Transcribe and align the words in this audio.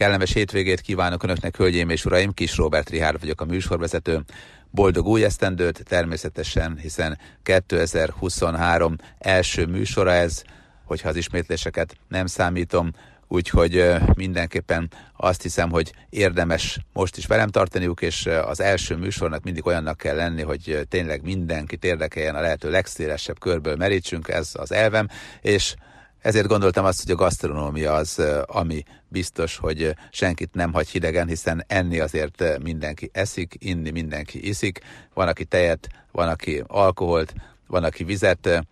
Kellemes 0.00 0.32
hétvégét 0.32 0.80
kívánok 0.80 1.22
Önöknek, 1.22 1.56
hölgyeim 1.56 1.88
és 1.88 2.04
uraim, 2.04 2.32
Kis 2.32 2.56
Robert 2.56 2.90
Rihárd 2.90 3.20
vagyok 3.20 3.40
a 3.40 3.44
műsorvezető. 3.44 4.24
Boldog 4.70 5.06
új 5.06 5.24
esztendőt 5.24 5.84
természetesen, 5.84 6.78
hiszen 6.82 7.18
2023 7.42 8.96
első 9.18 9.66
műsora 9.66 10.12
ez, 10.12 10.42
hogyha 10.84 11.08
az 11.08 11.16
ismétléseket 11.16 11.96
nem 12.08 12.26
számítom, 12.26 12.90
úgyhogy 13.28 13.94
mindenképpen 14.14 14.90
azt 15.16 15.42
hiszem, 15.42 15.70
hogy 15.70 15.92
érdemes 16.10 16.78
most 16.92 17.16
is 17.16 17.26
velem 17.26 17.48
tartaniuk, 17.48 18.02
és 18.02 18.28
az 18.44 18.60
első 18.60 18.96
műsornak 18.96 19.42
mindig 19.42 19.66
olyannak 19.66 19.96
kell 19.96 20.16
lenni, 20.16 20.42
hogy 20.42 20.86
tényleg 20.88 21.22
mindenkit 21.22 21.84
érdekeljen 21.84 22.34
a 22.34 22.40
lehető 22.40 22.70
legszélesebb 22.70 23.38
körből 23.38 23.76
merítsünk, 23.76 24.28
ez 24.28 24.50
az 24.52 24.72
elvem, 24.72 25.08
és 25.40 25.74
ezért 26.20 26.46
gondoltam 26.46 26.84
azt, 26.84 27.02
hogy 27.02 27.12
a 27.12 27.16
gasztronómia 27.16 27.92
az, 27.92 28.22
ami 28.46 28.82
biztos, 29.08 29.56
hogy 29.56 29.94
senkit 30.10 30.54
nem 30.54 30.72
hagy 30.72 30.88
hidegen, 30.88 31.26
hiszen 31.26 31.64
enni 31.66 32.00
azért 32.00 32.58
mindenki 32.62 33.10
eszik, 33.12 33.54
inni 33.58 33.90
mindenki 33.90 34.48
iszik. 34.48 34.80
Van, 35.14 35.28
aki 35.28 35.44
tejet, 35.44 35.88
van, 36.12 36.28
aki 36.28 36.62
alkoholt, 36.66 37.34
van, 37.66 37.84
aki 37.84 38.04
vizet, 38.04 38.66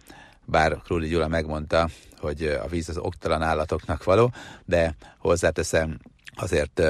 bár 0.44 0.80
Krúli 0.84 1.08
Gyula 1.08 1.28
megmondta, 1.28 1.88
hogy 2.18 2.42
a 2.44 2.66
víz 2.66 2.88
az 2.88 2.98
oktalan 2.98 3.42
állatoknak 3.42 4.04
való, 4.04 4.32
de 4.64 4.94
hozzáteszem, 5.18 5.98
azért 6.34 6.82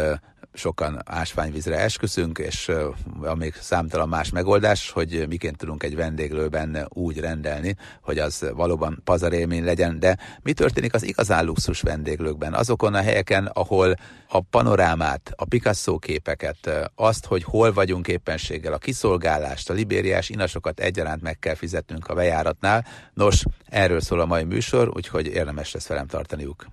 sokan 0.59 1.03
ásványvízre 1.05 1.79
esküszünk, 1.79 2.39
és 2.39 2.71
van 3.05 3.37
még 3.37 3.55
számtalan 3.61 4.09
más 4.09 4.31
megoldás, 4.31 4.91
hogy 4.91 5.25
miként 5.29 5.57
tudunk 5.57 5.83
egy 5.83 5.97
vendéglőben 5.97 6.87
úgy 6.89 7.19
rendelni, 7.19 7.77
hogy 8.03 8.19
az 8.19 8.51
valóban 8.55 9.01
pazarélmény 9.05 9.65
legyen, 9.65 9.99
de 9.99 10.19
mi 10.43 10.53
történik 10.53 10.95
az 10.95 11.03
igazán 11.03 11.45
luxus 11.45 11.81
vendéglőkben? 11.81 12.55
Azokon 12.55 12.95
a 12.95 13.01
helyeken, 13.01 13.47
ahol 13.47 13.95
a 14.29 14.41
panorámát, 14.41 15.33
a 15.37 15.45
Picasso 15.45 15.99
képeket, 15.99 16.91
azt, 16.95 17.27
hogy 17.27 17.43
hol 17.43 17.73
vagyunk 17.73 18.09
éppenséggel, 18.09 18.73
a 18.73 18.79
kiszolgálást, 18.79 19.71
a 19.71 19.75
libériás 19.75 20.29
inasokat 20.29 20.81
egyaránt 20.81 21.23
meg 21.23 21.39
kell 21.39 21.55
fizetnünk 21.55 22.09
a 22.09 22.15
bejáratnál. 22.15 22.87
Nos, 23.15 23.45
erről 23.67 24.01
szól 24.01 24.21
a 24.21 24.27
mai 24.27 24.45
műsor, 24.45 24.91
úgyhogy 24.95 25.27
érdemes 25.27 25.73
lesz 25.73 25.87
velem 25.87 26.07
tartaniuk. 26.07 26.67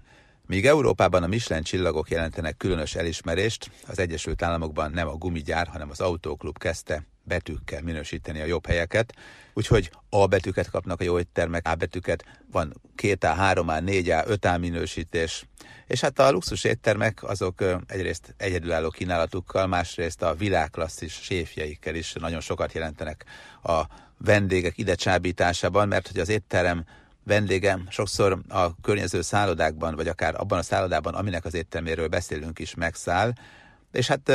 Míg 0.47 0.65
Európában 0.65 1.23
a 1.23 1.27
Michelin 1.27 1.63
csillagok 1.63 2.09
jelentenek 2.09 2.57
különös 2.57 2.95
elismerést, 2.95 3.71
az 3.87 3.99
Egyesült 3.99 4.41
Államokban 4.41 4.91
nem 4.91 5.07
a 5.07 5.15
gumigyár, 5.15 5.67
hanem 5.67 5.89
az 5.89 5.99
autóklub 5.99 6.57
kezdte 6.57 7.03
betűkkel 7.23 7.81
minősíteni 7.81 8.41
a 8.41 8.45
jobb 8.45 8.65
helyeket, 8.65 9.13
úgyhogy 9.53 9.91
A 10.09 10.27
betűket 10.27 10.69
kapnak 10.69 11.01
a 11.01 11.03
jó 11.03 11.19
éttermek, 11.19 11.67
A 11.67 11.75
betűket, 11.75 12.25
van 12.51 12.81
2A, 13.01 13.35
3A, 13.39 13.81
4A, 13.85 14.37
5A 14.41 14.59
minősítés, 14.59 15.45
és 15.87 16.01
hát 16.01 16.19
a 16.19 16.31
luxus 16.31 16.63
éttermek 16.63 17.23
azok 17.23 17.63
egyrészt 17.87 18.33
egyedülálló 18.37 18.89
kínálatukkal, 18.89 19.67
másrészt 19.67 20.21
a 20.21 20.35
világklasszis 20.35 21.13
séfjeikkel 21.13 21.95
is 21.95 22.13
nagyon 22.13 22.41
sokat 22.41 22.73
jelentenek 22.73 23.25
a 23.63 23.81
vendégek 24.17 24.77
ide 24.77 24.95
csábításában, 24.95 25.87
mert 25.87 26.07
hogy 26.07 26.19
az 26.19 26.29
étterem 26.29 26.85
vendége 27.25 27.79
sokszor 27.89 28.39
a 28.49 28.81
környező 28.81 29.21
szállodákban, 29.21 29.95
vagy 29.95 30.07
akár 30.07 30.35
abban 30.37 30.57
a 30.57 30.63
szállodában, 30.63 31.13
aminek 31.13 31.45
az 31.45 31.53
étterméről 31.53 32.07
beszélünk 32.07 32.59
is 32.59 32.75
megszáll, 32.75 33.33
és 33.91 34.07
hát 34.07 34.31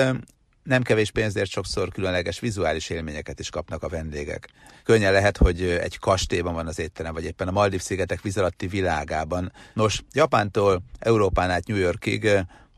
nem 0.62 0.82
kevés 0.82 1.10
pénzért 1.10 1.50
sokszor 1.50 1.88
különleges 1.88 2.40
vizuális 2.40 2.88
élményeket 2.90 3.40
is 3.40 3.50
kapnak 3.50 3.82
a 3.82 3.88
vendégek. 3.88 4.48
Könnyen 4.84 5.12
lehet, 5.12 5.36
hogy 5.36 5.62
egy 5.62 5.98
kastélyban 5.98 6.54
van 6.54 6.66
az 6.66 6.78
étterem, 6.78 7.12
vagy 7.12 7.24
éppen 7.24 7.48
a 7.48 7.50
Maldív-szigetek 7.50 8.22
vízalatti 8.22 8.66
világában. 8.66 9.52
Nos, 9.74 10.02
Japántól 10.12 10.82
Európán 10.98 11.50
át 11.50 11.66
New 11.66 11.76
Yorkig 11.76 12.28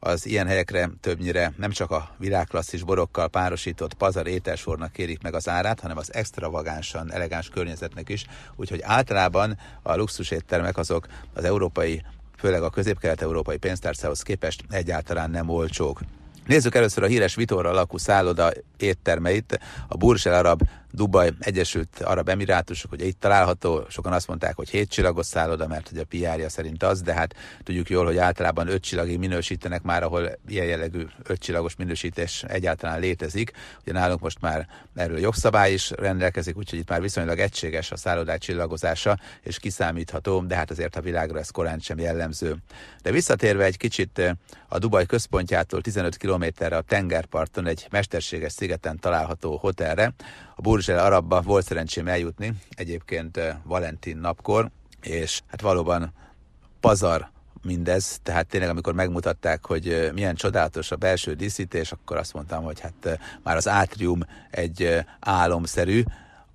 az 0.05 0.27
ilyen 0.27 0.47
helyekre 0.47 0.91
többnyire 1.01 1.53
nem 1.57 1.71
csak 1.71 1.91
a 1.91 2.15
világklasszis 2.19 2.83
borokkal 2.83 3.29
párosított 3.29 3.95
pazar 3.95 4.27
ételsornak 4.27 4.93
kérik 4.93 5.23
meg 5.23 5.35
az 5.35 5.49
árát, 5.49 5.81
hanem 5.81 5.97
az 5.97 6.15
extravagánsan 6.15 7.13
elegáns 7.13 7.49
környezetnek 7.49 8.09
is, 8.09 8.25
úgyhogy 8.57 8.81
általában 8.83 9.59
a 9.83 9.97
luxus 9.97 10.31
éttermek 10.31 10.79
azok 10.79 11.07
az 11.35 11.45
európai 11.45 12.03
főleg 12.37 12.63
a 12.63 12.71
közép-kelet-európai 12.71 13.57
pénztárcához 13.57 14.23
képest 14.23 14.65
egyáltalán 14.71 15.31
nem 15.31 15.49
olcsók. 15.49 16.01
Nézzük 16.47 16.75
először 16.75 17.03
a 17.03 17.07
híres 17.07 17.35
Vitorra 17.35 17.69
alakú 17.69 17.99
szálloda 17.99 18.53
éttermeit, 18.77 19.61
a 19.89 19.97
Burj 19.97 20.29
El 20.29 20.35
Arab 20.35 20.63
Dubaj, 20.95 21.31
Egyesült 21.39 22.01
Arab 22.01 22.29
Emirátusok, 22.29 22.93
ugye 22.93 23.05
itt 23.05 23.21
található, 23.21 23.85
sokan 23.89 24.13
azt 24.13 24.29
mondták, 24.29 24.57
hogy 24.57 24.69
7 24.69 24.91
csillagos 24.91 25.27
szálloda, 25.27 25.67
mert 25.67 25.89
hogy 25.89 25.99
a 25.99 26.05
PR-ja 26.05 26.49
szerint 26.49 26.83
az, 26.83 27.01
de 27.01 27.13
hát 27.13 27.35
tudjuk 27.63 27.91
jól, 27.91 28.05
hogy 28.05 28.17
általában 28.17 28.69
5 28.69 28.83
csillagig 28.83 29.19
minősítenek 29.19 29.83
már, 29.83 30.03
ahol 30.03 30.39
ilyen 30.49 30.67
jellegű 30.67 31.07
5 31.23 31.41
csillagos 31.41 31.77
minősítés 31.77 32.43
egyáltalán 32.43 33.01
létezik. 33.01 33.53
Ugye 33.81 33.93
nálunk 33.93 34.21
most 34.21 34.41
már 34.41 34.67
erről 34.95 35.19
jogszabály 35.19 35.73
is 35.73 35.91
rendelkezik, 35.91 36.57
úgyhogy 36.57 36.79
itt 36.79 36.89
már 36.89 37.01
viszonylag 37.01 37.39
egységes 37.39 37.91
a 37.91 37.97
szállodák 37.97 38.39
csillagozása, 38.39 39.19
és 39.43 39.59
kiszámítható, 39.59 40.41
de 40.41 40.57
hát 40.57 40.71
azért 40.71 40.97
a 40.97 41.01
világra 41.01 41.39
ez 41.39 41.51
korán 41.51 41.79
sem 41.79 41.99
jellemző. 41.99 42.57
De 43.03 43.11
visszatérve 43.11 43.65
egy 43.65 43.77
kicsit 43.77 44.35
a 44.69 44.79
Dubaj 44.79 45.07
központjától 45.07 45.81
15 45.81 46.17
kilométerre 46.17 46.77
a 46.77 46.81
tengerparton 46.81 47.67
egy 47.67 47.87
mesterséges 47.91 48.53
szigeten 48.53 48.99
található 48.99 49.57
hotelre, 49.57 50.13
a 50.57 50.61
Burj 50.61 50.82
El 50.89 50.99
Arabba 50.99 51.41
volt 51.41 51.67
szerencsém 51.67 52.09
eljutni, 52.09 52.53
egyébként 52.71 53.41
Valentin 53.65 54.17
napkor, 54.17 54.71
és 55.03 55.41
hát 55.47 55.61
valóban 55.61 56.13
pazar 56.81 57.31
mindez, 57.63 58.21
tehát 58.23 58.47
tényleg 58.47 58.69
amikor 58.71 58.95
megmutatták, 58.95 59.67
hogy 59.67 60.11
milyen 60.15 60.35
csodálatos 60.35 60.91
a 60.91 60.97
belső 60.97 61.35
díszítés, 61.35 61.93
akkor 61.93 62.17
azt 62.17 62.35
mondtam, 62.35 62.65
hogy 62.65 62.81
hát 62.81 63.19
már 63.43 63.57
az 63.57 63.69
átrium 63.69 64.21
egy 64.51 65.05
álomszerű, 65.21 66.03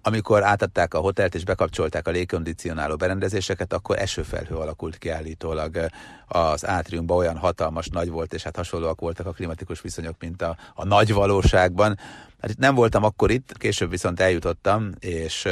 amikor 0.07 0.43
átadták 0.43 0.93
a 0.93 0.99
hotelt 0.99 1.35
és 1.35 1.43
bekapcsolták 1.43 2.07
a 2.07 2.11
légkondicionáló 2.11 2.95
berendezéseket, 2.95 3.73
akkor 3.73 3.97
esőfelhő 3.99 4.55
alakult 4.55 4.97
ki 4.97 5.09
állítólag 5.09 5.89
az 6.27 6.67
átriumba, 6.67 7.15
olyan 7.15 7.37
hatalmas 7.37 7.87
nagy 7.87 8.09
volt, 8.09 8.33
és 8.33 8.43
hát 8.43 8.55
hasonlóak 8.55 8.99
voltak 8.99 9.25
a 9.25 9.31
klimatikus 9.31 9.81
viszonyok, 9.81 10.15
mint 10.19 10.41
a, 10.41 10.57
a 10.73 10.85
nagy 10.85 11.13
valóságban. 11.13 11.97
Hát 12.41 12.51
itt 12.51 12.57
nem 12.57 12.75
voltam 12.75 13.03
akkor 13.03 13.31
itt, 13.31 13.57
később 13.57 13.89
viszont 13.89 14.19
eljutottam, 14.19 14.91
és 14.99 15.47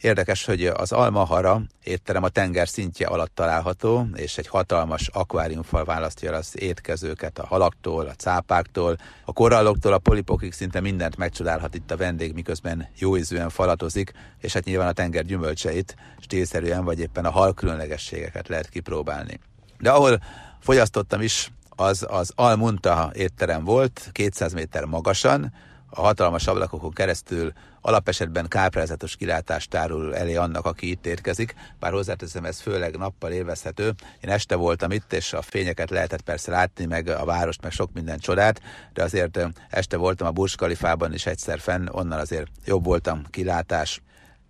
Érdekes, 0.00 0.44
hogy 0.44 0.66
az 0.66 0.92
Almahara 0.92 1.62
étterem 1.82 2.22
a 2.22 2.28
tenger 2.28 2.68
szintje 2.68 3.06
alatt 3.06 3.34
található, 3.34 4.06
és 4.14 4.38
egy 4.38 4.46
hatalmas 4.46 5.08
akváriumfal 5.08 5.84
választja 5.84 6.32
az 6.32 6.60
étkezőket 6.60 7.38
a 7.38 7.46
halaktól, 7.46 8.06
a 8.06 8.14
cápáktól, 8.14 8.96
a 9.24 9.32
koralloktól, 9.32 9.92
a 9.92 9.98
polipokig 9.98 10.52
szinte 10.52 10.80
mindent 10.80 11.16
megcsodálhat 11.16 11.74
itt 11.74 11.90
a 11.90 11.96
vendég, 11.96 12.34
miközben 12.34 12.88
jóízűen 12.98 13.48
falatozik, 13.48 14.12
és 14.40 14.52
hát 14.52 14.64
nyilván 14.64 14.88
a 14.88 14.92
tenger 14.92 15.24
gyümölcseit 15.24 15.96
stílszerűen 16.20 16.84
vagy 16.84 17.00
éppen 17.00 17.24
a 17.24 17.30
hal 17.30 17.54
különlegességeket 17.54 18.48
lehet 18.48 18.68
kipróbálni. 18.68 19.40
De 19.78 19.90
ahol 19.90 20.22
fogyasztottam 20.60 21.20
is, 21.20 21.52
az 21.68 22.06
az 22.08 22.32
Almunta 22.34 23.10
étterem 23.14 23.64
volt, 23.64 24.08
200 24.12 24.52
méter 24.52 24.84
magasan, 24.84 25.52
a 25.90 26.00
hatalmas 26.00 26.46
ablakokon 26.46 26.92
keresztül 26.92 27.52
alapesetben 27.86 28.48
káprázatos 28.48 29.16
kilátást 29.16 29.70
tárul 29.70 30.16
elé 30.16 30.34
annak, 30.34 30.66
aki 30.66 30.90
itt 30.90 31.06
érkezik, 31.06 31.54
bár 31.78 31.92
hozzáteszem, 31.92 32.44
ez 32.44 32.60
főleg 32.60 32.96
nappal 32.96 33.32
élvezhető. 33.32 33.94
Én 34.20 34.30
este 34.30 34.54
voltam 34.54 34.90
itt, 34.90 35.12
és 35.12 35.32
a 35.32 35.42
fényeket 35.42 35.90
lehetett 35.90 36.20
persze 36.20 36.50
látni, 36.50 36.84
meg 36.84 37.08
a 37.08 37.24
várost, 37.24 37.62
meg 37.62 37.72
sok 37.72 37.92
minden 37.92 38.18
csodát, 38.18 38.60
de 38.92 39.02
azért 39.02 39.38
este 39.70 39.96
voltam 39.96 40.26
a 40.26 40.30
Burj 40.30 40.54
Khalifában 40.54 41.14
is 41.14 41.26
egyszer 41.26 41.58
fenn, 41.58 41.86
onnan 41.90 42.18
azért 42.18 42.46
jobb 42.64 42.84
voltam 42.84 43.22
kilátás. 43.30 44.02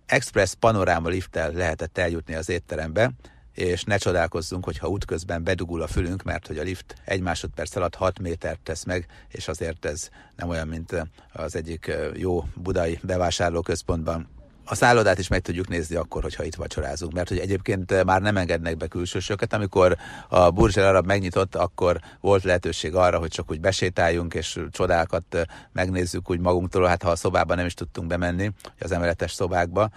Express 0.05 0.53
panoráma 0.59 1.09
lifttel 1.09 1.51
lehetett 1.51 1.97
eljutni 1.97 2.35
az 2.35 2.49
étterembe, 2.49 3.11
és 3.57 3.83
ne 3.83 3.97
csodálkozzunk, 3.97 4.63
hogyha 4.63 4.87
útközben 4.87 5.43
bedugul 5.43 5.81
a 5.81 5.87
fülünk, 5.87 6.23
mert 6.23 6.47
hogy 6.47 6.57
a 6.57 6.63
lift 6.63 6.95
egy 7.05 7.21
másodperc 7.21 7.75
alatt 7.75 7.95
6 7.95 8.19
métert 8.19 8.59
tesz 8.59 8.83
meg, 8.83 9.05
és 9.27 9.47
azért 9.47 9.85
ez 9.85 10.09
nem 10.35 10.49
olyan, 10.49 10.67
mint 10.67 11.07
az 11.33 11.55
egyik 11.55 11.91
jó 12.13 12.43
budai 12.55 12.99
bevásárlóközpontban. 13.03 14.27
A 14.65 14.75
szállodát 14.75 15.19
is 15.19 15.27
meg 15.27 15.41
tudjuk 15.41 15.67
nézni 15.67 15.95
akkor, 15.95 16.21
hogyha 16.21 16.43
itt 16.43 16.55
vacsorázunk, 16.55 17.13
mert 17.13 17.29
hogy 17.29 17.37
egyébként 17.37 18.03
már 18.03 18.21
nem 18.21 18.37
engednek 18.37 18.77
be 18.77 18.87
külsősöket. 18.87 19.53
Amikor 19.53 19.97
a 20.27 20.49
Burj 20.49 20.79
Arab 20.79 21.05
megnyitott, 21.05 21.55
akkor 21.55 21.99
volt 22.21 22.43
lehetőség 22.43 22.95
arra, 22.95 23.19
hogy 23.19 23.29
csak 23.29 23.51
úgy 23.51 23.59
besétáljunk, 23.59 24.33
és 24.33 24.59
csodákat 24.71 25.47
megnézzük 25.71 26.29
úgy 26.29 26.39
magunktól, 26.39 26.85
hát 26.85 27.03
ha 27.03 27.09
a 27.09 27.15
szobában 27.15 27.57
nem 27.57 27.65
is 27.65 27.73
tudtunk 27.73 28.07
bemenni, 28.07 28.51
az 28.79 28.91
emeletes 28.91 29.31
szobákba. 29.31 29.89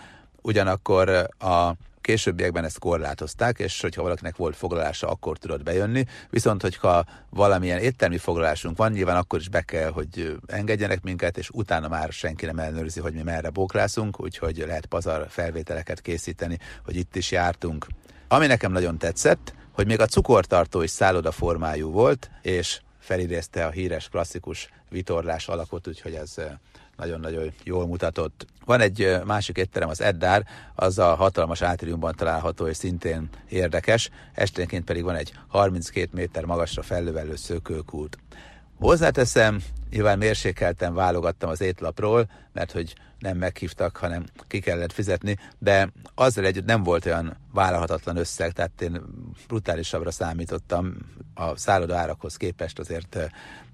Ugyanakkor 0.43 1.09
a 1.39 1.73
Későbbiekben 2.01 2.65
ezt 2.65 2.79
korlátozták, 2.79 3.59
és 3.59 3.81
hogyha 3.81 4.03
valakinek 4.03 4.37
volt 4.37 4.57
foglalása, 4.57 5.09
akkor 5.09 5.39
tudott 5.39 5.63
bejönni. 5.63 6.05
Viszont, 6.31 6.63
hogyha 6.63 7.05
valamilyen 7.31 7.79
éttermi 7.79 8.19
foglalásunk 8.19 8.77
van, 8.77 8.93
nyilván 8.93 9.17
akkor 9.17 9.39
is 9.39 9.49
be 9.49 9.61
kell, 9.61 9.91
hogy 9.91 10.39
engedjenek 10.47 11.03
minket, 11.03 11.39
és 11.39 11.51
utána 11.53 11.89
már 11.89 12.13
senki 12.13 12.47
nem 12.47 12.59
ellenőrzi, 12.59 13.01
hogy 13.01 13.15
mi 13.15 13.23
merre 13.23 13.51
bóklászunk, 13.51 14.21
úgyhogy 14.21 14.65
lehet 14.67 14.87
pazar 14.87 15.27
felvételeket 15.29 16.01
készíteni, 16.01 16.59
hogy 16.85 16.97
itt 16.97 17.17
is 17.17 17.31
jártunk. 17.31 17.87
Ami 18.29 18.47
nekem 18.47 18.73
nagyon 18.73 18.99
tetszett, 18.99 19.55
hogy 19.73 19.87
még 19.87 20.01
a 20.01 20.07
cukortartó 20.07 20.83
is 20.83 20.91
szálloda 20.91 21.33
formájú 21.33 21.91
volt, 21.91 22.31
és 22.43 22.81
felidézte 22.99 23.67
a 23.67 23.71
híres 23.71 24.09
klasszikus 24.09 24.69
vitorlás 24.89 25.49
alakot, 25.49 25.89
úgyhogy 25.89 26.15
ez 26.15 26.35
nagyon-nagyon 27.01 27.53
jól 27.65 27.87
mutatott. 27.87 28.47
Van 28.65 28.81
egy 28.81 29.17
másik 29.25 29.57
étterem, 29.57 29.89
az 29.89 30.01
Eddár, 30.01 30.47
az 30.75 30.99
a 30.99 31.15
hatalmas 31.15 31.63
átriumban 31.63 32.15
található, 32.17 32.67
és 32.67 32.77
szintén 32.77 33.29
érdekes, 33.49 34.11
esténként 34.35 34.85
pedig 34.85 35.03
van 35.03 35.15
egy 35.15 35.33
32 35.49 36.09
méter 36.13 36.45
magasra 36.45 36.83
fellövelő 36.83 37.37
szökőkút. 37.37 38.19
Hozzáteszem, 38.79 39.63
nyilván 39.91 40.19
mérsékelten 40.19 40.95
válogattam 40.95 41.51
az 41.51 41.61
étlapról, 41.61 42.31
mert 42.53 42.73
hogy 42.73 42.95
nem 43.19 43.37
meghívtak, 43.37 43.97
hanem 43.97 44.25
ki 44.49 44.61
kellett 44.61 44.93
fizetni, 44.93 45.37
de 45.59 45.93
azzal 46.15 46.45
együtt 46.45 46.65
nem 46.65 46.83
volt 46.83 47.07
olyan 47.07 47.37
vállalhatatlan 47.53 48.17
összeg, 48.17 48.53
tehát 48.53 48.83
én 48.83 49.03
brutálisabbra 49.47 50.11
számítottam, 50.11 50.97
a 51.35 51.57
szálloda 51.57 51.97
árakhoz 51.97 52.37
képest 52.37 52.79
azért 52.79 53.17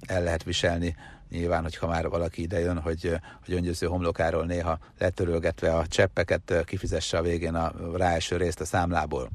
el 0.07 0.23
lehet 0.23 0.43
viselni 0.43 0.97
nyilván, 1.31 1.63
hogyha 1.63 1.87
már 1.87 2.09
valaki 2.09 2.43
idejön, 2.43 2.79
hogy, 2.79 3.21
hogy 3.45 3.55
öngyőző 3.55 3.87
homlokáról 3.87 4.45
néha 4.45 4.79
letörölgetve 4.99 5.75
a 5.75 5.87
cseppeket 5.87 6.63
kifizesse 6.65 7.19
a 7.19 7.23
végén 7.23 7.55
a 7.55 7.73
ráeső 7.97 8.37
részt 8.37 8.61
a 8.61 8.65
számlából. 8.65 9.31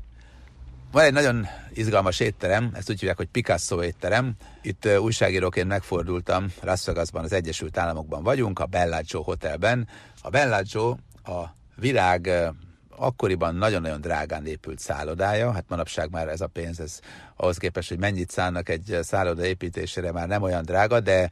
Van 0.92 1.04
egy 1.04 1.14
nagyon 1.14 1.48
izgalmas 1.74 2.20
étterem, 2.20 2.72
ezt 2.74 2.90
úgy 2.90 3.00
hívják, 3.00 3.18
hogy 3.18 3.28
Picasso 3.28 3.84
étterem. 3.84 4.34
Itt 4.62 4.88
újságíróként 5.00 5.68
megfordultam, 5.68 6.54
Las 6.62 6.86
Vegasban, 6.86 7.24
az 7.24 7.34
Egyesült 7.34 7.78
Államokban 7.78 8.24
vagyunk, 8.24 8.60
a 8.60 8.66
Bellagio 8.66 9.22
Hotelben. 9.22 9.88
A 10.22 10.30
Bellagio 10.30 10.98
a 11.24 11.44
világ 11.76 12.52
akkoriban 12.90 13.56
nagyon-nagyon 13.56 14.02
drágán 14.02 14.46
épült 14.46 14.80
szállodája, 14.80 15.52
hát 15.52 15.66
manapság 15.68 16.10
már 16.10 16.28
ez 16.28 16.42
a 16.42 16.48
pénz, 16.48 16.80
ez 16.80 17.00
ahhoz 17.36 17.58
képest, 17.58 17.90
hogy 17.90 18.00
mennyit 18.00 18.32
szánnak 18.32 18.70
egy 18.70 18.98
szálloda 19.02 19.46
építésére, 19.46 20.12
már 20.12 20.28
nem 20.28 20.42
olyan 20.42 20.64
drága, 20.64 21.00
de 21.00 21.30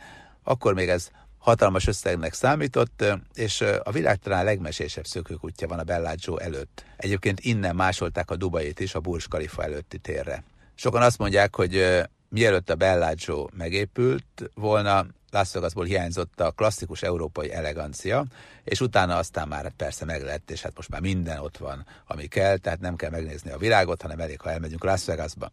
akkor 0.49 0.73
még 0.73 0.89
ez 0.89 1.09
hatalmas 1.37 1.87
összegnek 1.87 2.33
számított, 2.33 3.03
és 3.33 3.61
a 3.83 3.91
világ 3.91 4.17
talán 4.17 4.43
legmesésebb 4.43 5.05
szökőkutya 5.05 5.67
van 5.67 5.79
a 5.79 5.83
Bellagio 5.83 6.37
előtt. 6.37 6.85
Egyébként 6.97 7.39
innen 7.39 7.75
másolták 7.75 8.31
a 8.31 8.35
Dubait 8.35 8.79
is 8.79 8.95
a 8.95 8.99
Burj 8.99 9.23
Khalifa 9.29 9.63
előtti 9.63 9.97
térre. 9.97 10.43
Sokan 10.75 11.01
azt 11.01 11.17
mondják, 11.17 11.55
hogy 11.55 12.03
mielőtt 12.29 12.69
a 12.69 12.75
Bellagio 12.75 13.47
megépült 13.57 14.51
volna, 14.53 15.05
Las 15.31 15.51
Vegasból 15.51 15.85
hiányzott 15.85 16.41
a 16.41 16.51
klasszikus 16.51 17.01
európai 17.01 17.53
elegancia, 17.53 18.25
és 18.63 18.81
utána 18.81 19.17
aztán 19.17 19.47
már 19.47 19.71
persze 19.71 20.05
meg 20.05 20.23
lett, 20.23 20.51
és 20.51 20.61
hát 20.61 20.75
most 20.75 20.89
már 20.89 21.01
minden 21.01 21.39
ott 21.39 21.57
van, 21.57 21.85
ami 22.07 22.27
kell, 22.27 22.57
tehát 22.57 22.79
nem 22.79 22.95
kell 22.95 23.09
megnézni 23.09 23.51
a 23.51 23.57
világot, 23.57 24.01
hanem 24.01 24.19
elég, 24.19 24.41
ha 24.41 24.51
elmegyünk 24.51 24.83
Las 24.83 25.05
Vegasba. 25.05 25.51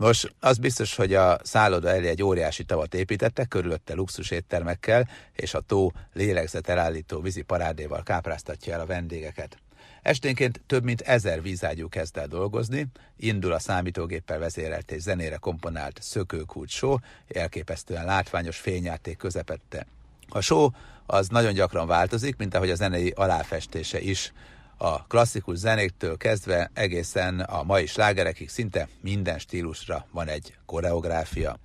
Nos, 0.00 0.24
az 0.38 0.58
biztos, 0.58 0.96
hogy 0.96 1.14
a 1.14 1.38
szálloda 1.42 1.88
elé 1.88 2.08
egy 2.08 2.22
óriási 2.22 2.64
tavat 2.64 2.94
építettek, 2.94 3.48
körülötte 3.48 3.94
luxus 3.94 4.30
éttermekkel, 4.30 5.08
és 5.32 5.54
a 5.54 5.60
tó 5.60 5.92
lélegzet 6.12 6.68
elállító 6.68 7.20
vízi 7.20 7.42
parádéval 7.42 8.02
kápráztatja 8.02 8.74
el 8.74 8.80
a 8.80 8.86
vendégeket. 8.86 9.56
Esténként 10.02 10.60
több 10.66 10.84
mint 10.84 11.00
ezer 11.00 11.42
vízágyú 11.42 11.88
kezd 11.88 12.16
el 12.16 12.26
dolgozni, 12.26 12.86
indul 13.16 13.52
a 13.52 13.58
számítógéppel 13.58 14.38
vezérelt 14.38 14.90
és 14.90 15.02
zenére 15.02 15.36
komponált 15.36 15.98
szökőkút 16.02 16.68
show, 16.68 16.96
elképesztően 17.28 18.04
látványos 18.04 18.58
fényjáték 18.58 19.16
közepette. 19.16 19.86
A 20.28 20.40
show 20.40 20.68
az 21.06 21.28
nagyon 21.28 21.52
gyakran 21.52 21.86
változik, 21.86 22.36
mint 22.36 22.54
ahogy 22.54 22.70
a 22.70 22.74
zenei 22.74 23.12
aláfestése 23.16 24.00
is 24.00 24.32
a 24.82 25.06
klasszikus 25.06 25.58
zenéktől 25.58 26.16
kezdve 26.16 26.70
egészen 26.74 27.40
a 27.40 27.62
mai 27.62 27.86
slágerekig 27.86 28.48
szinte 28.48 28.88
minden 29.00 29.38
stílusra 29.38 30.06
van 30.10 30.28
egy 30.28 30.54
koreográfia. 30.66 31.58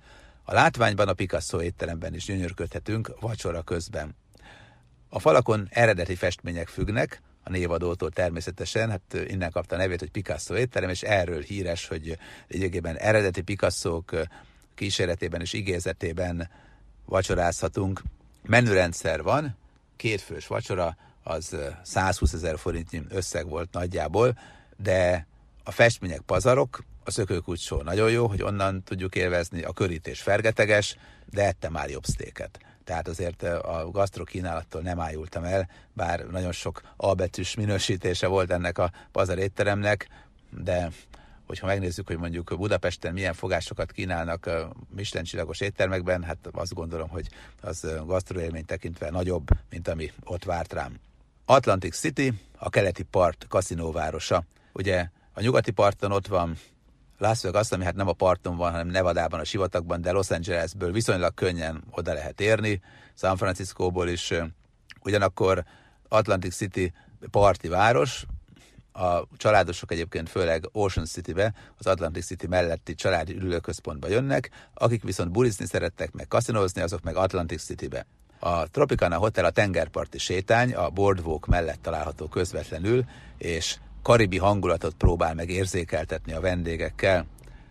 A 0.44 0.52
látványban 0.54 1.08
a 1.08 1.12
Picasso 1.12 1.60
étteremben 1.60 2.14
is 2.14 2.24
gyönyörködhetünk 2.24 3.20
vacsora 3.20 3.62
közben. 3.62 4.16
A 5.08 5.18
falakon 5.18 5.68
eredeti 5.70 6.14
festmények 6.14 6.68
függnek, 6.68 7.22
a 7.42 7.50
névadótól 7.50 8.10
természetesen, 8.10 8.90
hát 8.90 9.16
innen 9.26 9.50
kapta 9.50 9.74
a 9.74 9.78
nevét, 9.78 10.00
hogy 10.00 10.10
Picasso 10.10 10.56
étterem, 10.56 10.90
és 10.90 11.02
erről 11.02 11.40
híres, 11.40 11.86
hogy 11.86 12.18
lényegében 12.48 12.96
eredeti 12.96 13.42
Picasso-k 13.42 14.28
kíséretében 14.74 15.40
és 15.40 15.52
igézetében 15.52 16.50
vacsorázhatunk. 17.04 18.02
Menürendszer 18.42 19.22
van, 19.22 19.56
kétfős 19.96 20.46
vacsora, 20.46 20.96
az 21.26 21.56
120 21.82 22.32
ezer 22.32 22.58
forintnyi 22.58 23.02
összeg 23.08 23.48
volt 23.48 23.72
nagyjából, 23.72 24.38
de 24.76 25.26
a 25.64 25.70
festmények 25.70 26.20
pazarok, 26.20 26.84
a 27.04 27.10
szökőkucsó 27.10 27.82
nagyon 27.82 28.10
jó, 28.10 28.26
hogy 28.26 28.42
onnan 28.42 28.82
tudjuk 28.82 29.14
élvezni, 29.14 29.62
a 29.62 29.72
körítés 29.72 30.20
fergeteges, 30.20 30.96
de 31.30 31.46
ettem 31.46 31.72
már 31.72 31.90
jobb 31.90 32.04
sztéket. 32.04 32.58
Tehát 32.84 33.08
azért 33.08 33.42
a 33.42 33.88
gasztrokínálattól 33.92 34.82
nem 34.82 35.00
ájultam 35.00 35.44
el, 35.44 35.68
bár 35.92 36.26
nagyon 36.30 36.52
sok 36.52 36.80
albetűs 36.96 37.54
minősítése 37.54 38.26
volt 38.26 38.50
ennek 38.50 38.78
a 38.78 38.92
pazar 39.12 39.38
étteremnek, 39.38 40.08
de 40.50 40.90
hogyha 41.46 41.66
megnézzük, 41.66 42.06
hogy 42.06 42.18
mondjuk 42.18 42.54
Budapesten 42.56 43.12
milyen 43.12 43.34
fogásokat 43.34 43.92
kínálnak 43.92 44.50
Michelin 44.96 45.46
éttermekben, 45.58 46.22
hát 46.22 46.38
azt 46.52 46.74
gondolom, 46.74 47.08
hogy 47.08 47.28
az 47.60 47.86
gasztroélmény 48.04 48.64
tekintve 48.64 49.10
nagyobb, 49.10 49.48
mint 49.70 49.88
ami 49.88 50.12
ott 50.24 50.44
várt 50.44 50.72
rám. 50.72 50.98
Atlantic 51.48 51.96
City, 51.96 52.32
a 52.58 52.68
keleti 52.68 53.02
part 53.02 53.46
kaszinóvárosa. 53.48 54.44
Ugye 54.72 55.08
a 55.32 55.40
nyugati 55.40 55.70
parton 55.70 56.12
ott 56.12 56.26
van 56.26 56.56
Las 57.18 57.42
Vegas, 57.42 57.70
ami 57.70 57.84
hát 57.84 57.94
nem 57.94 58.08
a 58.08 58.12
parton 58.12 58.56
van, 58.56 58.70
hanem 58.70 58.86
Nevadában, 58.86 59.40
a 59.40 59.44
sivatagban, 59.44 60.00
de 60.00 60.10
Los 60.10 60.30
Angelesből 60.30 60.92
viszonylag 60.92 61.34
könnyen 61.34 61.84
oda 61.90 62.12
lehet 62.12 62.40
érni, 62.40 62.80
San 63.14 63.36
Franciscóból 63.36 64.08
is. 64.08 64.32
Ugyanakkor 65.02 65.64
Atlantic 66.08 66.54
City 66.54 66.92
parti 67.30 67.68
város, 67.68 68.24
a 68.92 69.36
családosok 69.36 69.92
egyébként 69.92 70.28
főleg 70.28 70.68
Ocean 70.72 71.06
City-be, 71.06 71.54
az 71.78 71.86
Atlantic 71.86 72.24
City 72.26 72.46
melletti 72.46 72.94
családi 72.94 73.34
ülőközpontba 73.34 74.08
jönnek, 74.08 74.50
akik 74.74 75.02
viszont 75.02 75.30
bulizni 75.30 75.66
szerettek, 75.66 76.12
meg 76.12 76.28
kaszinózni, 76.28 76.82
azok 76.82 77.02
meg 77.02 77.16
Atlantic 77.16 77.62
City-be. 77.62 78.06
A 78.38 78.70
Tropicana 78.70 79.16
Hotel 79.16 79.44
a 79.44 79.50
tengerparti 79.50 80.18
sétány, 80.18 80.74
a 80.74 80.90
Boardwalk 80.90 81.46
mellett 81.46 81.82
található 81.82 82.26
közvetlenül, 82.26 83.04
és 83.38 83.76
karibi 84.02 84.38
hangulatot 84.38 84.94
próbál 84.94 85.34
meg 85.34 85.50
érzékeltetni 85.50 86.32
a 86.32 86.40
vendégekkel. 86.40 87.26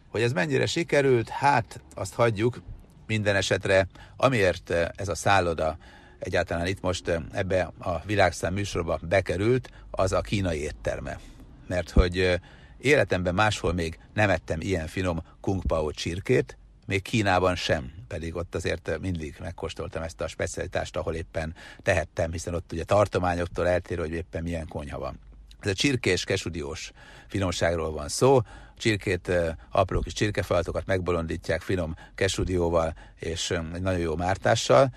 Hogy 0.10 0.22
ez 0.22 0.32
mennyire 0.32 0.66
sikerült, 0.66 1.30
hát 1.30 1.82
azt 1.96 2.14
hagyjuk 2.14 2.62
minden 3.08 3.36
esetre, 3.36 3.88
amiért 4.18 4.70
ez 4.96 5.08
a 5.08 5.16
szálloda 5.16 5.78
egyáltalán 6.20 6.68
itt 6.68 6.82
most 6.82 7.20
ebbe 7.32 7.72
a 7.80 8.00
világszám 8.06 8.54
műsorba 8.54 9.00
bekerült, 9.02 9.70
az 9.92 10.12
a 10.12 10.22
kínai 10.22 10.62
étterme. 10.62 11.20
Mert 11.68 11.90
hogy 11.90 12.40
életemben 12.78 13.34
máshol 13.34 13.74
még 13.74 14.00
nem 14.14 14.30
ettem 14.30 14.62
ilyen 14.62 14.88
finom 14.88 15.24
kung 15.42 15.66
pao 15.66 15.92
csirkét, 15.92 16.58
még 16.86 17.02
Kínában 17.02 17.56
sem, 17.56 17.92
pedig 18.08 18.36
ott 18.36 18.56
azért 18.56 18.98
mindig 19.02 19.36
megkóstoltam 19.40 20.04
ezt 20.04 20.22
a 20.22 20.28
specialitást, 20.28 20.96
ahol 20.96 21.14
éppen 21.14 21.56
tehettem, 21.82 22.32
hiszen 22.32 22.54
ott 22.54 22.72
ugye 22.72 22.84
tartományoktól 22.84 23.68
eltérő, 23.68 24.02
hogy 24.02 24.12
éppen 24.12 24.44
milyen 24.44 24.68
konyha 24.68 25.00
van. 25.00 25.20
Ez 25.60 25.70
a 25.70 25.74
csirkés, 25.74 26.24
kesudiós 26.24 26.92
finomságról 27.28 27.92
van 27.92 28.08
szó. 28.08 28.36
A 28.36 28.78
csirkét, 28.78 29.32
apró 29.72 30.00
kis 30.00 30.14
csirkefalatokat 30.14 30.86
megbolondítják 30.86 31.62
finom 31.62 31.96
kesudióval 32.16 32.96
és 33.16 33.52
egy 33.52 33.82
nagyon 33.82 34.00
jó 34.00 34.16
mártással. 34.16 34.94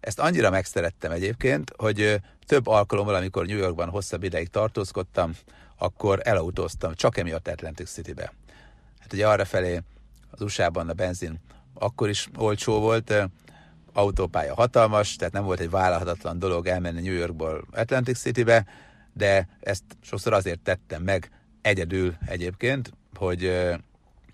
Ezt 0.00 0.18
annyira 0.18 0.50
megszerettem 0.50 1.10
egyébként, 1.10 1.72
hogy 1.76 2.20
több 2.46 2.66
alkalommal, 2.66 3.14
amikor 3.14 3.46
New 3.46 3.56
Yorkban 3.56 3.88
hosszabb 3.88 4.22
ideig 4.22 4.48
tartózkodtam, 4.48 5.32
akkor 5.78 6.20
elautóztam 6.22 6.94
csak 6.94 7.16
emiatt 7.16 7.48
Atlantic 7.48 7.90
City-be. 7.90 8.32
Hát 8.98 9.12
ugye 9.12 9.28
arra 9.28 9.44
felé 9.44 9.80
az 10.32 10.40
USA-ban 10.40 10.88
a 10.88 10.92
benzin 10.92 11.40
akkor 11.74 12.08
is 12.08 12.28
olcsó 12.36 12.80
volt, 12.80 13.14
autópálya 13.92 14.54
hatalmas, 14.54 15.16
tehát 15.16 15.32
nem 15.32 15.44
volt 15.44 15.60
egy 15.60 15.70
vállalhatatlan 15.70 16.38
dolog 16.38 16.66
elmenni 16.66 17.00
New 17.00 17.14
Yorkból 17.14 17.64
Atlantic 17.72 18.18
Citybe, 18.18 18.66
de 19.12 19.48
ezt 19.60 19.84
sokszor 20.00 20.32
azért 20.32 20.60
tettem 20.60 21.02
meg 21.02 21.30
egyedül 21.62 22.14
egyébként, 22.26 22.92
hogy 23.14 23.70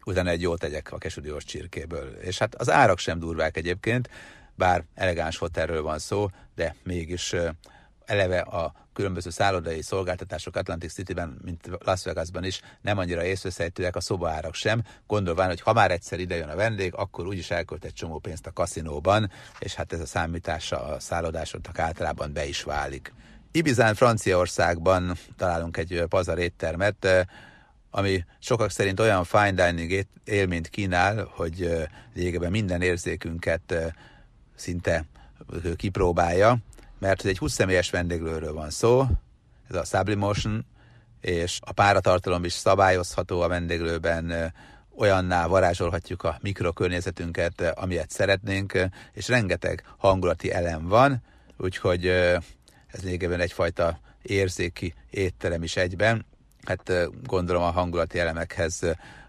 utána 0.05 0.31
egy 0.31 0.41
jót 0.41 0.59
tegyek 0.59 0.93
a 0.93 0.99
kesudiós 0.99 1.45
csirkéből. 1.45 2.09
És 2.21 2.39
hát 2.39 2.55
az 2.55 2.71
árak 2.71 2.99
sem 2.99 3.19
durvák 3.19 3.57
egyébként, 3.57 4.11
bár 4.55 4.85
elegáns 4.95 5.39
hotelről 5.39 5.83
van 5.83 5.99
szó, 5.99 6.29
de 6.55 6.75
mégis 6.83 7.35
eleve 8.05 8.41
a 8.41 8.73
különböző 8.99 9.31
szállodai 9.31 9.83
szolgáltatások 9.83 10.57
Atlantic 10.57 10.93
City-ben, 10.93 11.39
mint 11.45 11.69
Las 11.85 12.05
Vegasban 12.05 12.45
is 12.45 12.61
nem 12.81 12.99
annyira 12.99 13.25
észveszejtőek 13.25 13.97
a 13.97 14.01
szobaárak 14.01 14.55
sem, 14.55 14.83
gondolván, 15.07 15.49
hogy 15.49 15.61
ha 15.61 15.73
már 15.73 15.91
egyszer 15.91 16.21
idejön 16.21 16.49
a 16.49 16.57
vendég, 16.57 16.95
akkor 16.95 17.27
úgyis 17.27 17.51
elkölt 17.51 17.85
egy 17.85 17.93
csomó 17.93 18.19
pénzt 18.19 18.47
a 18.47 18.53
kaszinóban, 18.53 19.31
és 19.59 19.75
hát 19.75 19.93
ez 19.93 20.01
a 20.01 20.07
számítása 20.07 20.83
a 20.83 21.01
szállodásoknak 21.01 21.79
általában 21.79 22.33
be 22.33 22.47
is 22.47 22.63
válik. 22.63 23.13
Ibizán, 23.53 23.95
Franciaországban 23.95 25.17
találunk 25.37 25.77
egy 25.77 26.05
pazar 26.09 26.39
éttermet, 26.39 27.27
ami 27.91 28.25
sokak 28.39 28.71
szerint 28.71 29.01
olyan 29.01 29.25
fine 29.25 29.53
dining 29.53 30.07
élményt 30.25 30.69
kínál, 30.69 31.29
hogy 31.31 31.87
lényegében 32.15 32.51
minden 32.51 32.83
érzékünket 32.83 33.75
szinte 34.55 35.05
kipróbálja, 35.77 36.59
mert 36.99 37.23
hogy 37.23 37.31
egy 37.31 37.39
20 37.39 37.53
személyes 37.53 37.91
vendéglőről 37.91 38.53
van 38.53 38.71
szó, 38.71 39.07
ez 39.69 39.77
a 39.77 39.85
Sublimotion, 39.85 40.67
és 41.21 41.59
a 41.63 41.73
páratartalom 41.73 42.45
is 42.45 42.53
szabályozható 42.53 43.41
a 43.41 43.49
vendéglőben, 43.49 44.55
olyanná 44.97 45.47
varázsolhatjuk 45.47 46.23
a 46.23 46.39
mikrokörnyezetünket, 46.43 47.61
amilyet 47.61 48.11
szeretnénk, 48.11 48.79
és 49.13 49.29
rengeteg 49.29 49.85
hangulati 49.97 50.53
elem 50.53 50.89
van, 50.89 51.23
úgyhogy 51.57 52.07
ez 52.07 53.03
lényegében 53.03 53.41
egyfajta 53.41 54.01
érzéki 54.23 54.95
étterem 55.11 55.63
is 55.63 55.77
egyben. 55.77 56.27
Hát 56.65 56.93
gondolom 57.23 57.63
a 57.63 57.71
hangulati 57.71 58.19
elemekhez 58.19 58.81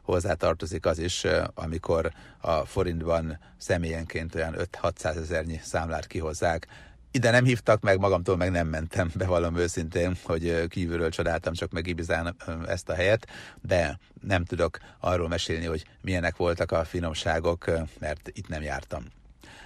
hozzátartozik 0.01 0.85
az 0.85 0.99
is, 0.99 1.25
amikor 1.53 2.11
a 2.37 2.65
forintban 2.65 3.39
személyenként 3.57 4.35
olyan 4.35 4.55
5-600 4.81 5.15
ezernyi 5.15 5.59
számlát 5.63 6.07
kihozzák. 6.07 6.67
Ide 7.11 7.31
nem 7.31 7.43
hívtak 7.43 7.81
meg, 7.81 7.99
magamtól 7.99 8.37
meg 8.37 8.51
nem 8.51 8.67
mentem, 8.67 9.11
bevallom 9.15 9.55
őszintén, 9.55 10.17
hogy 10.23 10.67
kívülről 10.67 11.09
csodáltam 11.09 11.53
csak 11.53 11.71
meg 11.71 11.87
Ibizán 11.87 12.35
ezt 12.67 12.89
a 12.89 12.93
helyet, 12.93 13.27
de 13.61 13.99
nem 14.21 14.45
tudok 14.45 14.77
arról 14.99 15.27
mesélni, 15.27 15.65
hogy 15.65 15.85
milyenek 16.01 16.37
voltak 16.37 16.71
a 16.71 16.83
finomságok, 16.83 17.65
mert 17.99 18.29
itt 18.33 18.47
nem 18.47 18.61
jártam. 18.61 19.03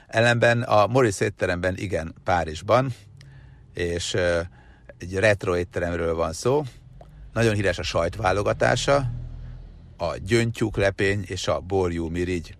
Ellenben 0.07 0.61
a 0.61 0.87
Morris 0.87 1.19
étteremben 1.19 1.77
igen, 1.77 2.15
Párizsban, 2.23 2.93
és 3.73 4.13
egy 4.97 5.15
retro 5.15 5.57
étteremről 5.57 6.15
van 6.15 6.33
szó, 6.33 6.63
nagyon 7.33 7.53
híres 7.53 7.77
a 7.77 7.83
sajtválogatása, 7.83 9.11
a 9.97 10.17
gyöngytyúk 10.17 10.77
lepény 10.77 11.23
és 11.27 11.47
a 11.47 11.59
borjú 11.59 12.07
mirigy. 12.07 12.55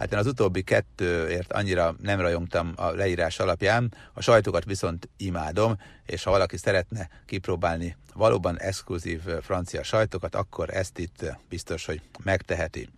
Hát 0.00 0.12
én 0.12 0.18
az 0.18 0.26
utóbbi 0.26 0.62
kettőért 0.62 1.52
annyira 1.52 1.94
nem 2.02 2.20
rajongtam 2.20 2.72
a 2.76 2.90
leírás 2.90 3.38
alapján, 3.38 3.94
a 4.12 4.20
sajtokat 4.20 4.64
viszont 4.64 5.08
imádom, 5.16 5.76
és 6.06 6.22
ha 6.22 6.30
valaki 6.30 6.56
szeretne 6.56 7.08
kipróbálni 7.26 7.96
valóban 8.14 8.58
exkluzív 8.58 9.20
francia 9.40 9.82
sajtokat, 9.82 10.34
akkor 10.34 10.70
ezt 10.70 10.98
itt 10.98 11.24
biztos, 11.48 11.84
hogy 11.84 12.00
megteheti. 12.24 12.88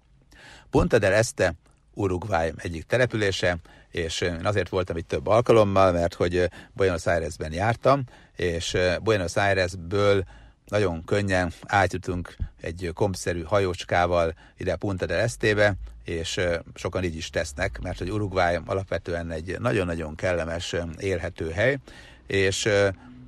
Punta 0.71 0.99
del 0.99 1.13
Este 1.13 1.55
Uruguay 1.95 2.53
egyik 2.57 2.85
települése, 2.85 3.57
és 3.91 4.21
én 4.21 4.47
azért 4.47 4.69
voltam 4.69 4.97
itt 4.97 5.09
több 5.09 5.27
alkalommal, 5.27 5.93
mert 5.93 6.15
hogy 6.15 6.51
Buenos 6.73 7.07
Airesben 7.07 7.53
jártam, 7.53 8.05
és 8.37 8.77
Buenos 9.03 9.37
Airesből 9.37 10.25
nagyon 10.67 11.05
könnyen 11.05 11.53
átjutunk 11.67 12.37
egy 12.61 12.91
kompszerű 12.95 13.43
hajócskával 13.43 14.35
ide 14.57 14.77
Punta 14.77 15.07
del 15.07 15.19
Estébe, 15.19 15.77
és 16.05 16.41
sokan 16.75 17.05
így 17.05 17.17
is 17.17 17.31
tesznek, 17.31 17.79
mert 17.83 17.99
hogy 17.99 18.11
Uruguay 18.11 18.59
alapvetően 18.65 19.31
egy 19.31 19.57
nagyon-nagyon 19.61 20.15
kellemes 20.15 20.75
élhető 20.99 21.51
hely, 21.51 21.79
és 22.27 22.69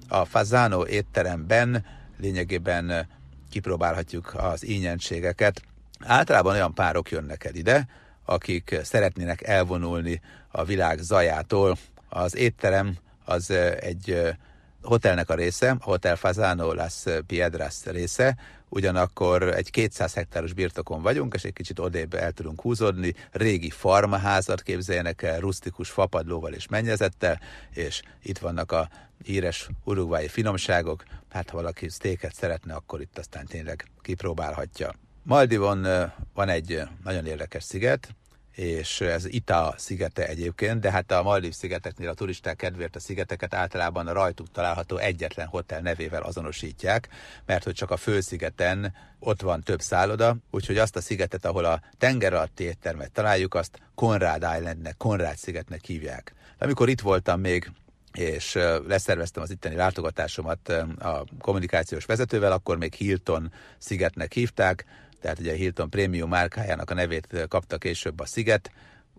a 0.08 0.24
Fazano 0.24 0.86
étteremben 0.86 1.84
lényegében 2.18 3.08
kipróbálhatjuk 3.50 4.34
az 4.36 4.66
ínyentségeket. 4.66 5.62
Általában 6.00 6.54
olyan 6.54 6.74
párok 6.74 7.10
jönnek 7.10 7.44
el 7.44 7.54
ide, 7.54 7.88
akik 8.24 8.80
szeretnének 8.82 9.42
elvonulni 9.42 10.20
a 10.48 10.64
világ 10.64 10.98
zajától. 10.98 11.76
Az 12.08 12.36
étterem 12.36 12.96
az 13.24 13.50
egy 13.80 14.34
hotelnek 14.82 15.30
a 15.30 15.34
része, 15.34 15.70
a 15.70 15.76
Hotel 15.80 16.16
Fazano 16.16 16.72
Las 16.72 17.04
Piedras 17.26 17.84
része, 17.84 18.36
ugyanakkor 18.74 19.42
egy 19.42 19.70
200 19.70 20.14
hektáros 20.14 20.52
birtokon 20.52 21.02
vagyunk, 21.02 21.34
és 21.34 21.44
egy 21.44 21.52
kicsit 21.52 21.78
odébb 21.78 22.14
el 22.14 22.32
tudunk 22.32 22.60
húzódni, 22.60 23.14
régi 23.30 23.70
farmaházat 23.70 24.62
képzeljenek 24.62 25.22
el, 25.22 25.40
rustikus 25.40 25.90
fapadlóval 25.90 26.52
és 26.52 26.68
mennyezettel, 26.68 27.40
és 27.70 28.02
itt 28.22 28.38
vannak 28.38 28.72
a 28.72 28.88
híres 29.24 29.68
urugvái 29.84 30.28
finomságok, 30.28 31.04
hát 31.30 31.50
ha 31.50 31.56
valaki 31.56 31.88
sztéket 31.88 32.34
szeretne, 32.34 32.74
akkor 32.74 33.00
itt 33.00 33.18
aztán 33.18 33.46
tényleg 33.46 33.90
kipróbálhatja. 34.00 34.92
Maldivon 35.22 35.86
van 36.34 36.48
egy 36.48 36.82
nagyon 37.04 37.26
érdekes 37.26 37.64
sziget, 37.64 38.14
és 38.54 39.00
ez 39.00 39.26
Ita 39.26 39.74
szigete 39.76 40.26
egyébként, 40.26 40.80
de 40.80 40.90
hát 40.90 41.12
a 41.12 41.22
Maldív 41.22 41.52
szigeteknél 41.52 42.08
a 42.08 42.14
turisták 42.14 42.56
kedvéért 42.56 42.96
a 42.96 43.00
szigeteket 43.00 43.54
általában 43.54 44.06
a 44.06 44.12
rajtuk 44.12 44.50
található 44.52 44.96
egyetlen 44.96 45.46
hotel 45.46 45.80
nevével 45.80 46.22
azonosítják, 46.22 47.08
mert 47.46 47.64
hogy 47.64 47.74
csak 47.74 47.90
a 47.90 47.96
főszigeten 47.96 48.94
ott 49.18 49.40
van 49.40 49.60
több 49.60 49.80
szálloda, 49.80 50.36
úgyhogy 50.50 50.78
azt 50.78 50.96
a 50.96 51.00
szigetet, 51.00 51.44
ahol 51.44 51.64
a 51.64 51.80
tenger 51.98 52.32
alatti 52.32 52.64
éttermet 52.64 53.12
találjuk, 53.12 53.54
azt 53.54 53.78
Conrad 53.94 54.46
Islandnek, 54.56 54.96
Conrad 54.96 55.36
szigetnek 55.36 55.84
hívják. 55.84 56.34
Amikor 56.58 56.88
itt 56.88 57.00
voltam 57.00 57.40
még 57.40 57.70
és 58.12 58.58
leszerveztem 58.86 59.42
az 59.42 59.50
itteni 59.50 59.74
látogatásomat 59.74 60.68
a 60.98 61.24
kommunikációs 61.40 62.04
vezetővel, 62.04 62.52
akkor 62.52 62.78
még 62.78 62.94
Hilton 62.94 63.52
szigetnek 63.78 64.32
hívták, 64.32 64.84
tehát 65.24 65.38
ugye 65.38 65.52
a 65.52 65.56
Hilton 65.56 65.90
Premium 65.90 66.28
márkájának 66.28 66.90
a 66.90 66.94
nevét 66.94 67.46
kapta 67.48 67.78
később 67.78 68.20
a 68.20 68.26
Sziget, 68.26 68.70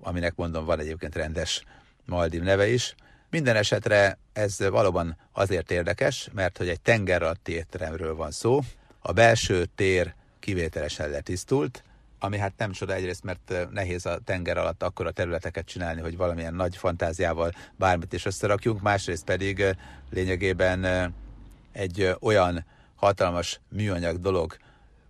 aminek 0.01 0.35
mondom 0.35 0.65
van 0.65 0.79
egyébként 0.79 1.15
rendes 1.15 1.63
Maldiv 2.05 2.41
neve 2.41 2.67
is. 2.67 2.95
Minden 3.29 3.55
esetre 3.55 4.17
ez 4.33 4.59
valóban 4.59 5.17
azért 5.31 5.71
érdekes, 5.71 6.29
mert 6.33 6.57
hogy 6.57 6.69
egy 6.69 6.81
tenger 6.81 7.21
alatti 7.21 7.51
étteremről 7.51 8.15
van 8.15 8.31
szó. 8.31 8.59
A 8.99 9.11
belső 9.11 9.65
tér 9.75 10.13
kivételesen 10.39 11.09
letisztult, 11.09 11.83
ami 12.19 12.37
hát 12.37 12.53
nem 12.57 12.71
csoda 12.71 12.93
egyrészt, 12.93 13.23
mert 13.23 13.53
nehéz 13.71 14.05
a 14.05 14.19
tenger 14.25 14.57
alatt 14.57 14.83
a 14.83 15.11
területeket 15.11 15.65
csinálni, 15.65 16.01
hogy 16.01 16.17
valamilyen 16.17 16.53
nagy 16.53 16.77
fantáziával 16.77 17.51
bármit 17.75 18.13
is 18.13 18.25
összerakjunk, 18.25 18.81
másrészt 18.81 19.23
pedig 19.23 19.63
lényegében 20.09 21.13
egy 21.71 22.15
olyan 22.19 22.65
hatalmas 22.95 23.59
műanyag 23.69 24.19
dolog 24.19 24.57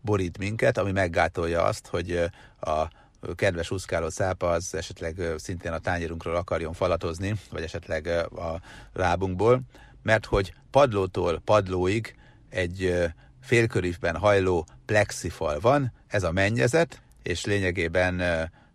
borít 0.05 0.37
minket, 0.37 0.77
ami 0.77 0.91
meggátolja 0.91 1.63
azt, 1.63 1.87
hogy 1.87 2.29
a 2.59 2.87
kedves 3.35 3.71
úszkáló 3.71 4.09
szápa 4.09 4.49
az 4.49 4.75
esetleg 4.75 5.21
szintén 5.37 5.71
a 5.71 5.79
tányérunkról 5.79 6.35
akarjon 6.35 6.73
falatozni, 6.73 7.35
vagy 7.51 7.63
esetleg 7.63 8.07
a 8.35 8.61
lábunkból, 8.93 9.61
mert 10.01 10.25
hogy 10.25 10.53
padlótól 10.71 11.41
padlóig 11.45 12.15
egy 12.49 13.03
félkörívben 13.41 14.17
hajló 14.17 14.67
plexifal 14.85 15.59
van, 15.59 15.93
ez 16.07 16.23
a 16.23 16.31
mennyezet, 16.31 17.01
és 17.23 17.45
lényegében 17.45 18.21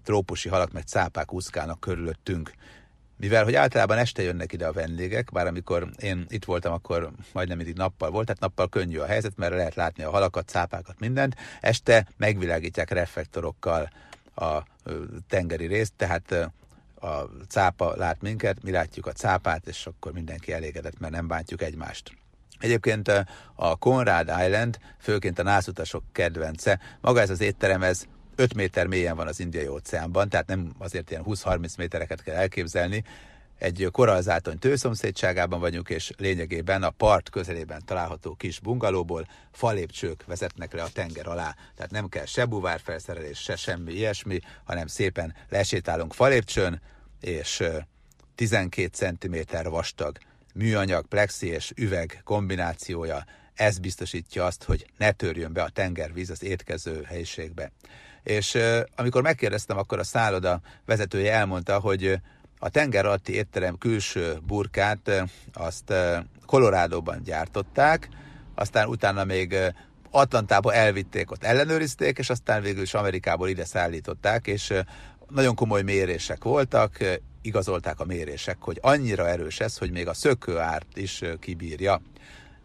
trópusi 0.05 0.49
halak 0.49 0.73
meg 0.73 0.83
cápák 0.83 1.33
úszkálnak 1.33 1.81
körülöttünk. 1.81 2.51
Mivel, 3.21 3.45
hogy 3.45 3.55
általában 3.55 3.99
este 3.99 4.23
jönnek 4.23 4.53
ide 4.53 4.67
a 4.67 4.73
vendégek, 4.73 5.31
bár 5.33 5.47
amikor 5.47 5.89
én 5.99 6.25
itt 6.29 6.45
voltam, 6.45 6.73
akkor 6.73 7.11
majdnem 7.33 7.57
mindig 7.57 7.77
nappal 7.77 8.11
volt, 8.11 8.27
tehát 8.27 8.41
nappal 8.41 8.69
könnyű 8.69 8.99
a 8.99 9.07
helyzet, 9.07 9.37
mert 9.37 9.55
lehet 9.55 9.75
látni 9.75 10.03
a 10.03 10.11
halakat, 10.11 10.49
cápákat, 10.49 10.99
mindent. 10.99 11.37
Este 11.61 12.07
megvilágítják 12.17 12.91
reflektorokkal 12.91 13.91
a 14.35 14.63
tengeri 15.29 15.67
részt, 15.67 15.93
tehát 15.97 16.33
a 17.01 17.09
cápa 17.49 17.97
lát 17.97 18.23
minket, 18.23 18.63
mi 18.63 18.71
látjuk 18.71 19.07
a 19.07 19.13
cápát, 19.13 19.67
és 19.67 19.87
akkor 19.87 20.13
mindenki 20.13 20.53
elégedett, 20.53 20.99
mert 20.99 21.13
nem 21.13 21.27
bántjuk 21.27 21.63
egymást. 21.63 22.13
Egyébként 22.59 23.09
a 23.55 23.77
Conrad 23.77 24.33
Island, 24.45 24.79
főként 24.99 25.39
a 25.39 25.43
nászutasok 25.43 26.03
kedvence, 26.13 26.81
maga 27.01 27.21
ez 27.21 27.31
az 27.31 27.41
étterem, 27.41 27.83
ez 27.83 28.07
5 28.41 28.55
méter 28.55 28.87
mélyen 28.87 29.17
van 29.17 29.27
az 29.27 29.41
indiai 29.41 29.69
óceánban, 29.69 30.29
tehát 30.29 30.47
nem 30.47 30.73
azért 30.79 31.11
ilyen 31.11 31.23
20-30 31.27 31.77
métereket 31.77 32.23
kell 32.23 32.35
elképzelni, 32.35 33.05
egy 33.59 33.89
korallzátony 33.93 34.59
tőszomszédságában 34.59 35.61
vagyunk, 35.61 35.89
és 35.89 36.13
lényegében 36.17 36.83
a 36.83 36.91
part 36.91 37.31
közelében 37.31 37.83
található 37.85 38.35
kis 38.35 38.61
bungalóból 38.61 39.27
falépcsők 39.53 40.25
vezetnek 40.27 40.73
le 40.73 40.83
a 40.83 40.89
tenger 40.93 41.27
alá. 41.27 41.57
Tehát 41.77 41.91
nem 41.91 42.09
kell 42.09 42.25
se 42.25 42.45
buvárfelszerelés, 42.45 43.39
se 43.39 43.57
semmi 43.57 43.93
ilyesmi, 43.93 44.39
hanem 44.65 44.87
szépen 44.87 45.35
lesétálunk 45.49 46.13
falépcsőn, 46.13 46.81
és 47.21 47.63
12 48.35 48.89
cm 49.19 49.37
vastag 49.69 50.19
műanyag, 50.55 51.07
plexi 51.07 51.47
és 51.47 51.73
üveg 51.77 52.21
kombinációja, 52.25 53.25
ez 53.55 53.79
biztosítja 53.79 54.45
azt, 54.45 54.65
hogy 54.65 54.87
ne 54.97 55.13
törjön 55.13 55.53
be 55.53 55.63
a 55.63 55.69
tengervíz 55.69 56.31
az 56.31 56.43
étkező 56.43 57.03
helyiségbe. 57.03 57.73
És 58.23 58.59
amikor 58.97 59.23
megkérdeztem, 59.23 59.79
akkor 59.79 59.99
a 59.99 60.05
szálloda 60.05 60.61
vezetője 60.85 61.33
elmondta, 61.33 61.79
hogy 61.79 62.21
a 62.59 62.69
tenger 62.69 63.07
alatti 63.07 63.35
étterem 63.35 63.79
külső 63.79 64.39
burkát 64.47 65.25
azt 65.53 65.93
Kolorádóban 66.47 67.23
gyártották, 67.23 68.09
aztán 68.55 68.89
utána 68.89 69.25
még 69.25 69.57
Atlantába 70.11 70.75
elvitték, 70.75 71.31
ott 71.31 71.45
ellenőrizték, 71.45 72.19
és 72.19 72.31
aztán 72.31 72.63
végül 72.63 72.83
is 72.83 72.95
Amerikából 72.95 73.49
ide 73.49 73.65
szállították, 73.65 74.47
és 74.47 74.73
nagyon 75.29 75.55
komoly 75.55 75.83
mérések 75.83 76.45
voltak, 76.45 77.21
igazolták 77.43 78.01
a 78.01 78.05
mérések, 78.05 78.57
hogy 78.61 78.79
annyira 78.83 79.29
erős 79.29 79.61
ez, 79.61 79.79
hogy 79.79 79.91
még 79.91 80.09
a 80.09 80.15
szökőárt 80.15 80.97
is 80.97 81.23
kibírja. 81.41 82.01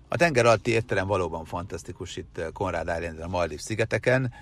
A 0.08 0.18
tenger 0.18 0.46
alatti 0.46 0.72
étterem 0.72 1.08
valóban 1.08 1.46
fantasztikus 1.46 2.18
itt 2.18 2.42
Konrád 2.54 2.88
Island 2.88 3.20
a 3.20 3.28
Maldiv 3.28 3.60
szigeteken, 3.60 4.34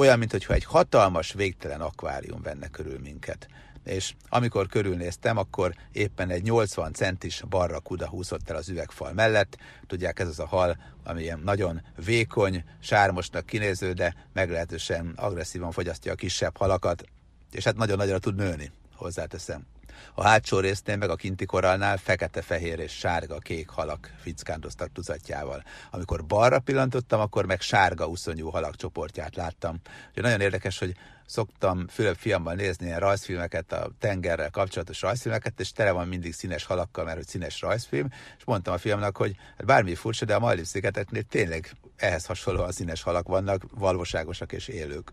olyan, 0.00 0.18
mintha 0.18 0.54
egy 0.54 0.64
hatalmas, 0.64 1.32
végtelen 1.32 1.80
akvárium 1.80 2.42
venne 2.42 2.68
körül 2.68 2.98
minket. 2.98 3.48
És 3.84 4.14
amikor 4.28 4.66
körülnéztem, 4.66 5.36
akkor 5.36 5.74
éppen 5.92 6.30
egy 6.30 6.42
80 6.42 6.92
centis 6.92 7.42
barrakuda 7.48 8.08
húzott 8.08 8.50
el 8.50 8.56
az 8.56 8.68
üvegfal 8.68 9.12
mellett. 9.12 9.56
Tudják, 9.86 10.18
ez 10.18 10.28
az 10.28 10.38
a 10.38 10.46
hal, 10.46 10.76
ami 11.04 11.22
ilyen 11.22 11.40
nagyon 11.44 11.82
vékony, 12.04 12.64
sármosnak 12.80 13.46
kinéző, 13.46 13.92
de 13.92 14.14
meglehetősen 14.32 15.12
agresszívan 15.16 15.70
fogyasztja 15.70 16.12
a 16.12 16.14
kisebb 16.14 16.56
halakat, 16.56 17.04
és 17.52 17.64
hát 17.64 17.76
nagyon 17.76 17.96
nagyra 17.96 18.18
tud 18.18 18.34
nőni, 18.34 18.70
hozzáteszem. 18.94 19.66
A 20.14 20.22
hátsó 20.22 20.58
résznél 20.58 20.96
meg 20.96 21.10
a 21.10 21.16
kinti 21.16 21.44
koralnál 21.44 21.96
fekete-fehér 21.96 22.78
és 22.78 22.92
sárga-kék 22.92 23.68
halak 23.68 24.10
fickándoztak 24.22 24.92
tuzatjával. 24.92 25.62
Amikor 25.90 26.26
balra 26.26 26.58
pillantottam, 26.58 27.20
akkor 27.20 27.46
meg 27.46 27.60
sárga 27.60 28.06
uszonyú 28.06 28.48
halak 28.48 28.76
csoportját 28.76 29.36
láttam. 29.36 29.80
Úgyhogy 30.08 30.22
nagyon 30.22 30.40
érdekes, 30.40 30.78
hogy 30.78 30.94
szoktam 31.26 31.88
Fülöp 31.88 32.16
fiammal 32.16 32.54
nézni 32.54 32.86
ilyen 32.86 32.98
rajzfilmeket, 32.98 33.72
a 33.72 33.90
tengerrel 33.98 34.50
kapcsolatos 34.50 35.00
rajzfilmeket, 35.00 35.60
és 35.60 35.72
tele 35.72 35.90
van 35.90 36.08
mindig 36.08 36.32
színes 36.32 36.64
halakkal, 36.64 37.04
mert 37.04 37.16
hogy 37.16 37.26
színes 37.26 37.60
rajzfilm, 37.60 38.08
és 38.38 38.44
mondtam 38.44 38.74
a 38.74 38.78
fiamnak, 38.78 39.16
hogy 39.16 39.36
hát 39.56 39.66
bármi 39.66 39.94
furcsa, 39.94 40.24
de 40.24 40.34
a 40.34 40.38
Maldiv 40.38 40.64
szigeteknél 40.64 41.22
tényleg 41.22 41.70
ehhez 41.96 42.26
hasonlóan 42.26 42.72
színes 42.72 43.02
halak 43.02 43.28
vannak, 43.28 43.62
valóságosak 43.74 44.52
és 44.52 44.68
élők. 44.68 45.12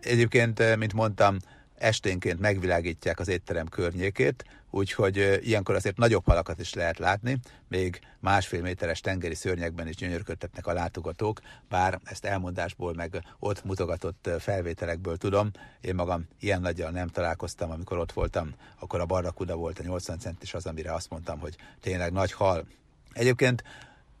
Egyébként, 0.00 0.76
mint 0.76 0.92
mondtam, 0.92 1.36
esténként 1.80 2.40
megvilágítják 2.40 3.18
az 3.18 3.28
étterem 3.28 3.68
környékét, 3.68 4.44
úgyhogy 4.70 5.38
ilyenkor 5.42 5.74
azért 5.74 5.96
nagyobb 5.96 6.26
halakat 6.26 6.60
is 6.60 6.74
lehet 6.74 6.98
látni, 6.98 7.38
még 7.68 8.00
másfél 8.18 8.60
méteres 8.62 9.00
tengeri 9.00 9.34
szörnyekben 9.34 9.88
is 9.88 9.94
gyönyörködtetnek 9.94 10.66
a 10.66 10.72
látogatók, 10.72 11.40
bár 11.68 12.00
ezt 12.04 12.24
elmondásból 12.24 12.94
meg 12.94 13.24
ott 13.38 13.64
mutogatott 13.64 14.30
felvételekből 14.38 15.16
tudom, 15.16 15.50
én 15.80 15.94
magam 15.94 16.28
ilyen 16.40 16.60
nagyjal 16.60 16.90
nem 16.90 17.08
találkoztam, 17.08 17.70
amikor 17.70 17.98
ott 17.98 18.12
voltam, 18.12 18.54
akkor 18.78 19.00
a 19.00 19.06
barrakuda 19.06 19.56
volt 19.56 19.78
a 19.78 19.82
80 19.82 20.18
centis 20.18 20.54
az, 20.54 20.66
amire 20.66 20.94
azt 20.94 21.10
mondtam, 21.10 21.38
hogy 21.38 21.56
tényleg 21.80 22.12
nagy 22.12 22.32
hal. 22.32 22.66
Egyébként 23.12 23.62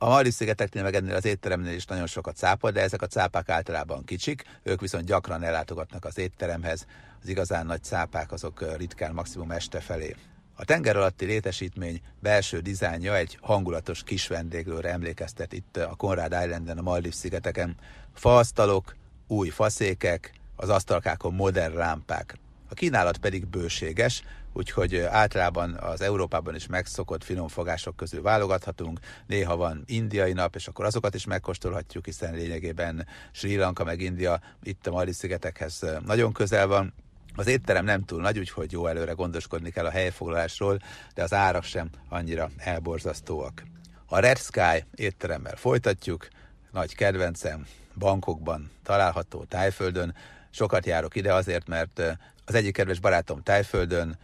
a 0.02 0.08
Maldiv-szigeteknél 0.08 0.82
meg 0.82 0.94
ennél 0.94 1.14
az 1.14 1.24
étteremnél 1.24 1.74
is 1.74 1.84
nagyon 1.84 2.06
sokat 2.06 2.36
cápa, 2.36 2.70
de 2.70 2.80
ezek 2.80 3.02
a 3.02 3.06
cápák 3.06 3.48
általában 3.48 4.04
kicsik, 4.04 4.42
ők 4.62 4.80
viszont 4.80 5.04
gyakran 5.04 5.42
ellátogatnak 5.42 6.04
az 6.04 6.18
étteremhez, 6.18 6.86
az 7.22 7.28
igazán 7.28 7.66
nagy 7.66 7.82
cápák 7.82 8.32
azok 8.32 8.76
ritkán 8.76 9.14
maximum 9.14 9.50
este 9.50 9.80
felé. 9.80 10.16
A 10.54 10.64
tenger 10.64 10.96
alatti 10.96 11.24
létesítmény 11.24 12.00
belső 12.20 12.60
dizájnja 12.60 13.16
egy 13.16 13.38
hangulatos 13.40 14.02
kis 14.02 14.26
vendéglőre 14.26 14.90
emlékeztet 14.90 15.52
itt 15.52 15.76
a 15.76 15.94
Conrad 15.96 16.32
Islanden, 16.44 16.78
a 16.78 16.82
Maldiv 16.82 17.12
szigeteken. 17.12 17.76
Faasztalok, 18.14 18.96
új 19.26 19.48
faszékek, 19.48 20.32
az 20.56 20.68
asztalkákon 20.68 21.34
modern 21.34 21.74
rámpák. 21.74 22.36
A 22.68 22.74
kínálat 22.74 23.18
pedig 23.18 23.46
bőséges, 23.46 24.22
úgyhogy 24.52 24.96
általában 24.96 25.74
az 25.74 26.00
Európában 26.00 26.54
is 26.54 26.66
megszokott 26.66 27.24
finomfogások 27.24 27.96
közül 27.96 28.22
válogathatunk. 28.22 28.98
Néha 29.26 29.56
van 29.56 29.82
indiai 29.86 30.32
nap, 30.32 30.54
és 30.54 30.68
akkor 30.68 30.84
azokat 30.84 31.14
is 31.14 31.24
megkóstolhatjuk, 31.24 32.04
hiszen 32.04 32.34
lényegében 32.34 33.06
Sri 33.32 33.56
Lanka 33.56 33.84
meg 33.84 34.00
India 34.00 34.40
itt 34.62 34.86
a 34.86 34.90
Mali 34.90 35.12
szigetekhez 35.12 35.84
nagyon 36.06 36.32
közel 36.32 36.66
van. 36.66 36.92
Az 37.36 37.46
étterem 37.46 37.84
nem 37.84 38.04
túl 38.04 38.20
nagy, 38.20 38.38
úgyhogy 38.38 38.72
jó 38.72 38.86
előre 38.86 39.12
gondoskodni 39.12 39.70
kell 39.70 39.86
a 39.86 39.90
helyfoglalásról, 39.90 40.78
de 41.14 41.22
az 41.22 41.32
árak 41.32 41.64
sem 41.64 41.90
annyira 42.08 42.50
elborzasztóak. 42.56 43.62
A 44.06 44.18
Red 44.18 44.38
Sky 44.38 44.84
étteremmel 44.94 45.56
folytatjuk, 45.56 46.28
nagy 46.72 46.94
kedvencem, 46.94 47.66
bankokban 47.98 48.70
található 48.82 49.44
Tájföldön. 49.44 50.14
Sokat 50.50 50.86
járok 50.86 51.16
ide 51.16 51.34
azért, 51.34 51.68
mert 51.68 52.02
az 52.44 52.54
egyik 52.54 52.72
kedves 52.72 53.00
barátom 53.00 53.42
Tájföldön, 53.42 54.18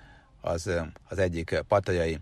az, 0.47 0.71
az 1.09 1.19
egyik 1.19 1.63
patajai 1.69 2.19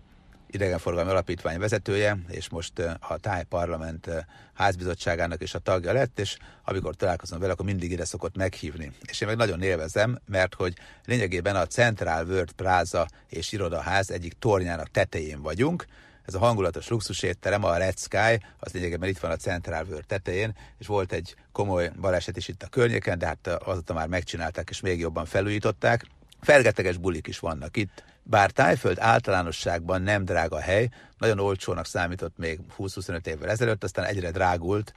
idegenforgalmi 0.49 1.09
alapítvány 1.09 1.59
vezetője, 1.59 2.17
és 2.27 2.49
most 2.49 2.79
a 2.99 3.17
Táj 3.17 3.43
Parlament 3.43 4.25
házbizottságának 4.53 5.41
is 5.41 5.53
a 5.53 5.59
tagja 5.59 5.93
lett, 5.93 6.19
és 6.19 6.37
amikor 6.63 6.95
találkozom 6.95 7.39
vele, 7.39 7.51
akkor 7.51 7.65
mindig 7.65 7.91
ide 7.91 8.05
szokott 8.05 8.35
meghívni. 8.35 8.91
És 9.01 9.21
én 9.21 9.27
meg 9.27 9.37
nagyon 9.37 9.61
élvezem, 9.61 10.19
mert 10.25 10.53
hogy 10.53 10.73
lényegében 11.05 11.55
a 11.55 11.65
Central 11.65 12.25
World 12.25 12.51
Plaza 12.51 13.07
és 13.29 13.51
irodaház 13.51 14.11
egyik 14.11 14.33
tornyának 14.39 14.91
tetején 14.91 15.41
vagyunk, 15.41 15.85
ez 16.25 16.33
a 16.33 16.39
hangulatos 16.39 16.87
luxusétterem, 16.87 17.63
a 17.63 17.77
Red 17.77 17.97
Sky, 17.97 18.45
az 18.59 18.71
lényegében 18.71 19.09
itt 19.09 19.17
van 19.19 19.31
a 19.31 19.35
Central 19.35 19.85
World 19.85 20.05
tetején, 20.05 20.55
és 20.77 20.87
volt 20.87 21.11
egy 21.11 21.35
komoly 21.51 21.91
baleset 22.01 22.37
is 22.37 22.47
itt 22.47 22.63
a 22.63 22.67
környéken, 22.67 23.17
de 23.17 23.25
hát 23.25 23.47
azóta 23.47 23.93
már 23.93 24.07
megcsinálták, 24.07 24.69
és 24.69 24.79
még 24.79 24.99
jobban 24.99 25.25
felújították. 25.25 26.05
Felgeteges 26.41 26.97
bulik 26.97 27.27
is 27.27 27.39
vannak 27.39 27.77
itt, 27.77 28.03
bár 28.27 28.51
Tájföld 28.51 28.99
általánosságban 28.99 30.01
nem 30.01 30.25
drága 30.25 30.59
hely, 30.59 30.89
nagyon 31.17 31.39
olcsónak 31.39 31.85
számított 31.85 32.37
még 32.37 32.59
20-25 32.77 33.25
évvel 33.25 33.49
ezelőtt, 33.49 33.83
aztán 33.83 34.05
egyre 34.05 34.31
drágult, 34.31 34.93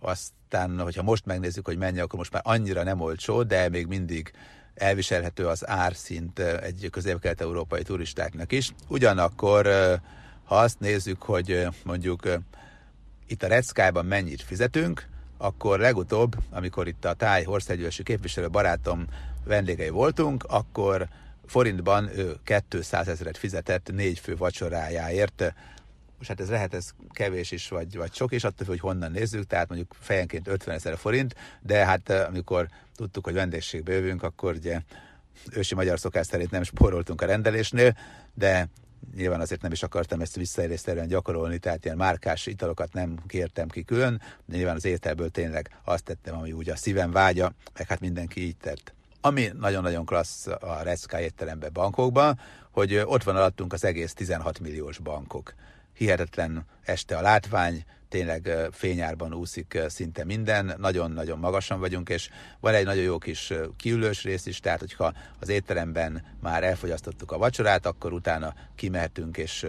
aztán, 0.00 0.80
hogyha 0.80 1.02
most 1.02 1.26
megnézzük, 1.26 1.66
hogy 1.66 1.78
mennyi, 1.78 1.98
akkor 1.98 2.18
most 2.18 2.32
már 2.32 2.42
annyira 2.44 2.82
nem 2.82 3.00
olcsó, 3.00 3.42
de 3.42 3.68
még 3.68 3.86
mindig 3.86 4.32
elviselhető 4.74 5.46
az 5.46 5.68
árszint 5.68 6.38
egy 6.38 6.88
közép-kelet-európai 6.90 7.82
turistáknak 7.82 8.52
is. 8.52 8.72
Ugyanakkor, 8.88 9.66
ha 10.44 10.56
azt 10.56 10.80
nézzük, 10.80 11.22
hogy 11.22 11.66
mondjuk 11.84 12.28
itt 13.26 13.42
a 13.42 13.46
Red 13.46 14.04
mennyit 14.04 14.42
fizetünk, 14.42 15.08
akkor 15.38 15.78
legutóbb, 15.78 16.36
amikor 16.50 16.88
itt 16.88 17.04
a 17.04 17.14
Táj 17.14 17.44
Horszegyősi 17.44 18.02
képviselő 18.02 18.48
barátom 18.48 19.06
vendégei 19.44 19.88
voltunk, 19.88 20.44
akkor 20.48 21.08
forintban 21.46 22.08
ő 22.18 22.36
200 22.68 23.08
ezeret 23.08 23.36
fizetett 23.36 23.92
négy 23.92 24.18
fő 24.18 24.36
vacsorájáért. 24.36 25.54
Most 26.16 26.28
hát 26.28 26.40
ez 26.40 26.48
lehet 26.48 26.74
ez 26.74 26.90
kevés 27.10 27.50
is, 27.50 27.68
vagy, 27.68 27.96
vagy 27.96 28.14
sok 28.14 28.32
is, 28.32 28.44
attól, 28.44 28.66
hogy 28.66 28.80
honnan 28.80 29.10
nézzük, 29.10 29.44
tehát 29.46 29.68
mondjuk 29.68 29.94
fejenként 30.00 30.48
50 30.48 30.74
ezer 30.74 30.98
forint, 30.98 31.34
de 31.60 31.84
hát 31.84 32.08
eh, 32.08 32.26
amikor 32.28 32.68
tudtuk, 32.94 33.24
hogy 33.24 33.34
vendégségbe 33.34 33.92
jövünk, 33.92 34.22
akkor 34.22 34.54
ugye 34.54 34.80
ősi 35.52 35.74
magyar 35.74 35.98
szokás 35.98 36.26
szerint 36.26 36.50
nem 36.50 36.62
spóroltunk 36.62 37.20
a 37.20 37.26
rendelésnél, 37.26 37.96
de 38.34 38.68
nyilván 39.14 39.40
azért 39.40 39.62
nem 39.62 39.72
is 39.72 39.82
akartam 39.82 40.20
ezt 40.20 40.36
visszaélésszerűen 40.36 41.08
gyakorolni, 41.08 41.58
tehát 41.58 41.84
ilyen 41.84 41.96
márkás 41.96 42.46
italokat 42.46 42.92
nem 42.92 43.18
kértem 43.26 43.68
ki 43.68 43.84
külön, 43.84 44.20
de 44.44 44.56
nyilván 44.56 44.76
az 44.76 44.84
ételből 44.84 45.30
tényleg 45.30 45.70
azt 45.84 46.04
tettem, 46.04 46.36
ami 46.36 46.52
úgy 46.52 46.68
a 46.68 46.76
szívem 46.76 47.10
vágya, 47.10 47.52
meg 47.78 47.88
hát 47.88 48.00
mindenki 48.00 48.40
így 48.40 48.56
tett. 48.56 48.94
Ami 49.26 49.50
nagyon-nagyon 49.58 50.04
klassz 50.04 50.46
a 50.46 50.80
Red 50.82 50.98
Sky 50.98 51.16
étteremben, 51.16 51.70
bankokban, 51.72 52.40
hogy 52.70 53.02
ott 53.04 53.22
van 53.22 53.36
alattunk 53.36 53.72
az 53.72 53.84
egész 53.84 54.12
16 54.14 54.58
milliós 54.58 54.98
bankok. 54.98 55.54
Hihetetlen 55.92 56.66
este 56.82 57.16
a 57.16 57.20
látvány, 57.20 57.84
tényleg 58.08 58.50
fényárban 58.72 59.34
úszik 59.34 59.78
szinte 59.88 60.24
minden, 60.24 60.74
nagyon-nagyon 60.78 61.38
magasan 61.38 61.80
vagyunk, 61.80 62.08
és 62.08 62.28
van 62.60 62.74
egy 62.74 62.84
nagyon 62.84 63.02
jó 63.02 63.18
kis 63.18 63.52
kiülős 63.76 64.22
rész 64.22 64.46
is, 64.46 64.60
tehát 64.60 64.80
hogyha 64.80 65.12
az 65.40 65.48
étteremben 65.48 66.24
már 66.40 66.64
elfogyasztottuk 66.64 67.32
a 67.32 67.38
vacsorát, 67.38 67.86
akkor 67.86 68.12
utána 68.12 68.54
kimehetünk, 68.74 69.36
és 69.36 69.66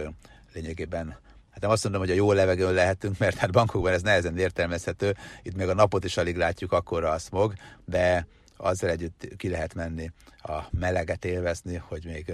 lényegében 0.52 1.08
hát 1.50 1.60
nem 1.60 1.70
azt 1.70 1.82
mondom, 1.82 2.00
hogy 2.00 2.10
a 2.10 2.14
jó 2.14 2.32
levegőn 2.32 2.72
lehetünk, 2.72 3.18
mert 3.18 3.36
hát 3.36 3.52
bankokban 3.52 3.92
ez 3.92 4.02
nehezen 4.02 4.38
értelmezhető, 4.38 5.16
itt 5.42 5.56
még 5.56 5.68
a 5.68 5.74
napot 5.74 6.04
is 6.04 6.16
alig 6.16 6.36
látjuk, 6.36 6.72
akkor 6.72 7.04
a 7.04 7.18
smog, 7.18 7.54
de 7.84 8.26
azzal 8.58 8.90
együtt 8.90 9.36
ki 9.36 9.48
lehet 9.48 9.74
menni 9.74 10.12
a 10.42 10.62
meleget 10.70 11.24
élvezni, 11.24 11.76
hogy 11.76 12.04
még 12.04 12.32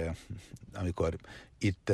amikor 0.73 1.15
itt 1.57 1.91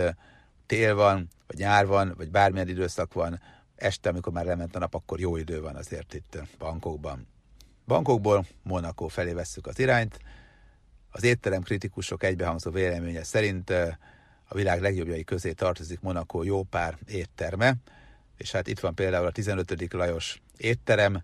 tél 0.65 0.95
van, 0.95 1.27
vagy 1.47 1.57
nyár 1.57 1.85
van, 1.85 2.13
vagy 2.17 2.31
bármilyen 2.31 2.67
időszak 2.67 3.13
van, 3.13 3.41
este, 3.75 4.09
amikor 4.09 4.33
már 4.33 4.45
lement 4.45 4.75
a 4.75 4.79
nap, 4.79 4.93
akkor 4.93 5.19
jó 5.19 5.37
idő 5.37 5.61
van 5.61 5.75
azért 5.75 6.13
itt 6.13 6.41
bankokban. 6.57 7.27
Bankokból 7.87 8.45
Monaco 8.63 9.07
felé 9.07 9.33
vesszük 9.33 9.67
az 9.67 9.79
irányt. 9.79 10.19
Az 11.09 11.23
étterem 11.23 11.61
kritikusok 11.61 12.23
egybehangzó 12.23 12.71
véleménye 12.71 13.23
szerint 13.23 13.69
a 14.47 14.55
világ 14.55 14.81
legjobbjai 14.81 15.23
közé 15.23 15.51
tartozik 15.51 15.99
Monaco 15.99 16.43
jó 16.43 16.63
pár 16.63 16.97
étterme, 17.07 17.75
és 18.37 18.51
hát 18.51 18.67
itt 18.67 18.79
van 18.79 18.95
például 18.95 19.25
a 19.25 19.31
15. 19.31 19.93
Lajos 19.93 20.41
étterem, 20.57 21.23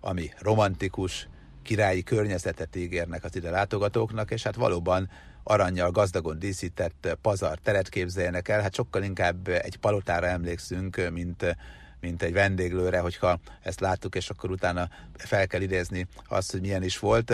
ami 0.00 0.30
romantikus, 0.38 1.28
királyi 1.68 2.02
környezetet 2.02 2.76
ígérnek 2.76 3.24
az 3.24 3.36
ide 3.36 3.50
látogatóknak, 3.50 4.30
és 4.30 4.42
hát 4.42 4.54
valóban 4.54 5.10
aranyjal 5.42 5.90
gazdagon 5.90 6.38
díszített 6.38 7.16
pazar 7.22 7.58
teret 7.58 7.88
képzeljenek 7.88 8.48
el, 8.48 8.60
hát 8.60 8.74
sokkal 8.74 9.02
inkább 9.02 9.48
egy 9.48 9.76
palotára 9.76 10.26
emlékszünk, 10.26 11.10
mint, 11.12 11.56
mint 12.00 12.22
egy 12.22 12.32
vendéglőre, 12.32 12.98
hogyha 12.98 13.40
ezt 13.62 13.80
láttuk, 13.80 14.14
és 14.14 14.30
akkor 14.30 14.50
utána 14.50 14.88
fel 15.16 15.46
kell 15.46 15.60
idézni 15.60 16.06
azt, 16.28 16.50
hogy 16.50 16.60
milyen 16.60 16.82
is 16.82 16.98
volt. 16.98 17.30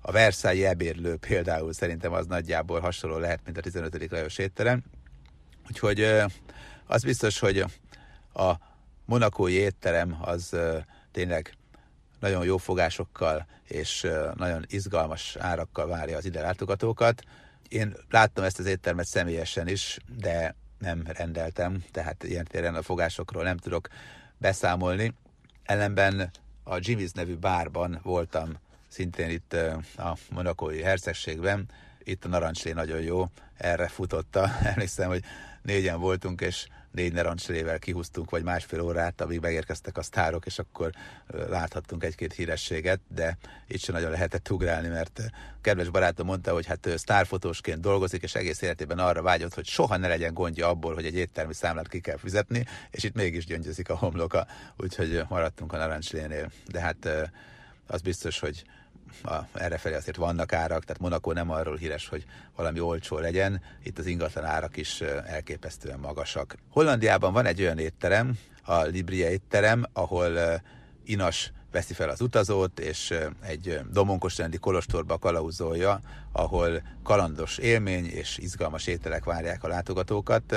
A 0.00 0.12
Versailles 0.12 0.70
ebérlő 0.70 1.16
például 1.16 1.72
szerintem 1.72 2.12
az 2.12 2.26
nagyjából 2.26 2.80
hasonló 2.80 3.18
lehet, 3.18 3.40
mint 3.44 3.58
a 3.58 3.60
15. 3.60 4.10
Lajos 4.10 4.38
étterem. 4.38 4.82
Úgyhogy 5.68 6.06
az 6.86 7.02
biztos, 7.02 7.38
hogy 7.38 7.64
a 8.34 8.54
monakói 9.04 9.52
étterem 9.52 10.16
az 10.20 10.56
tényleg 11.12 11.56
nagyon 12.24 12.44
jó 12.44 12.56
fogásokkal 12.56 13.46
és 13.64 14.06
nagyon 14.34 14.64
izgalmas 14.66 15.36
árakkal 15.36 15.86
várja 15.86 16.16
az 16.16 16.24
ide 16.24 16.40
látogatókat. 16.40 17.22
Én 17.68 17.96
láttam 18.10 18.44
ezt 18.44 18.58
az 18.58 18.66
éttermet 18.66 19.06
személyesen 19.06 19.68
is, 19.68 19.98
de 20.18 20.54
nem 20.78 21.02
rendeltem, 21.06 21.84
tehát 21.90 22.24
ilyen 22.24 22.44
téren 22.44 22.74
a 22.74 22.82
fogásokról 22.82 23.42
nem 23.42 23.56
tudok 23.56 23.88
beszámolni. 24.38 25.14
Ellenben 25.62 26.30
a 26.62 26.74
Jimmy's 26.74 27.14
nevű 27.14 27.36
bárban 27.36 28.00
voltam 28.02 28.52
szintén 28.88 29.30
itt 29.30 29.52
a 29.96 30.16
monakói 30.30 30.82
hercegségben, 30.82 31.68
itt 32.02 32.24
a 32.24 32.28
narancslé 32.28 32.72
nagyon 32.72 33.00
jó, 33.00 33.26
erre 33.56 33.88
futotta. 33.88 34.50
Emlékszem, 34.72 35.08
hogy 35.08 35.22
négyen 35.62 36.00
voltunk, 36.00 36.40
és 36.40 36.66
négy 36.94 37.12
narancslével 37.12 37.78
kihúztunk, 37.78 38.30
vagy 38.30 38.42
másfél 38.42 38.80
órát, 38.80 39.20
amíg 39.20 39.40
megérkeztek 39.40 39.96
a 39.98 40.02
sztárok, 40.02 40.46
és 40.46 40.58
akkor 40.58 40.90
láthattunk 41.48 42.04
egy-két 42.04 42.32
hírességet, 42.32 43.00
de 43.08 43.36
itt 43.66 43.80
sem 43.80 43.94
nagyon 43.94 44.10
lehetett 44.10 44.50
ugrálni, 44.50 44.88
mert 44.88 45.20
kedves 45.60 45.88
barátom 45.88 46.26
mondta, 46.26 46.52
hogy 46.52 46.66
hát 46.66 46.88
sztárfotósként 46.96 47.80
dolgozik, 47.80 48.22
és 48.22 48.34
egész 48.34 48.62
életében 48.62 48.98
arra 48.98 49.22
vágyott, 49.22 49.54
hogy 49.54 49.66
soha 49.66 49.96
ne 49.96 50.08
legyen 50.08 50.34
gondja 50.34 50.68
abból, 50.68 50.94
hogy 50.94 51.06
egy 51.06 51.16
éttermi 51.16 51.54
számlát 51.54 51.88
ki 51.88 52.00
kell 52.00 52.16
fizetni, 52.16 52.66
és 52.90 53.02
itt 53.02 53.14
mégis 53.14 53.46
gyöngyözik 53.46 53.88
a 53.88 53.96
homloka, 53.96 54.46
úgyhogy 54.76 55.22
maradtunk 55.28 55.72
a 55.72 55.76
narancslénél. 55.76 56.50
De 56.66 56.80
hát 56.80 57.08
az 57.86 58.00
biztos, 58.00 58.38
hogy 58.38 58.64
a, 59.22 59.34
errefelé 59.52 59.94
azért 59.94 60.16
vannak 60.16 60.52
árak, 60.52 60.84
tehát 60.84 61.00
Monaco 61.00 61.32
nem 61.32 61.50
arról 61.50 61.76
híres, 61.76 62.08
hogy 62.08 62.24
valami 62.56 62.80
olcsó 62.80 63.18
legyen, 63.18 63.62
itt 63.82 63.98
az 63.98 64.06
ingatlan 64.06 64.44
árak 64.44 64.76
is 64.76 65.00
elképesztően 65.26 65.98
magasak. 65.98 66.56
Hollandiában 66.70 67.32
van 67.32 67.46
egy 67.46 67.60
olyan 67.60 67.78
étterem, 67.78 68.38
a 68.64 68.82
Libria 68.82 69.30
étterem, 69.30 69.84
ahol 69.92 70.62
Inas 71.04 71.52
veszi 71.70 71.94
fel 71.94 72.08
az 72.08 72.20
utazót, 72.20 72.80
és 72.80 73.14
egy 73.40 73.80
domonkosrendi 73.90 74.56
kolostorba 74.56 75.18
kalauzolja, 75.18 76.00
ahol 76.32 76.82
kalandos 77.02 77.58
élmény 77.58 78.06
és 78.06 78.38
izgalmas 78.38 78.86
ételek 78.86 79.24
várják 79.24 79.64
a 79.64 79.68
látogatókat, 79.68 80.56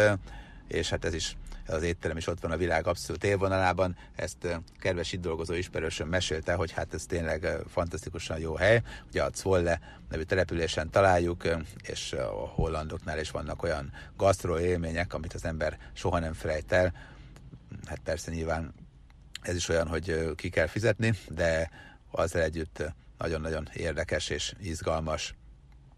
és 0.67 0.89
hát 0.89 1.05
ez 1.05 1.13
is 1.13 1.35
az 1.67 1.83
étterem 1.83 2.17
is 2.17 2.27
ott 2.27 2.39
van 2.39 2.51
a 2.51 2.57
világ 2.57 2.87
abszolút 2.87 3.23
élvonalában. 3.23 3.97
Ezt 4.15 4.59
kedves 4.79 5.13
itt 5.13 5.21
dolgozó 5.21 5.53
ismerősöm 5.53 6.07
mesélte, 6.07 6.53
hogy 6.53 6.71
hát 6.71 6.93
ez 6.93 7.05
tényleg 7.05 7.47
fantasztikusan 7.67 8.39
jó 8.39 8.55
hely. 8.55 8.81
Ugye 9.07 9.23
a 9.23 9.29
Zwolle 9.35 9.79
nevű 10.09 10.23
településen 10.23 10.89
találjuk, 10.89 11.43
és 11.81 12.13
a 12.13 12.47
hollandoknál 12.47 13.19
is 13.19 13.31
vannak 13.31 13.63
olyan 13.63 13.91
gasztro 14.17 14.59
élmények, 14.59 15.13
amit 15.13 15.33
az 15.33 15.45
ember 15.45 15.77
soha 15.93 16.19
nem 16.19 16.33
felejt 16.33 16.71
el. 16.71 16.93
Hát 17.85 17.99
persze 18.03 18.31
nyilván 18.31 18.73
ez 19.41 19.55
is 19.55 19.69
olyan, 19.69 19.87
hogy 19.87 20.35
ki 20.35 20.49
kell 20.49 20.67
fizetni, 20.67 21.13
de 21.29 21.69
azzal 22.11 22.41
együtt 22.41 22.83
nagyon-nagyon 23.17 23.69
érdekes 23.73 24.29
és 24.29 24.53
izgalmas 24.61 25.35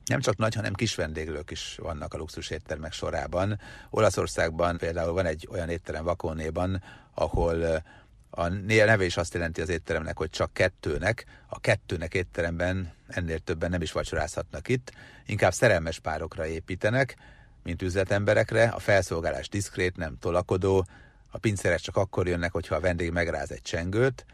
nem 0.09 0.19
csak 0.19 0.37
nagy, 0.37 0.55
hanem 0.55 0.73
kis 0.73 0.95
vendéglők 0.95 1.51
is 1.51 1.77
vannak 1.81 2.13
a 2.13 2.17
luxus 2.17 2.49
éttermek 2.49 2.93
sorában. 2.93 3.59
Olaszországban 3.89 4.77
például 4.77 5.13
van 5.13 5.25
egy 5.25 5.47
olyan 5.51 5.69
étterem 5.69 6.03
Vakónéban, 6.03 6.83
ahol 7.13 7.83
a 8.29 8.47
neve 8.47 9.05
is 9.05 9.17
azt 9.17 9.33
jelenti 9.33 9.61
az 9.61 9.69
étteremnek, 9.69 10.17
hogy 10.17 10.29
csak 10.29 10.53
kettőnek. 10.53 11.25
A 11.47 11.59
kettőnek 11.59 12.13
étteremben 12.13 12.93
ennél 13.07 13.39
többen 13.39 13.69
nem 13.69 13.81
is 13.81 13.91
vacsorázhatnak 13.91 14.67
itt, 14.67 14.91
inkább 15.25 15.53
szerelmes 15.53 15.99
párokra 15.99 16.45
építenek, 16.47 17.15
mint 17.63 17.81
üzletemberekre. 17.81 18.63
A 18.63 18.79
felszolgálás 18.79 19.49
diszkrét, 19.49 19.97
nem 19.97 20.17
tolakodó, 20.19 20.85
a 21.31 21.37
pincérek 21.37 21.79
csak 21.79 21.97
akkor 21.97 22.27
jönnek, 22.27 22.51
hogyha 22.51 22.75
a 22.75 22.79
vendég 22.79 23.11
megráz 23.11 23.51
egy 23.51 23.61
csengőt, 23.61 24.25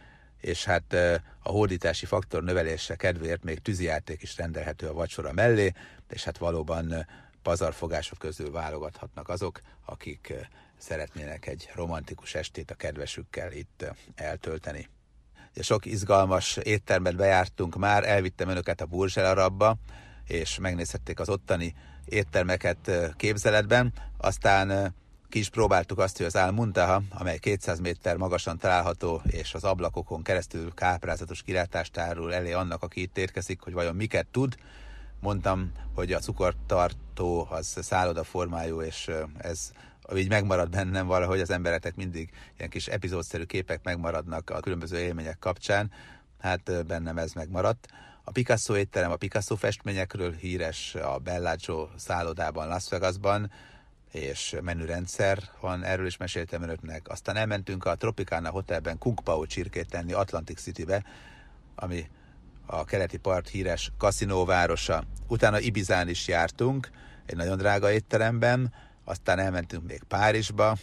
és 0.46 0.66
hát 0.66 0.94
a 1.40 1.50
hódítási 1.50 2.06
faktor 2.06 2.44
növelése 2.44 2.96
kedvéért 2.96 3.44
még 3.44 3.60
tűzijáték 3.60 4.22
is 4.22 4.38
rendelhető 4.38 4.88
a 4.88 4.94
vacsora 4.94 5.32
mellé, 5.32 5.72
és 6.10 6.24
hát 6.24 6.38
valóban 6.38 7.08
pazarfogások 7.42 8.18
közül 8.18 8.52
válogathatnak 8.52 9.30
azok, 9.30 9.60
akik 9.86 10.34
szeretnének 10.78 11.48
egy 11.48 11.70
romantikus 11.74 12.36
estét 12.36 12.72
a 12.72 12.76
kedvesükkel 12.76 13.52
itt 13.52 13.86
eltölteni. 14.16 14.90
Sok 15.60 15.86
izgalmas 15.86 16.58
éttermet 16.58 17.16
bejártunk 17.16 17.76
már, 17.76 18.04
elvittem 18.04 18.50
önöket 18.50 18.82
a 18.82 18.86
Burzsel 18.86 19.26
Arabba, 19.26 19.78
és 20.28 20.58
megnézhették 20.60 21.20
az 21.20 21.30
ottani 21.30 21.76
éttermeket 22.06 22.92
képzeletben, 23.18 23.94
aztán 24.18 24.96
ki 25.36 25.42
is 25.42 25.50
próbáltuk 25.50 26.00
azt, 26.00 26.18
hogy 26.18 26.26
az 26.26 26.36
Al 26.36 26.52
Muntaha, 26.52 27.02
amely 27.10 27.38
200 27.38 27.80
méter 27.80 28.18
magasan 28.18 28.58
található, 28.58 29.22
és 29.28 29.54
az 29.54 29.64
ablakokon 29.64 30.24
keresztül 30.24 30.74
káprázatos 30.74 31.42
kilátást 31.42 31.98
árul 31.98 32.34
elé 32.34 32.52
annak, 32.52 32.84
aki 32.84 33.02
itt 33.02 33.18
érkezik, 33.18 33.62
hogy 33.62 33.74
vajon 33.74 33.96
miket 33.96 34.28
tud. 34.32 34.56
Mondtam, 35.20 35.72
hogy 35.94 36.14
a 36.14 36.20
cukortartó 36.20 37.48
az 37.50 37.78
szálloda 37.82 38.24
formájú, 38.24 38.82
és 38.82 39.12
ez 39.38 39.72
így 40.16 40.30
megmarad 40.30 40.70
bennem 40.70 41.08
valahogy 41.08 41.40
az 41.40 41.50
embereknek 41.50 41.96
mindig 41.96 42.30
ilyen 42.58 42.70
kis 42.70 42.88
epizódszerű 42.88 43.44
képek 43.44 43.84
megmaradnak 43.84 44.50
a 44.50 44.60
különböző 44.60 44.98
élmények 44.98 45.40
kapcsán. 45.40 45.92
Hát 46.40 46.86
bennem 46.86 47.18
ez 47.18 47.34
megmaradt. 47.34 47.88
A 48.24 48.32
Picasso 48.32 48.76
étterem 48.76 49.12
a 49.12 49.16
Picasso 49.16 49.56
festményekről 49.56 50.34
híres 50.34 50.96
a 50.96 51.18
Bellagio 51.18 51.88
szállodában 51.96 52.68
Las 52.68 52.90
Vegasban, 52.90 53.52
és 54.16 54.56
menürendszer 54.62 55.40
van, 55.60 55.84
erről 55.84 56.06
is 56.06 56.18
meséltem 56.18 56.62
önöknek. 56.62 57.10
Aztán 57.10 57.36
elmentünk 57.36 57.86
a 57.86 57.96
Tropicana 57.96 58.50
Hotelben 58.50 58.98
Kung 58.98 59.20
Pao 59.24 59.46
csirkét 59.46 59.90
tenni 59.90 60.14
Atlantic 60.14 60.62
Citybe, 60.62 61.04
ami 61.76 62.10
a 62.66 62.84
keleti 62.84 63.18
part 63.18 63.50
híres 63.50 63.92
kaszinóvárosa. 63.98 65.04
Utána 65.28 65.60
Ibizán 65.60 66.10
is 66.10 66.28
jártunk, 66.28 66.90
egy 67.26 67.36
nagyon 67.36 67.58
drága 67.58 67.92
étteremben, 67.92 68.74
aztán 69.04 69.40
elmentünk 69.40 69.88
még 69.88 70.04
Párizsba, 70.04 70.78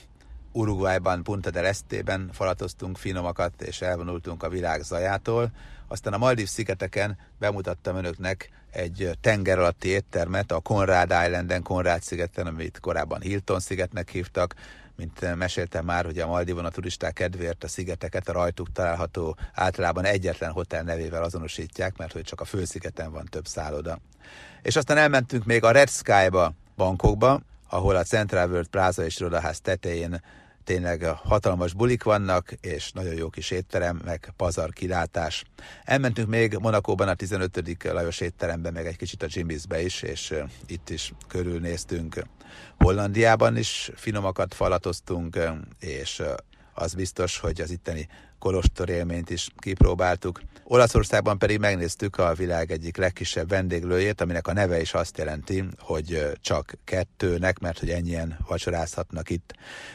Uruguayban, 0.52 1.22
Punta 1.22 1.50
del 1.50 1.66
Estében 1.66 2.30
falatoztunk 2.32 2.96
finomakat, 2.96 3.62
és 3.62 3.80
elvonultunk 3.80 4.42
a 4.42 4.48
világ 4.48 4.82
zajától. 4.82 5.50
Aztán 5.88 6.12
a 6.12 6.18
Maldív 6.18 6.48
szigeteken 6.48 7.18
bemutattam 7.38 7.96
önöknek 7.96 8.50
egy 8.70 9.10
tenger 9.20 9.58
alatti 9.58 9.88
éttermet 9.88 10.52
a 10.52 10.60
Conrad 10.60 11.10
Islanden, 11.26 11.62
Conrad 11.62 12.02
szigeten, 12.02 12.46
amit 12.46 12.80
korábban 12.80 13.20
Hilton 13.20 13.60
szigetnek 13.60 14.10
hívtak, 14.10 14.54
mint 14.96 15.36
meséltem 15.36 15.84
már, 15.84 16.04
hogy 16.04 16.18
a 16.18 16.26
Maldivon 16.26 16.64
a 16.64 16.70
turisták 16.70 17.12
kedvéért 17.12 17.64
a 17.64 17.68
szigeteket 17.68 18.28
a 18.28 18.32
rajtuk 18.32 18.72
található 18.72 19.36
általában 19.52 20.04
egyetlen 20.04 20.50
hotel 20.50 20.82
nevével 20.82 21.22
azonosítják, 21.22 21.96
mert 21.96 22.12
hogy 22.12 22.22
csak 22.22 22.40
a 22.40 22.44
főszigeten 22.44 23.12
van 23.12 23.24
több 23.30 23.46
szálloda. 23.46 23.98
És 24.62 24.76
aztán 24.76 24.96
elmentünk 24.96 25.44
még 25.44 25.64
a 25.64 25.70
Red 25.70 25.90
Sky-ba, 25.90 26.52
Bangkokba, 26.76 27.40
ahol 27.68 27.96
a 27.96 28.02
Central 28.02 28.48
World 28.50 28.68
Plaza 28.68 29.04
és 29.04 29.18
Rodaház 29.18 29.60
tetején 29.60 30.22
tényleg 30.64 31.04
hatalmas 31.04 31.72
bulik 31.72 32.02
vannak, 32.02 32.52
és 32.60 32.92
nagyon 32.92 33.14
jó 33.14 33.28
kis 33.28 33.50
étterem, 33.50 34.00
meg 34.04 34.32
pazar 34.36 34.72
kilátás. 34.72 35.44
Elmentünk 35.84 36.28
még 36.28 36.56
Monakóban 36.60 37.08
a 37.08 37.14
15. 37.14 37.82
Lajos 37.82 38.20
étterembe, 38.20 38.70
meg 38.70 38.86
egy 38.86 38.96
kicsit 38.96 39.22
a 39.22 39.26
Jimmy'sbe 39.26 39.80
is, 39.84 40.02
és 40.02 40.34
itt 40.66 40.90
is 40.90 41.12
körülnéztünk. 41.28 42.22
Hollandiában 42.78 43.56
is 43.56 43.90
finomakat 43.94 44.54
falatoztunk, 44.54 45.38
és 45.78 46.22
az 46.74 46.94
biztos, 46.94 47.38
hogy 47.38 47.60
az 47.60 47.70
itteni 47.70 48.08
kolostor 48.42 48.88
élményt 48.88 49.30
is 49.30 49.48
kipróbáltuk. 49.56 50.40
Olaszországban 50.64 51.38
pedig 51.38 51.58
megnéztük 51.58 52.16
a 52.16 52.34
világ 52.34 52.70
egyik 52.70 52.96
legkisebb 52.96 53.48
vendéglőjét, 53.48 54.20
aminek 54.20 54.46
a 54.46 54.52
neve 54.52 54.80
is 54.80 54.94
azt 54.94 55.18
jelenti, 55.18 55.64
hogy 55.78 56.30
csak 56.40 56.74
kettőnek, 56.84 57.58
mert 57.58 57.78
hogy 57.78 57.90
ennyien 57.90 58.38
vacsorázhatnak 58.46 59.30
itt. 59.30 59.54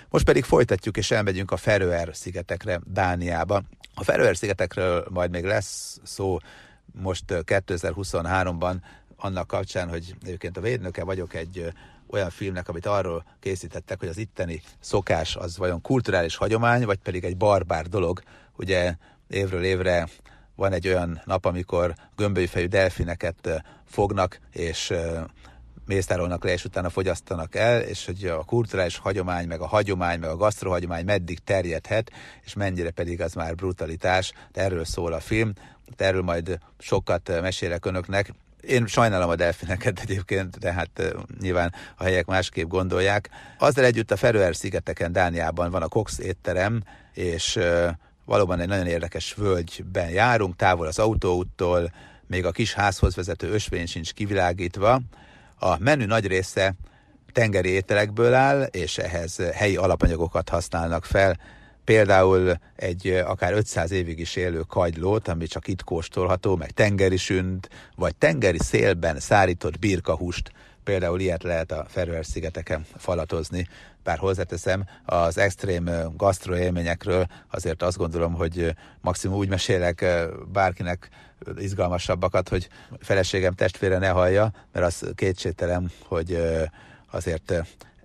Most 0.09 0.25
pedig 0.25 0.43
folytatjuk 0.43 0.97
és 0.97 1.11
elmegyünk 1.11 1.51
a 1.51 1.57
Feröer 1.57 2.09
szigetekre, 2.13 2.79
Dániába. 2.85 3.63
A 3.93 4.03
Feröer 4.03 4.37
szigetekről 4.37 5.05
majd 5.09 5.31
még 5.31 5.43
lesz 5.43 5.99
szó 6.03 6.37
most 7.01 7.23
2023-ban 7.27 8.75
annak 9.15 9.47
kapcsán, 9.47 9.89
hogy 9.89 10.15
egyébként 10.21 10.57
a 10.57 10.61
védnöke 10.61 11.03
vagyok 11.03 11.33
egy 11.33 11.73
olyan 12.09 12.29
filmnek, 12.29 12.69
amit 12.69 12.85
arról 12.85 13.25
készítettek, 13.39 13.99
hogy 13.99 14.07
az 14.07 14.17
itteni 14.17 14.61
szokás 14.79 15.35
az 15.35 15.57
vajon 15.57 15.81
kulturális 15.81 16.35
hagyomány, 16.35 16.85
vagy 16.85 16.99
pedig 16.99 17.23
egy 17.23 17.37
barbár 17.37 17.87
dolog. 17.87 18.21
Ugye 18.57 18.95
évről 19.27 19.63
évre 19.63 20.07
van 20.55 20.73
egy 20.73 20.87
olyan 20.87 21.21
nap, 21.25 21.45
amikor 21.45 21.95
gömbölyfejű 22.15 22.65
delfineket 22.65 23.63
fognak, 23.85 24.39
és 24.51 24.93
mésztárolnak 25.85 26.43
le, 26.43 26.51
és 26.51 26.65
utána 26.65 26.89
fogyasztanak 26.89 27.55
el, 27.55 27.81
és 27.81 28.05
hogy 28.05 28.25
a 28.25 28.43
kulturális 28.43 28.97
hagyomány, 28.97 29.47
meg 29.47 29.61
a 29.61 29.67
hagyomány, 29.67 30.19
meg 30.19 30.29
a 30.29 30.35
gasztrohagyomány 30.35 31.05
meddig 31.05 31.39
terjedhet, 31.39 32.11
és 32.43 32.53
mennyire 32.53 32.91
pedig 32.91 33.21
az 33.21 33.33
már 33.33 33.55
brutalitás, 33.55 34.33
de 34.51 34.61
erről 34.61 34.85
szól 34.85 35.13
a 35.13 35.19
film, 35.19 35.53
de 35.95 36.05
erről 36.05 36.21
majd 36.21 36.59
sokat 36.77 37.41
mesélek 37.41 37.85
önöknek, 37.85 38.33
én 38.61 38.87
sajnálom 38.87 39.29
a 39.29 39.35
delfineket 39.35 39.99
egyébként, 39.99 40.59
de 40.59 40.73
hát 40.73 41.15
nyilván 41.39 41.73
a 41.97 42.03
helyek 42.03 42.25
másképp 42.25 42.67
gondolják. 42.67 43.29
Azzal 43.57 43.85
együtt 43.85 44.11
a 44.11 44.17
Feröer 44.17 44.55
szigeteken, 44.55 45.11
Dániában 45.11 45.71
van 45.71 45.81
a 45.81 45.87
Cox 45.87 46.19
étterem, 46.19 46.83
és 47.13 47.59
valóban 48.25 48.59
egy 48.59 48.67
nagyon 48.67 48.87
érdekes 48.87 49.33
völgyben 49.33 50.09
járunk, 50.09 50.55
távol 50.55 50.87
az 50.87 50.99
autóúttól, 50.99 51.91
még 52.27 52.45
a 52.45 52.51
kis 52.51 52.73
házhoz 52.73 53.15
vezető 53.15 53.49
ösvény 53.49 53.85
sincs 53.85 54.13
kivilágítva. 54.13 55.01
A 55.59 55.77
menü 55.79 56.05
nagy 56.05 56.27
része 56.27 56.75
tengeri 57.31 57.69
ételekből 57.69 58.33
áll, 58.33 58.63
és 58.63 58.97
ehhez 58.97 59.37
helyi 59.53 59.75
alapanyagokat 59.75 60.49
használnak 60.49 61.05
fel, 61.05 61.39
például 61.87 62.59
egy 62.75 63.07
akár 63.07 63.53
500 63.53 63.91
évig 63.91 64.19
is 64.19 64.35
élő 64.35 64.59
kagylót, 64.59 65.27
ami 65.27 65.45
csak 65.45 65.67
itt 65.67 65.83
kóstolható, 65.83 66.55
meg 66.55 66.71
tengeri 66.71 67.17
sünd, 67.17 67.67
vagy 67.95 68.15
tengeri 68.15 68.57
szélben 68.59 69.19
szárított 69.19 69.79
birkahúst, 69.79 70.51
például 70.83 71.19
ilyet 71.19 71.43
lehet 71.43 71.71
a 71.71 71.85
Feröer-szigeteken 71.87 72.85
falatozni, 72.97 73.67
bár 74.03 74.17
hozzáteszem, 74.17 74.83
az 75.05 75.37
extrém 75.37 75.89
gasztroélményekről 76.17 77.27
azért 77.51 77.83
azt 77.83 77.97
gondolom, 77.97 78.33
hogy 78.33 78.75
maximum 79.01 79.37
úgy 79.37 79.49
mesélek 79.49 80.05
bárkinek 80.51 81.09
izgalmasabbakat, 81.57 82.49
hogy 82.49 82.67
feleségem 82.99 83.53
testvére 83.53 83.97
ne 83.97 84.09
hallja, 84.09 84.51
mert 84.71 84.85
az 84.85 85.05
kétségtelen, 85.15 85.91
hogy 86.03 86.37
azért 87.11 87.51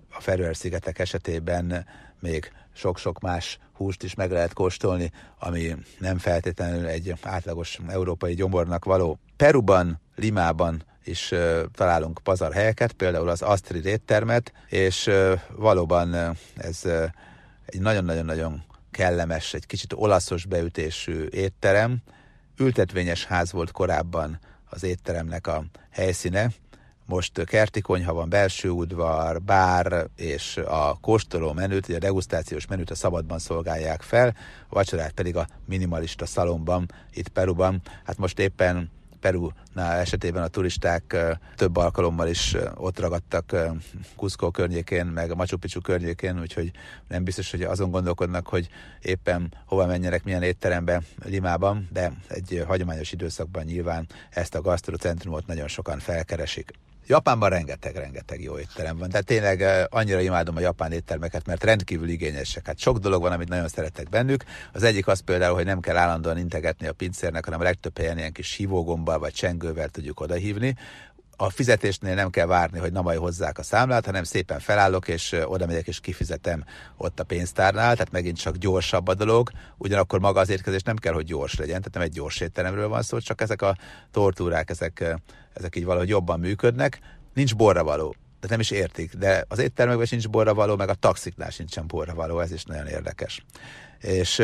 a 0.09 0.21
Feröer-szigetek 0.21 0.99
esetében 0.99 1.85
még 2.23 2.51
sok-sok 2.73 3.19
más 3.19 3.59
húst 3.73 4.03
is 4.03 4.13
meg 4.13 4.31
lehet 4.31 4.53
kóstolni, 4.53 5.11
ami 5.39 5.75
nem 5.99 6.17
feltétlenül 6.17 6.85
egy 6.85 7.13
átlagos 7.21 7.79
európai 7.87 8.33
gyomornak 8.33 8.85
való. 8.85 9.19
Peruban, 9.37 10.01
Limában 10.15 10.83
is 11.03 11.33
találunk 11.73 12.19
pazarhelyeket, 12.23 12.93
például 12.93 13.29
az 13.29 13.41
Astrid 13.41 13.85
éttermet, 13.85 14.53
és 14.69 15.09
valóban 15.55 16.13
ez 16.55 16.81
egy 17.65 17.79
nagyon-nagyon-nagyon 17.79 18.63
kellemes, 18.91 19.53
egy 19.53 19.65
kicsit 19.65 19.93
olaszos 19.93 20.45
beütésű 20.45 21.25
étterem. 21.25 21.97
Ültetvényes 22.57 23.25
ház 23.25 23.51
volt 23.51 23.71
korábban 23.71 24.39
az 24.65 24.83
étteremnek 24.83 25.47
a 25.47 25.65
helyszíne, 25.89 26.51
most 27.05 27.43
kerti 27.43 27.81
konyha 27.81 28.13
van, 28.13 28.29
belső 28.29 28.69
udvar, 28.69 29.41
bár 29.41 30.07
és 30.15 30.57
a 30.57 30.97
kóstoló 31.01 31.53
menüt, 31.53 31.89
a 31.89 31.99
degustációs 31.99 32.67
menüt 32.67 32.91
a 32.91 32.95
szabadban 32.95 33.39
szolgálják 33.39 34.01
fel, 34.01 34.35
a 34.69 34.75
vacsorát 34.75 35.11
pedig 35.11 35.35
a 35.35 35.47
minimalista 35.65 36.25
szalomban, 36.25 36.91
itt 37.13 37.27
Peruban. 37.27 37.81
Hát 38.03 38.17
most 38.17 38.39
éppen 38.39 38.91
Perunál 39.23 39.99
esetében 39.99 40.43
a 40.43 40.47
turisták 40.47 41.15
több 41.55 41.77
alkalommal 41.77 42.27
is 42.27 42.55
ott 42.75 42.99
ragadtak 42.99 43.55
Cusco 44.15 44.51
környékén, 44.51 45.05
meg 45.05 45.31
a 45.31 45.35
Machu 45.35 45.57
Picchu 45.57 45.81
környékén, 45.81 46.39
úgyhogy 46.39 46.71
nem 47.07 47.23
biztos, 47.23 47.51
hogy 47.51 47.61
azon 47.61 47.91
gondolkodnak, 47.91 48.47
hogy 48.47 48.69
éppen 49.01 49.53
hova 49.65 49.85
menjenek, 49.85 50.23
milyen 50.23 50.43
étterembe 50.43 51.01
Limában, 51.25 51.89
de 51.91 52.13
egy 52.27 52.63
hagyományos 52.67 53.11
időszakban 53.11 53.63
nyilván 53.63 54.07
ezt 54.29 54.55
a 54.55 54.61
gasztrocentrumot 54.61 55.47
nagyon 55.47 55.67
sokan 55.67 55.99
felkeresik. 55.99 56.71
Japánban 57.07 57.49
rengeteg-rengeteg 57.49 58.41
jó 58.41 58.59
étterem 58.59 58.97
van. 58.97 59.09
Tehát 59.09 59.25
tényleg 59.25 59.87
annyira 59.89 60.19
imádom 60.19 60.55
a 60.55 60.59
japán 60.59 60.91
éttermeket, 60.91 61.45
mert 61.45 61.63
rendkívül 61.63 62.09
igényesek. 62.09 62.67
Hát 62.67 62.79
sok 62.79 62.97
dolog 62.97 63.21
van, 63.21 63.31
amit 63.31 63.49
nagyon 63.49 63.67
szeretek 63.67 64.09
bennük. 64.09 64.43
Az 64.73 64.83
egyik 64.83 65.07
az 65.07 65.19
például, 65.19 65.55
hogy 65.55 65.65
nem 65.65 65.79
kell 65.79 65.97
állandóan 65.97 66.37
integetni 66.37 66.87
a 66.87 66.93
pincérnek, 66.93 67.45
hanem 67.45 67.59
a 67.59 67.63
legtöbb 67.63 67.97
helyen 67.97 68.17
ilyen 68.17 68.31
kis 68.31 68.53
hívógombbal 68.53 69.19
vagy 69.19 69.33
csengővel 69.33 69.89
tudjuk 69.89 70.19
odahívni 70.19 70.75
a 71.35 71.49
fizetésnél 71.49 72.13
nem 72.15 72.29
kell 72.29 72.45
várni, 72.45 72.79
hogy 72.79 72.91
na 72.91 73.01
majd 73.01 73.19
hozzák 73.19 73.57
a 73.57 73.63
számlát, 73.63 74.05
hanem 74.05 74.23
szépen 74.23 74.59
felállok, 74.59 75.07
és 75.07 75.35
oda 75.45 75.65
megyek, 75.65 75.87
és 75.87 75.99
kifizetem 75.99 76.63
ott 76.97 77.19
a 77.19 77.23
pénztárnál, 77.23 77.93
tehát 77.93 78.11
megint 78.11 78.37
csak 78.37 78.55
gyorsabb 78.55 79.07
a 79.07 79.13
dolog, 79.13 79.49
ugyanakkor 79.77 80.19
maga 80.19 80.39
az 80.39 80.49
étkezés 80.49 80.81
nem 80.81 80.95
kell, 80.95 81.13
hogy 81.13 81.25
gyors 81.25 81.55
legyen, 81.55 81.79
tehát 81.79 81.93
nem 81.93 82.03
egy 82.03 82.11
gyors 82.11 82.39
étteremről 82.39 82.87
van 82.87 83.01
szó, 83.01 83.19
csak 83.19 83.41
ezek 83.41 83.61
a 83.61 83.77
tortúrák, 84.11 84.69
ezek, 84.69 85.15
ezek 85.53 85.75
így 85.75 85.85
valahogy 85.85 86.09
jobban 86.09 86.39
működnek. 86.39 86.99
Nincs 87.33 87.55
borra 87.55 87.83
tehát 87.83 88.57
nem 88.57 88.59
is 88.59 88.71
értik, 88.71 89.13
de 89.13 89.45
az 89.47 89.59
éttermekben 89.59 90.05
sincs 90.05 90.29
borra 90.29 90.53
való, 90.53 90.75
meg 90.75 90.89
a 90.89 90.93
taxiknál 90.93 91.49
sincsen 91.49 91.87
borra 91.87 92.13
való, 92.13 92.39
ez 92.39 92.51
is 92.51 92.63
nagyon 92.63 92.87
érdekes. 92.87 93.45
És 93.99 94.41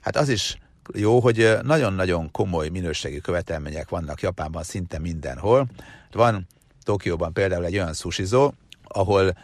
hát 0.00 0.16
az 0.16 0.28
is 0.28 0.56
jó, 0.94 1.20
hogy 1.20 1.56
nagyon-nagyon 1.62 2.30
komoly 2.30 2.68
minőségi 2.68 3.20
követelmények 3.20 3.88
vannak 3.88 4.20
Japánban 4.20 4.62
szinte 4.62 4.98
mindenhol. 4.98 5.66
Van 6.12 6.46
Tokióban 6.82 7.32
például 7.32 7.64
egy 7.64 7.74
olyan 7.74 7.94
sushizó, 7.94 8.52
ahol 8.82 9.36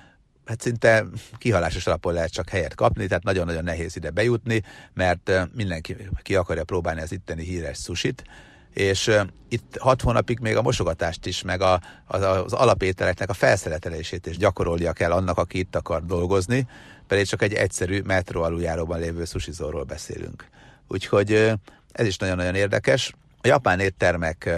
hát 0.44 0.60
szinte 0.60 1.04
kihalásos 1.38 1.86
alapon 1.86 2.12
lehet 2.12 2.32
csak 2.32 2.48
helyet 2.48 2.74
kapni, 2.74 3.06
tehát 3.06 3.24
nagyon-nagyon 3.24 3.64
nehéz 3.64 3.96
ide 3.96 4.10
bejutni, 4.10 4.62
mert 4.94 5.30
mindenki 5.54 5.96
ki 6.22 6.34
akarja 6.34 6.64
próbálni 6.64 7.00
az 7.00 7.12
itteni 7.12 7.44
híres 7.44 7.78
sushit, 7.78 8.24
és 8.72 9.10
itt 9.48 9.76
hat 9.78 10.02
hónapig 10.02 10.38
még 10.38 10.56
a 10.56 10.62
mosogatást 10.62 11.26
is, 11.26 11.42
meg 11.42 11.60
a, 11.60 11.80
az, 12.06 12.22
az 12.22 12.52
alapételeknek 12.52 13.28
a 13.28 13.32
felszeletelését 13.32 14.26
is 14.26 14.36
gyakorolja 14.36 14.92
kell 14.92 15.12
annak, 15.12 15.38
aki 15.38 15.58
itt 15.58 15.76
akar 15.76 16.04
dolgozni, 16.04 16.66
pedig 17.06 17.26
csak 17.26 17.42
egy 17.42 17.52
egyszerű 17.52 18.00
metró 18.00 18.42
aluljáróban 18.42 18.98
lévő 18.98 19.24
sushizóról 19.24 19.82
beszélünk. 19.82 20.48
Úgyhogy 20.88 21.52
ez 21.92 22.06
is 22.06 22.16
nagyon-nagyon 22.16 22.54
érdekes. 22.54 23.12
A 23.40 23.46
japán 23.46 23.80
éttermek 23.80 24.50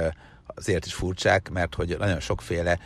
azért 0.47 0.87
is 0.87 0.95
furcsák, 0.95 1.51
mert 1.51 1.75
hogy 1.75 1.97
nagyon 1.99 2.21
sokféle 2.21 2.79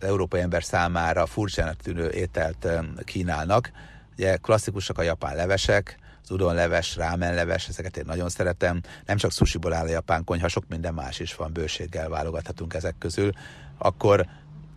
európai 0.00 0.40
ember 0.40 0.64
számára 0.64 1.26
furcsának 1.26 1.76
tűnő 1.76 2.10
ételt 2.10 2.68
kínálnak. 3.04 3.70
Ugye 4.12 4.36
klasszikusak 4.36 4.98
a 4.98 5.02
japán 5.02 5.36
levesek, 5.36 5.98
az 6.28 6.94
rámen 6.96 7.34
leves, 7.34 7.68
ezeket 7.68 7.96
én 7.96 8.04
nagyon 8.06 8.28
szeretem. 8.28 8.80
Nem 9.06 9.16
csak 9.16 9.32
sushiból 9.32 9.72
áll 9.72 9.86
a 9.86 9.90
japán 9.90 10.24
konyha, 10.24 10.48
sok 10.48 10.64
minden 10.68 10.94
más 10.94 11.20
is 11.20 11.34
van, 11.34 11.52
bőséggel 11.52 12.08
válogathatunk 12.08 12.74
ezek 12.74 12.94
közül. 12.98 13.30
Akkor 13.78 14.26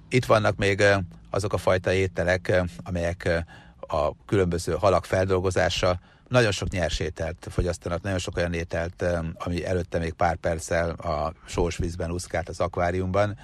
itt 0.09 0.25
vannak 0.25 0.55
még 0.55 0.83
azok 1.29 1.53
a 1.53 1.57
fajta 1.57 1.93
ételek, 1.93 2.63
amelyek 2.83 3.45
a 3.79 4.25
különböző 4.25 4.73
halak 4.73 5.05
feldolgozása 5.05 5.99
nagyon 6.33 6.51
sok 6.51 6.69
nyers 6.69 6.99
ételt 6.99 7.47
fogyasztanak, 7.49 8.01
nagyon 8.01 8.19
sok 8.19 8.37
olyan 8.37 8.53
ételt, 8.53 9.05
ami 9.33 9.65
előtte 9.65 9.99
még 9.99 10.13
pár 10.13 10.35
perccel 10.35 10.89
a 10.89 11.33
sós 11.45 11.77
vízben 11.77 12.11
úszkált 12.11 12.49
az 12.49 12.59
akváriumban. 12.59 13.37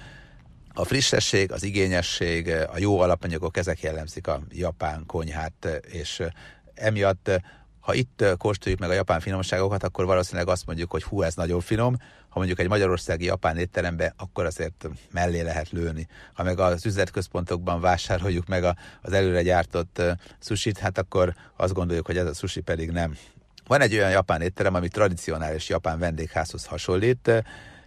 A 0.74 0.84
frissesség, 0.84 1.52
az 1.52 1.62
igényesség, 1.62 2.48
a 2.48 2.78
jó 2.78 3.00
alapanyagok, 3.00 3.56
ezek 3.56 3.80
jellemzik 3.80 4.26
a 4.26 4.42
japán 4.48 5.06
konyhát, 5.06 5.80
és 5.90 6.22
emiatt 6.74 7.30
ha 7.80 7.94
itt 7.94 8.24
kóstoljuk 8.38 8.80
meg 8.80 8.90
a 8.90 8.94
japán 8.94 9.20
finomságokat, 9.20 9.82
akkor 9.82 10.04
valószínűleg 10.04 10.48
azt 10.48 10.66
mondjuk, 10.66 10.90
hogy 10.90 11.02
hú, 11.02 11.22
ez 11.22 11.34
nagyon 11.34 11.60
finom, 11.60 11.96
ha 12.28 12.38
mondjuk 12.38 12.58
egy 12.58 12.68
magyarországi 12.68 13.24
japán 13.24 13.56
étterembe, 13.56 14.14
akkor 14.16 14.44
azért 14.44 14.88
mellé 15.12 15.40
lehet 15.40 15.70
lőni. 15.70 16.06
Ha 16.32 16.42
meg 16.42 16.58
az 16.58 16.86
üzletközpontokban 16.86 17.80
vásároljuk 17.80 18.46
meg 18.46 18.64
az 19.02 19.12
előre 19.12 19.42
gyártott 19.42 20.02
sushit, 20.40 20.78
hát 20.78 20.98
akkor 20.98 21.34
azt 21.56 21.72
gondoljuk, 21.72 22.06
hogy 22.06 22.16
ez 22.16 22.26
a 22.26 22.34
sushi 22.34 22.60
pedig 22.60 22.90
nem. 22.90 23.16
Van 23.66 23.80
egy 23.80 23.94
olyan 23.94 24.10
japán 24.10 24.40
étterem, 24.40 24.74
ami 24.74 24.88
tradicionális 24.88 25.68
japán 25.68 25.98
vendégházhoz 25.98 26.64
hasonlít, 26.64 27.44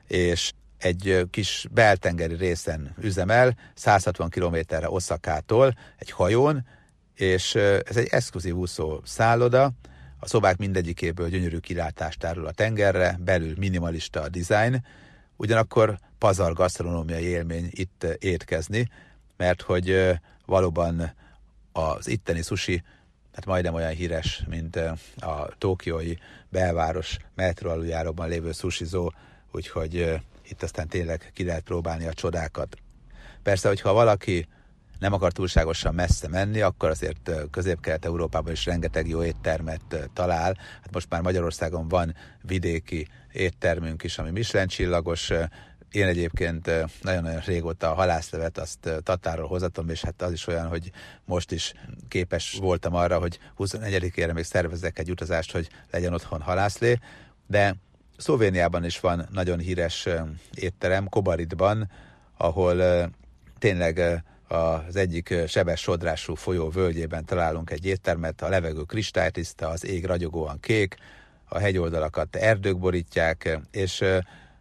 és 0.07 0.51
egy 0.77 1.27
kis 1.29 1.67
beltengeri 1.71 2.35
részen 2.35 2.95
üzemel, 3.01 3.57
160 3.73 4.29
kilométerre 4.29 4.89
Oszakától, 4.89 5.73
egy 5.97 6.11
hajón, 6.11 6.65
és 7.15 7.55
ez 7.55 7.97
egy 7.97 8.07
exkluzív 8.11 8.55
úszó 8.55 9.01
szálloda, 9.03 9.71
a 10.19 10.27
szobák 10.27 10.57
mindegyikéből 10.57 11.29
gyönyörű 11.29 11.57
kilátást 11.57 12.19
tárul 12.19 12.45
a 12.45 12.51
tengerre, 12.51 13.17
belül 13.19 13.53
minimalista 13.57 14.21
a 14.21 14.29
design, 14.29 14.85
ugyanakkor 15.35 15.97
pazar 16.17 16.53
gasztronómiai 16.53 17.23
élmény 17.23 17.67
itt 17.71 18.03
étkezni, 18.19 18.89
mert 19.37 19.61
hogy 19.61 20.19
valóban 20.45 21.13
az 21.71 22.07
itteni 22.07 22.41
sushi 22.41 22.83
hát 23.33 23.45
majdnem 23.45 23.73
olyan 23.73 23.91
híres, 23.91 24.43
mint 24.47 24.75
a 25.15 25.49
tókiói 25.57 26.13
belváros 26.49 27.17
metro 27.35 27.69
aluljáróban 27.69 28.29
lévő 28.29 28.51
sushizó, 28.51 29.13
úgyhogy 29.51 30.21
itt 30.49 30.63
aztán 30.63 30.87
tényleg 30.87 31.31
ki 31.33 31.43
lehet 31.43 31.63
próbálni 31.63 32.05
a 32.05 32.13
csodákat. 32.13 32.77
Persze, 33.43 33.67
hogyha 33.67 33.93
valaki 33.93 34.47
nem 35.03 35.13
akar 35.13 35.31
túlságosan 35.31 35.93
messze 35.93 36.27
menni, 36.27 36.61
akkor 36.61 36.89
azért 36.89 37.31
közép-kelet-európában 37.51 38.51
is 38.51 38.65
rengeteg 38.65 39.07
jó 39.07 39.23
éttermet 39.23 40.09
talál. 40.13 40.57
Hát 40.57 40.93
most 40.93 41.09
már 41.09 41.21
Magyarországon 41.21 41.87
van 41.87 42.15
vidéki 42.41 43.07
éttermünk 43.31 44.03
is, 44.03 44.17
ami 44.17 44.29
Michelin 44.29 44.67
csillagos, 44.67 45.31
én 45.91 46.07
egyébként 46.07 46.71
nagyon-nagyon 47.01 47.41
régóta 47.45 47.91
a 47.91 47.93
halászlevet 47.93 48.57
azt 48.57 48.89
Tatáról 49.03 49.47
hozatom, 49.47 49.89
és 49.89 50.01
hát 50.01 50.21
az 50.21 50.31
is 50.31 50.47
olyan, 50.47 50.67
hogy 50.67 50.91
most 51.25 51.51
is 51.51 51.73
képes 52.07 52.57
voltam 52.61 52.95
arra, 52.95 53.19
hogy 53.19 53.39
24-ére 53.57 54.33
még 54.33 54.43
szervezek 54.43 54.99
egy 54.99 55.11
utazást, 55.11 55.51
hogy 55.51 55.69
legyen 55.91 56.13
otthon 56.13 56.41
halászlé, 56.41 56.99
de 57.47 57.75
Szlovéniában 58.17 58.85
is 58.85 58.99
van 58.99 59.27
nagyon 59.31 59.59
híres 59.59 60.07
étterem, 60.53 61.09
Kobaritban, 61.09 61.91
ahol 62.37 62.83
tényleg 63.59 64.23
az 64.53 64.95
egyik 64.95 65.33
sebes 65.47 65.81
sodrású 65.81 66.35
folyó 66.35 66.69
völgyében 66.69 67.25
találunk 67.25 67.69
egy 67.69 67.85
éttermet, 67.85 68.41
a 68.41 68.49
levegő 68.49 68.81
kristálytiszta, 68.81 69.67
az 69.67 69.85
ég 69.85 70.05
ragyogóan 70.05 70.59
kék, 70.59 70.95
a 71.45 71.57
hegyoldalakat 71.59 72.35
erdők 72.35 72.77
borítják, 72.77 73.59
és 73.71 74.03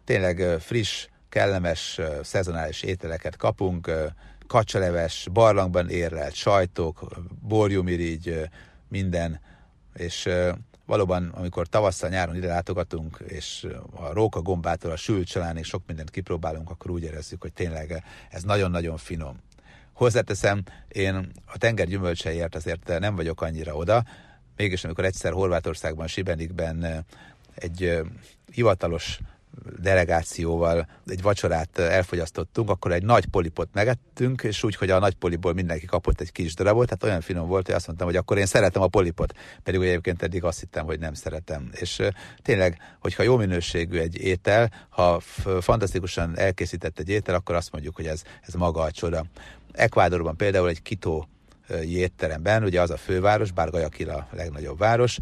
tényleg 0.03 0.59
friss, 0.59 1.07
kellemes, 1.29 1.99
szezonális 2.23 2.81
ételeket 2.81 3.35
kapunk, 3.35 3.91
kacsaleves, 4.47 5.27
barlangban 5.31 5.89
érlelt 5.89 6.33
sajtok, 6.33 7.07
borjumirigy, 7.41 8.49
minden, 8.87 9.39
és 9.93 10.29
valóban, 10.85 11.27
amikor 11.27 11.67
tavasszal, 11.67 12.09
nyáron 12.09 12.35
ide 12.35 12.47
látogatunk, 12.47 13.23
és 13.27 13.67
a 13.91 14.13
róka 14.13 14.41
gombától 14.41 14.91
a 14.91 14.95
sült 14.95 15.27
csalánig 15.27 15.63
sok 15.63 15.83
mindent 15.87 16.09
kipróbálunk, 16.09 16.69
akkor 16.69 16.91
úgy 16.91 17.03
érezzük, 17.03 17.41
hogy 17.41 17.53
tényleg 17.53 18.03
ez 18.29 18.43
nagyon-nagyon 18.43 18.97
finom. 18.97 19.39
Hozzáteszem, 19.93 20.63
én 20.87 21.31
a 21.45 21.57
tenger 21.57 21.87
gyümölcseiért 21.87 22.55
azért 22.55 22.99
nem 22.99 23.15
vagyok 23.15 23.41
annyira 23.41 23.75
oda, 23.75 24.03
mégis 24.55 24.83
amikor 24.83 25.05
egyszer 25.05 25.31
Horvátországban, 25.31 26.07
Sibenikben 26.07 27.05
egy 27.55 28.01
hivatalos 28.51 29.19
delegációval 29.81 30.87
egy 31.07 31.21
vacsorát 31.21 31.79
elfogyasztottunk, 31.79 32.69
akkor 32.69 32.91
egy 32.91 33.03
nagy 33.03 33.25
polipot 33.25 33.69
megettünk, 33.73 34.43
és 34.43 34.63
úgy, 34.63 34.75
hogy 34.75 34.89
a 34.89 34.99
nagy 34.99 35.13
poliból 35.13 35.53
mindenki 35.53 35.85
kapott 35.85 36.21
egy 36.21 36.31
kis 36.31 36.53
darabot, 36.53 36.85
tehát 36.85 37.03
olyan 37.03 37.21
finom 37.21 37.47
volt, 37.47 37.65
hogy 37.65 37.75
azt 37.75 37.87
mondtam, 37.87 38.07
hogy 38.07 38.15
akkor 38.15 38.37
én 38.37 38.45
szeretem 38.45 38.81
a 38.81 38.87
polipot, 38.87 39.33
pedig 39.63 39.81
egyébként 39.81 40.23
eddig 40.23 40.43
azt 40.43 40.59
hittem, 40.59 40.85
hogy 40.85 40.99
nem 40.99 41.13
szeretem. 41.13 41.69
És 41.71 42.01
tényleg, 42.41 42.77
hogyha 42.99 43.23
jó 43.23 43.37
minőségű 43.37 43.97
egy 43.97 44.17
étel, 44.17 44.71
ha 44.89 45.19
fantasztikusan 45.59 46.37
elkészített 46.37 46.99
egy 46.99 47.09
étel, 47.09 47.35
akkor 47.35 47.55
azt 47.55 47.71
mondjuk, 47.71 47.95
hogy 47.95 48.07
ez, 48.07 48.23
ez 48.41 48.53
maga 48.53 48.81
a 48.81 48.91
csoda. 48.91 49.25
Ekvádorban 49.73 50.37
például 50.37 50.69
egy 50.69 50.81
kitó 50.81 51.27
étteremben, 51.81 52.63
ugye 52.63 52.81
az 52.81 52.89
a 52.91 52.97
főváros, 52.97 53.51
bár 53.51 53.69
Guayaquil 53.69 54.09
a 54.09 54.27
legnagyobb 54.31 54.77
város, 54.77 55.17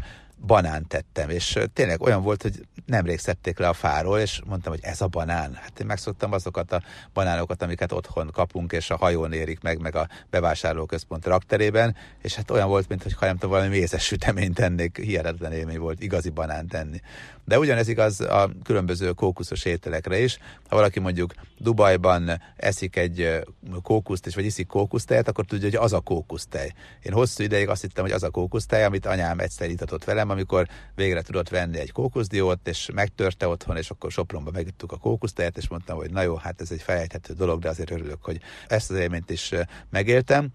banánt 0.46 0.88
tettem, 0.88 1.30
és 1.30 1.58
tényleg 1.72 2.02
olyan 2.02 2.22
volt, 2.22 2.42
hogy 2.42 2.66
nemrég 2.86 3.18
szedték 3.18 3.58
le 3.58 3.68
a 3.68 3.72
fáról, 3.72 4.18
és 4.18 4.40
mondtam, 4.46 4.72
hogy 4.72 4.82
ez 4.82 5.00
a 5.00 5.06
banán. 5.06 5.54
Hát 5.54 5.80
én 5.80 5.86
megszoktam 5.86 6.32
azokat 6.32 6.72
a 6.72 6.82
banánokat, 7.12 7.62
amiket 7.62 7.92
otthon 7.92 8.30
kapunk, 8.32 8.72
és 8.72 8.90
a 8.90 8.96
hajón 8.96 9.32
érik 9.32 9.60
meg, 9.60 9.80
meg 9.80 9.96
a 9.96 10.08
bevásárlóközpont 10.30 11.26
rakterében, 11.26 11.96
és 12.22 12.34
hát 12.34 12.50
olyan 12.50 12.68
volt, 12.68 12.88
mintha 12.88 13.26
nem 13.26 13.34
tudom, 13.34 13.50
valami 13.50 13.68
mézes 13.78 14.04
süteményt 14.04 14.54
tennék, 14.54 14.96
hihetetlen 14.96 15.52
élmény 15.52 15.78
volt 15.78 16.02
igazi 16.02 16.28
banánt 16.28 16.68
tenni. 16.68 17.00
De 17.44 17.58
ugyanez 17.58 17.88
igaz 17.88 18.20
a 18.20 18.50
különböző 18.64 19.12
kókuszos 19.12 19.64
ételekre 19.64 20.18
is. 20.18 20.38
Ha 20.68 20.76
valaki 20.76 21.00
mondjuk 21.00 21.34
Dubajban 21.58 22.40
eszik 22.56 22.96
egy 22.96 23.42
kókuszt, 23.82 24.26
és 24.26 24.34
vagy 24.34 24.44
iszik 24.44 24.66
kókusztejet, 24.66 25.28
akkor 25.28 25.44
tudja, 25.44 25.68
hogy 25.68 25.78
az 25.84 25.92
a 25.92 26.00
kókusztej. 26.00 26.72
Én 27.02 27.12
hosszú 27.12 27.42
ideig 27.42 27.68
azt 27.68 27.82
hittem, 27.82 28.04
hogy 28.04 28.12
az 28.12 28.22
a 28.22 28.30
kókusztej, 28.30 28.84
amit 28.84 29.06
anyám 29.06 29.38
egyszer 29.38 29.70
itatott 29.70 30.04
velem, 30.04 30.30
amikor 30.32 30.68
végre 30.94 31.22
tudott 31.22 31.48
venni 31.48 31.78
egy 31.78 31.92
kókuszdiót, 31.92 32.68
és 32.68 32.90
megtörte 32.94 33.48
otthon, 33.48 33.76
és 33.76 33.90
akkor 33.90 34.10
Sopronba 34.10 34.50
megittük 34.50 34.92
a 34.92 34.96
kókusztejet, 34.96 35.56
és 35.56 35.68
mondtam, 35.68 35.96
hogy 35.96 36.10
na 36.10 36.22
jó, 36.22 36.36
hát 36.36 36.60
ez 36.60 36.70
egy 36.70 36.82
felejthető 36.82 37.34
dolog, 37.34 37.60
de 37.60 37.68
azért 37.68 37.90
örülök, 37.90 38.24
hogy 38.24 38.40
ezt 38.68 38.90
az 38.90 38.96
élményt 38.96 39.30
is 39.30 39.52
megéltem. 39.90 40.48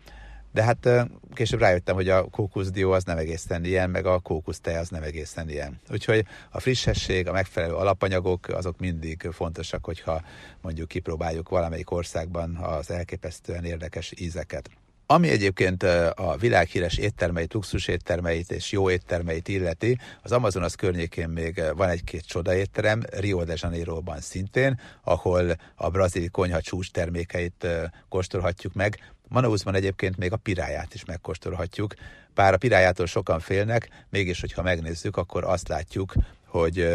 De 0.54 0.64
hát 0.64 0.90
később 1.34 1.60
rájöttem, 1.60 1.96
hogy 1.96 2.10
a 2.10 2.24
kókuszdió 2.24 2.92
az 2.92 3.04
nem 3.04 3.18
egészen 3.18 3.66
ilyen, 3.66 3.90
meg 3.90 4.06
a 4.06 4.20
kókusztej 4.20 4.78
az 4.78 4.90
nem 4.90 5.04
egészen 5.04 5.50
ilyen. 5.50 5.80
Úgyhogy 5.92 6.26
a 6.50 6.60
frissesség, 6.60 7.28
a 7.28 7.32
megfelelő 7.32 7.74
alapanyagok, 7.74 8.48
azok 8.48 8.80
mindig 8.80 9.28
fontosak, 9.32 9.86
hogyha 9.86 10.22
mondjuk 10.62 10.88
kipróbáljuk 10.88 11.50
valamelyik 11.50 11.92
országban 11.92 12.56
az 12.56 12.92
elképesztően 12.92 13.66
érdekes 13.66 14.14
ízeket. 14.18 14.70
Ami 15.10 15.30
egyébként 15.30 15.84
a 16.16 16.36
világhíres 16.40 16.98
éttermeit, 16.98 17.54
luxus 17.54 17.88
éttermeit 17.88 18.52
és 18.52 18.72
jó 18.72 18.90
éttermeit 18.90 19.48
illeti, 19.48 20.00
az 20.22 20.32
Amazonas 20.32 20.76
környékén 20.76 21.30
még 21.30 21.64
van 21.76 21.90
egy-két 21.90 22.26
csoda 22.26 22.56
étterem, 22.56 23.04
Rio 23.12 23.44
de 23.44 23.54
Janeiroban 23.58 24.22
szintén, 24.22 24.80
ahol 25.04 25.56
a 25.76 25.90
brazil 25.90 26.30
konyha 26.30 26.62
csúcs 26.62 26.92
termékeit 26.92 27.68
kóstolhatjuk 28.10 28.74
meg. 28.74 29.12
Manausban 29.28 29.76
egyébként 29.76 30.18
még 30.18 30.32
a 30.32 30.38
piráját 30.38 30.94
is 30.94 31.06
megkóstolhatjuk. 31.06 31.94
Bár 32.34 32.54
a 32.54 32.58
pirájától 32.58 33.06
sokan 33.06 33.40
félnek, 33.40 33.90
mégis, 34.10 34.40
hogyha 34.40 34.62
megnézzük, 34.62 35.18
akkor 35.18 35.44
azt 35.44 35.68
látjuk, 35.68 36.14
hogy 36.46 36.88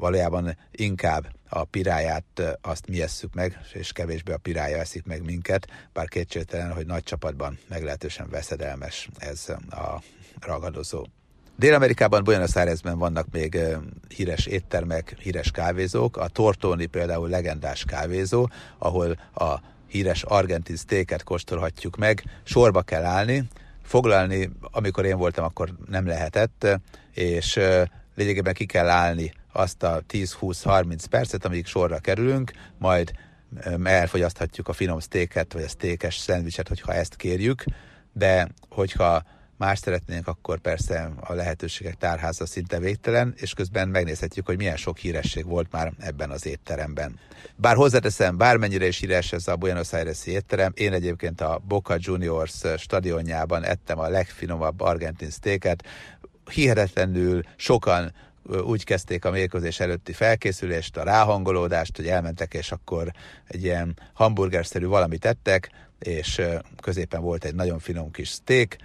valójában 0.00 0.56
inkább 0.70 1.26
a 1.48 1.64
piráját 1.64 2.58
azt 2.60 2.88
mi 2.88 3.02
esszük 3.02 3.34
meg, 3.34 3.60
és 3.72 3.92
kevésbé 3.92 4.32
a 4.32 4.38
pirája 4.38 4.78
eszik 4.78 5.04
meg 5.04 5.24
minket, 5.24 5.66
bár 5.92 6.08
kétségtelen, 6.08 6.72
hogy 6.72 6.86
nagy 6.86 7.02
csapatban 7.02 7.58
meglehetősen 7.68 8.28
veszedelmes 8.30 9.08
ez 9.18 9.48
a 9.70 10.02
ragadozó. 10.40 11.06
Dél-Amerikában, 11.56 12.24
Buenos 12.24 12.56
Airesben 12.56 12.98
vannak 12.98 13.26
még 13.32 13.58
híres 14.08 14.46
éttermek, 14.46 15.16
híres 15.18 15.50
kávézók. 15.50 16.16
A 16.16 16.28
Tortoni 16.28 16.86
például 16.86 17.28
legendás 17.28 17.84
kávézó, 17.84 18.48
ahol 18.78 19.18
a 19.34 19.60
híres 19.86 20.22
argentin 20.22 20.76
steaket 20.76 21.22
kóstolhatjuk 21.22 21.96
meg. 21.96 22.24
Sorba 22.42 22.82
kell 22.82 23.04
állni, 23.04 23.48
foglalni, 23.82 24.50
amikor 24.60 25.04
én 25.04 25.16
voltam, 25.16 25.44
akkor 25.44 25.72
nem 25.88 26.06
lehetett, 26.06 26.66
és 27.12 27.60
lényegében 28.14 28.54
ki 28.54 28.66
kell 28.66 28.88
állni 28.88 29.32
azt 29.52 29.82
a 29.82 30.02
10-20-30 30.08 31.04
percet, 31.10 31.44
amíg 31.44 31.66
sorra 31.66 31.98
kerülünk, 31.98 32.52
majd 32.78 33.12
elfogyaszthatjuk 33.84 34.68
a 34.68 34.72
finom 34.72 34.98
sztéket, 34.98 35.52
vagy 35.52 35.62
a 35.62 35.68
sztékes 35.68 36.16
szendvicset, 36.16 36.68
hogyha 36.68 36.94
ezt 36.94 37.16
kérjük, 37.16 37.64
de 38.12 38.48
hogyha 38.68 39.22
más 39.56 39.78
szeretnénk, 39.78 40.28
akkor 40.28 40.58
persze 40.58 41.12
a 41.20 41.32
lehetőségek 41.32 41.94
tárháza 41.94 42.46
szinte 42.46 42.78
végtelen, 42.78 43.34
és 43.36 43.52
közben 43.52 43.88
megnézhetjük, 43.88 44.46
hogy 44.46 44.56
milyen 44.56 44.76
sok 44.76 44.98
híresség 44.98 45.46
volt 45.46 45.72
már 45.72 45.92
ebben 45.98 46.30
az 46.30 46.46
étteremben. 46.46 47.18
Bár 47.56 47.76
hozzáteszem, 47.76 48.36
bármennyire 48.36 48.86
is 48.86 48.98
híres 48.98 49.32
ez 49.32 49.48
a 49.48 49.56
Buenos 49.56 49.92
aires 49.92 50.26
étterem, 50.26 50.72
én 50.74 50.92
egyébként 50.92 51.40
a 51.40 51.60
Boca 51.64 51.96
Juniors 51.98 52.62
stadionjában 52.76 53.64
ettem 53.64 53.98
a 53.98 54.08
legfinomabb 54.08 54.80
argentin 54.80 55.30
sztéket, 55.30 55.84
hihetetlenül 56.50 57.42
sokan 57.56 58.12
úgy 58.62 58.84
kezdték 58.84 59.24
a 59.24 59.30
mérkőzés 59.30 59.80
előtti 59.80 60.12
felkészülést, 60.12 60.96
a 60.96 61.02
ráhangolódást, 61.02 61.96
hogy 61.96 62.06
elmentek, 62.06 62.54
és 62.54 62.72
akkor 62.72 63.12
egy 63.46 63.62
ilyen 63.62 63.98
hamburgerszerű 64.12 64.86
valamit 64.86 65.20
tettek, 65.20 65.70
és 65.98 66.40
középen 66.82 67.20
volt 67.20 67.44
egy 67.44 67.54
nagyon 67.54 67.78
finom 67.78 68.10
kis 68.10 68.28
steak, 68.28 68.76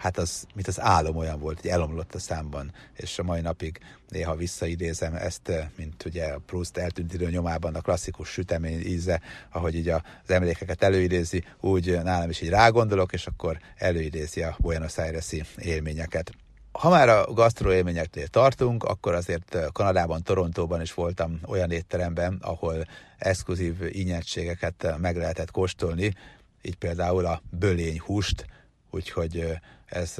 hát 0.00 0.18
az, 0.18 0.46
mint 0.54 0.68
az 0.68 0.80
álom 0.80 1.16
olyan 1.16 1.40
volt, 1.40 1.60
hogy 1.60 1.70
elomlott 1.70 2.14
a 2.14 2.18
számban, 2.18 2.72
és 2.96 3.18
a 3.18 3.22
mai 3.22 3.40
napig 3.40 3.78
néha 4.08 4.36
visszaidézem 4.36 5.14
ezt, 5.14 5.52
mint 5.76 6.04
ugye 6.04 6.24
a 6.24 6.38
Proust 6.46 6.76
eltűnt 6.76 7.14
idő 7.14 7.30
nyomában 7.30 7.74
a 7.74 7.80
klasszikus 7.80 8.28
sütemény 8.28 8.80
íze, 8.80 9.20
ahogy 9.50 9.74
így 9.74 9.88
az 9.88 10.00
emlékeket 10.26 10.82
előidézi, 10.82 11.44
úgy 11.60 12.02
nálam 12.02 12.30
is 12.30 12.40
így 12.40 12.48
rágondolok, 12.48 13.12
és 13.12 13.26
akkor 13.26 13.58
előidézi 13.76 14.42
a 14.42 14.56
Buenos 14.58 14.98
Aires-i 14.98 15.42
élményeket. 15.56 16.32
Ha 16.72 16.88
már 16.88 17.08
a 17.08 17.32
gasztroélményeknél 17.32 18.26
tartunk, 18.26 18.84
akkor 18.84 19.14
azért 19.14 19.56
Kanadában, 19.72 20.22
Torontóban 20.22 20.80
is 20.80 20.94
voltam 20.94 21.40
olyan 21.46 21.70
étteremben, 21.70 22.38
ahol 22.40 22.86
exkluzív 23.18 23.74
ínyertségeket 23.92 24.94
meg 24.98 25.16
lehetett 25.16 25.50
kóstolni, 25.50 26.14
így 26.62 26.76
például 26.76 27.26
a 27.26 27.42
bölény 27.50 28.00
húst, 28.00 28.46
úgyhogy 28.90 29.58
ez 29.86 30.16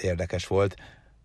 érdekes 0.00 0.46
volt. 0.46 0.76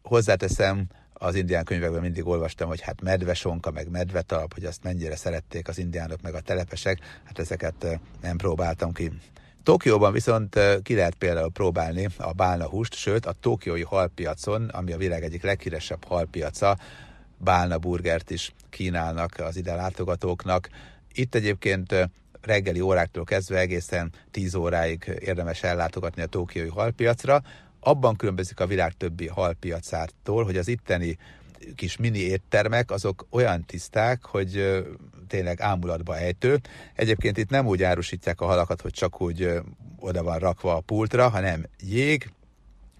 Hozzáteszem, 0.01 0.87
az 1.13 1.35
indián 1.35 1.63
könyvekben 1.63 2.01
mindig 2.01 2.27
olvastam, 2.27 2.67
hogy 2.67 2.81
hát 2.81 3.01
medvesonka, 3.01 3.71
meg 3.71 3.89
medvetalap, 3.89 4.53
hogy 4.53 4.65
azt 4.65 4.83
mennyire 4.83 5.15
szerették 5.15 5.67
az 5.67 5.77
indiánok, 5.77 6.21
meg 6.21 6.33
a 6.33 6.41
telepesek, 6.41 6.99
hát 7.23 7.39
ezeket 7.39 7.99
nem 8.21 8.37
próbáltam 8.37 8.91
ki. 8.93 9.11
Tokióban 9.67 10.11
viszont 10.11 10.59
ki 10.83 10.95
lehet 10.95 11.15
például 11.15 11.51
próbálni 11.51 12.07
a 12.17 12.31
bálna 12.31 12.67
húst, 12.67 12.93
sőt 12.93 13.25
a 13.25 13.35
tokiói 13.39 13.83
halpiacon, 13.83 14.69
ami 14.69 14.91
a 14.91 14.97
világ 14.97 15.23
egyik 15.23 15.43
leghíresebb 15.43 16.03
halpiaca, 16.03 16.77
bálna 17.37 17.77
burgert 17.77 18.29
is 18.29 18.53
kínálnak 18.69 19.39
az 19.39 19.55
ide 19.55 19.75
látogatóknak. 19.75 20.69
Itt 21.13 21.35
egyébként 21.35 22.09
reggeli 22.41 22.79
óráktól 22.79 23.23
kezdve 23.23 23.59
egészen 23.59 24.11
10 24.31 24.55
óráig 24.55 25.17
érdemes 25.19 25.63
ellátogatni 25.63 26.21
a 26.21 26.25
tokiói 26.25 26.69
halpiacra. 26.69 27.41
Abban 27.79 28.15
különbözik 28.15 28.59
a 28.59 28.67
világ 28.67 28.93
többi 28.93 29.27
halpiacától, 29.27 30.43
hogy 30.43 30.57
az 30.57 30.67
itteni 30.67 31.17
kis 31.75 31.97
mini 31.97 32.19
éttermek, 32.19 32.91
azok 32.91 33.27
olyan 33.29 33.65
tiszták, 33.65 34.25
hogy 34.25 34.83
tényleg 35.27 35.61
ámulatba 35.61 36.17
ejtő. 36.17 36.59
Egyébként 36.95 37.37
itt 37.37 37.49
nem 37.49 37.67
úgy 37.67 37.83
árusítják 37.83 38.41
a 38.41 38.45
halakat, 38.45 38.81
hogy 38.81 38.91
csak 38.91 39.21
úgy 39.21 39.49
oda 39.99 40.23
van 40.23 40.39
rakva 40.39 40.75
a 40.75 40.79
pultra, 40.79 41.29
hanem 41.29 41.65
jég, 41.79 42.31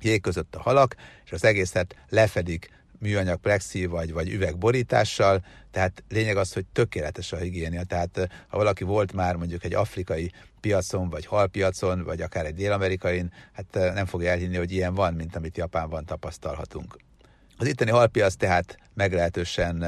jég 0.02 0.22
között 0.22 0.56
a 0.56 0.62
halak, 0.62 0.96
és 1.26 1.32
az 1.32 1.44
egészet 1.44 1.96
lefedik 2.10 2.76
műanyag 3.00 3.40
plexi 3.40 3.86
vagy, 3.86 4.14
vagy 4.14 4.30
üvegborítással, 4.30 5.46
tehát 5.72 6.04
lényeg 6.10 6.38
az, 6.38 6.54
hogy 6.54 6.66
tökéletes 6.66 7.32
a 7.32 7.38
higiénia. 7.38 7.84
Tehát 7.84 8.30
ha 8.48 8.58
valaki 8.58 8.84
volt 8.84 9.14
már 9.14 9.36
mondjuk 9.36 9.64
egy 9.64 9.74
afrikai 9.74 10.32
piacon, 10.62 11.10
vagy 11.10 11.26
halpiacon, 11.26 12.04
vagy 12.04 12.22
akár 12.22 12.46
egy 12.46 12.56
dél-amerikain, 12.56 13.34
hát 13.54 13.94
nem 13.94 14.06
fogja 14.06 14.32
elhinni, 14.32 14.58
hogy 14.58 14.72
ilyen 14.72 14.94
van, 14.94 15.14
mint 15.14 15.36
amit 15.36 15.58
Japánban 15.58 16.06
tapasztalhatunk. 16.06 16.98
Az 17.58 17.68
itteni 17.68 17.92
halpiac 17.92 18.36
tehát 18.36 18.78
meglehetősen 18.94 19.86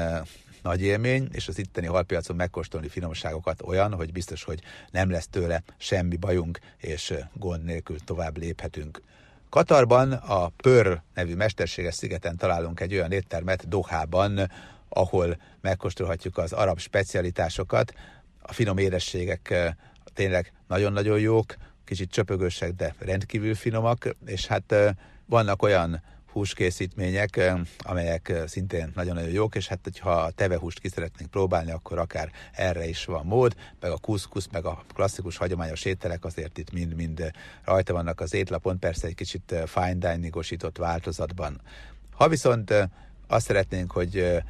nagy 0.62 0.82
élmény, 0.82 1.28
és 1.32 1.48
az 1.48 1.58
itteni 1.58 1.86
halpiacon 1.86 2.36
megkóstolni 2.36 2.88
finomságokat 2.88 3.62
olyan, 3.62 3.94
hogy 3.94 4.12
biztos, 4.12 4.42
hogy 4.44 4.60
nem 4.90 5.10
lesz 5.10 5.28
tőle 5.28 5.62
semmi 5.76 6.16
bajunk, 6.16 6.58
és 6.76 7.14
gond 7.32 7.64
nélkül 7.64 7.98
tovább 8.04 8.36
léphetünk. 8.36 9.02
Katarban 9.48 10.12
a 10.12 10.48
Pör 10.48 11.00
nevű 11.14 11.34
mesterséges 11.34 11.94
szigeten 11.94 12.36
találunk 12.36 12.80
egy 12.80 12.94
olyan 12.94 13.12
éttermet 13.12 13.68
Dohában, 13.68 14.50
ahol 14.88 15.40
megkóstolhatjuk 15.60 16.38
az 16.38 16.52
arab 16.52 16.78
specialitásokat. 16.78 17.92
A 18.42 18.52
finom 18.52 18.78
édességek 18.78 19.54
tényleg 20.14 20.52
nagyon-nagyon 20.68 21.20
jók, 21.20 21.54
kicsit 21.84 22.10
csöpögősek, 22.10 22.72
de 22.72 22.94
rendkívül 22.98 23.54
finomak, 23.54 24.16
és 24.26 24.46
hát 24.46 24.74
vannak 25.26 25.62
olyan 25.62 26.02
húskészítmények, 26.32 27.52
amelyek 27.78 28.32
szintén 28.46 28.92
nagyon-nagyon 28.94 29.30
jók, 29.30 29.54
és 29.54 29.68
hát 29.68 29.78
hogyha 29.82 30.10
a 30.10 30.30
tevehúst 30.30 30.78
ki 30.78 30.88
szeretnénk 30.88 31.30
próbálni, 31.30 31.70
akkor 31.70 31.98
akár 31.98 32.30
erre 32.52 32.88
is 32.88 33.04
van 33.04 33.26
mód, 33.26 33.54
meg 33.80 33.90
a 33.90 33.96
kuszkusz, 33.96 34.48
meg 34.52 34.64
a 34.64 34.84
klasszikus 34.94 35.36
hagyományos 35.36 35.84
ételek 35.84 36.24
azért 36.24 36.58
itt 36.58 36.72
mind-mind 36.72 37.30
rajta 37.64 37.92
vannak 37.92 38.20
az 38.20 38.34
étlapon, 38.34 38.78
persze 38.78 39.06
egy 39.06 39.14
kicsit 39.14 39.54
fine 39.66 39.94
diningosított 39.94 40.78
változatban. 40.78 41.60
Ha 42.12 42.28
viszont 42.28 42.74
azt 43.28 43.46
szeretnénk, 43.46 43.90
hogy 43.90 44.42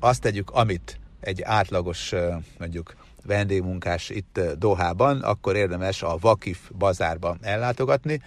azt 0.00 0.20
tegyük, 0.20 0.50
amit 0.50 1.00
egy 1.20 1.42
átlagos, 1.42 2.14
mondjuk 2.58 2.96
vendégmunkás 3.24 4.10
itt 4.10 4.40
Dohában, 4.58 5.20
akkor 5.20 5.56
érdemes 5.56 6.02
a 6.02 6.16
Vakif 6.20 6.70
bazárba 6.78 7.36
ellátogatni. 7.40 8.22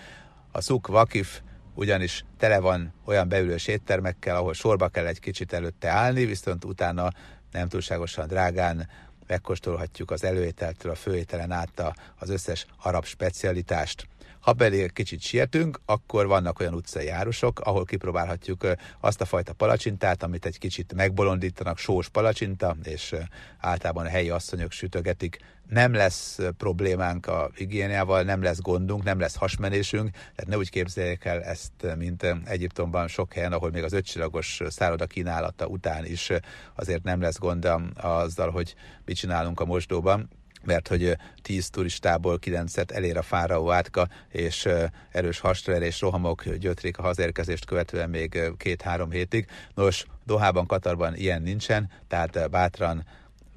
A 0.51 0.61
Szuk 0.61 0.87
Vakif 0.87 1.41
ugyanis 1.73 2.25
tele 2.37 2.59
van 2.59 2.93
olyan 3.05 3.27
beülős 3.27 3.67
éttermekkel, 3.67 4.35
ahol 4.35 4.53
sorba 4.53 4.87
kell 4.87 5.05
egy 5.05 5.19
kicsit 5.19 5.53
előtte 5.53 5.89
állni, 5.89 6.25
viszont 6.25 6.65
utána 6.65 7.11
nem 7.51 7.67
túlságosan 7.67 8.27
drágán 8.27 8.87
megkóstolhatjuk 9.27 10.11
az 10.11 10.23
előételtől 10.23 10.91
a 10.91 10.95
főételen 10.95 11.51
át 11.51 11.93
az 12.19 12.29
összes 12.29 12.65
arab 12.81 13.05
specialitást. 13.05 14.07
Ha 14.41 14.53
pedig 14.53 14.93
kicsit 14.93 15.21
sietünk, 15.21 15.79
akkor 15.85 16.27
vannak 16.27 16.59
olyan 16.59 16.73
utcai 16.73 17.05
járusok, 17.05 17.59
ahol 17.59 17.85
kipróbálhatjuk 17.85 18.67
azt 18.99 19.21
a 19.21 19.25
fajta 19.25 19.53
palacsintát, 19.53 20.23
amit 20.23 20.45
egy 20.45 20.57
kicsit 20.57 20.93
megbolondítanak, 20.93 21.77
sós 21.77 22.09
palacsinta, 22.09 22.75
és 22.83 23.15
általában 23.59 24.05
a 24.05 24.09
helyi 24.09 24.29
asszonyok 24.29 24.71
sütögetik. 24.71 25.37
Nem 25.69 25.93
lesz 25.93 26.39
problémánk 26.57 27.27
a 27.27 27.51
higiéniával, 27.55 28.23
nem 28.23 28.41
lesz 28.41 28.61
gondunk, 28.61 29.03
nem 29.03 29.19
lesz 29.19 29.35
hasmenésünk, 29.35 30.09
tehát 30.11 30.47
ne 30.47 30.57
úgy 30.57 30.69
képzeljék 30.69 31.25
el 31.25 31.43
ezt, 31.43 31.95
mint 31.97 32.35
Egyiptomban 32.45 33.07
sok 33.07 33.33
helyen, 33.33 33.53
ahol 33.53 33.71
még 33.71 33.83
az 33.83 33.93
ötcsillagos 33.93 34.61
szálloda 34.69 35.05
kínálata 35.05 35.65
után 35.65 36.05
is 36.05 36.29
azért 36.75 37.03
nem 37.03 37.21
lesz 37.21 37.37
gond 37.39 37.67
azzal, 37.95 38.49
hogy 38.49 38.75
mit 39.05 39.17
csinálunk 39.17 39.59
a 39.59 39.65
mosdóban 39.65 40.29
mert 40.63 40.87
hogy 40.87 41.17
10 41.41 41.69
turistából 41.69 42.39
9-et 42.41 42.91
elér 42.91 43.17
a 43.17 43.21
fáraó 43.21 43.71
átka, 43.71 44.07
és 44.29 44.69
erős 45.11 45.39
hasraerés 45.39 46.01
rohamok 46.01 46.49
gyötrik 46.49 46.97
a 46.97 47.01
hazérkezést 47.01 47.65
követően 47.65 48.09
még 48.09 48.39
két-három 48.57 49.11
hétig. 49.11 49.47
Nos, 49.75 50.05
Dohában, 50.25 50.65
Katarban 50.65 51.15
ilyen 51.15 51.41
nincsen, 51.41 51.91
tehát 52.07 52.49
bátran 52.49 53.05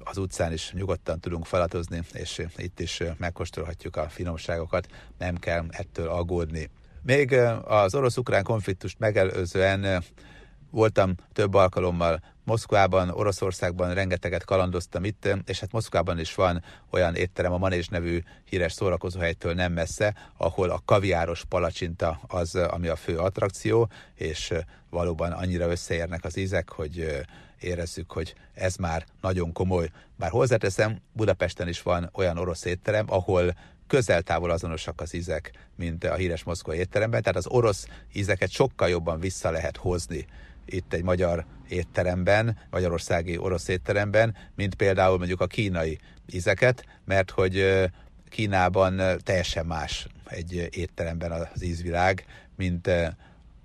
az 0.03 0.17
utcán 0.17 0.53
is 0.53 0.71
nyugodtan 0.73 1.19
tudunk 1.19 1.45
falatozni, 1.45 2.01
és 2.13 2.45
itt 2.57 2.79
is 2.79 3.03
megkóstolhatjuk 3.17 3.95
a 3.95 4.09
finomságokat, 4.09 4.87
nem 5.17 5.37
kell 5.37 5.65
ettől 5.69 6.07
aggódni. 6.07 6.69
Még 7.01 7.33
az 7.63 7.95
orosz-ukrán 7.95 8.43
konfliktust 8.43 8.99
megelőzően 8.99 10.03
voltam 10.75 11.15
több 11.33 11.53
alkalommal 11.53 12.21
Moszkvában, 12.43 13.09
Oroszországban 13.09 13.93
rengeteget 13.93 14.45
kalandoztam 14.45 15.03
itt, 15.03 15.27
és 15.45 15.59
hát 15.59 15.71
Moszkvában 15.71 16.19
is 16.19 16.35
van 16.35 16.63
olyan 16.91 17.15
étterem, 17.15 17.53
a 17.53 17.57
Manés 17.57 17.87
nevű 17.87 18.21
híres 18.43 18.73
szórakozóhelytől 18.73 19.53
nem 19.53 19.73
messze, 19.73 20.15
ahol 20.37 20.69
a 20.69 20.81
kaviáros 20.85 21.43
palacsinta 21.45 22.19
az, 22.27 22.55
ami 22.55 22.87
a 22.87 22.95
fő 22.95 23.17
attrakció, 23.17 23.89
és 24.15 24.53
valóban 24.89 25.31
annyira 25.31 25.69
összeérnek 25.69 26.23
az 26.23 26.37
ízek, 26.37 26.69
hogy 26.69 27.23
érezzük, 27.59 28.11
hogy 28.11 28.35
ez 28.53 28.75
már 28.75 29.05
nagyon 29.21 29.51
komoly. 29.51 29.89
Bár 30.15 30.29
hozzáteszem, 30.29 31.01
Budapesten 31.13 31.67
is 31.67 31.81
van 31.81 32.09
olyan 32.13 32.37
orosz 32.37 32.65
étterem, 32.65 33.05
ahol 33.09 33.55
közel-távol 33.87 34.49
azonosak 34.51 35.01
az 35.01 35.13
ízek, 35.13 35.51
mint 35.75 36.03
a 36.03 36.15
híres 36.15 36.43
moszkvai 36.43 36.77
étteremben, 36.77 37.21
tehát 37.21 37.37
az 37.37 37.47
orosz 37.47 37.87
ízeket 38.13 38.49
sokkal 38.49 38.89
jobban 38.89 39.19
vissza 39.19 39.51
lehet 39.51 39.77
hozni 39.77 40.25
itt 40.65 40.93
egy 40.93 41.03
magyar 41.03 41.45
étteremben, 41.69 42.57
magyarországi 42.69 43.37
orosz 43.37 43.67
étteremben, 43.67 44.35
mint 44.55 44.75
például 44.75 45.17
mondjuk 45.17 45.41
a 45.41 45.47
kínai 45.47 45.99
ízeket, 46.31 46.85
mert 47.05 47.31
hogy 47.31 47.85
Kínában 48.29 49.01
teljesen 49.23 49.65
más 49.65 50.07
egy 50.25 50.67
étteremben 50.71 51.31
az 51.31 51.63
ízvilág, 51.63 52.25
mint 52.55 52.89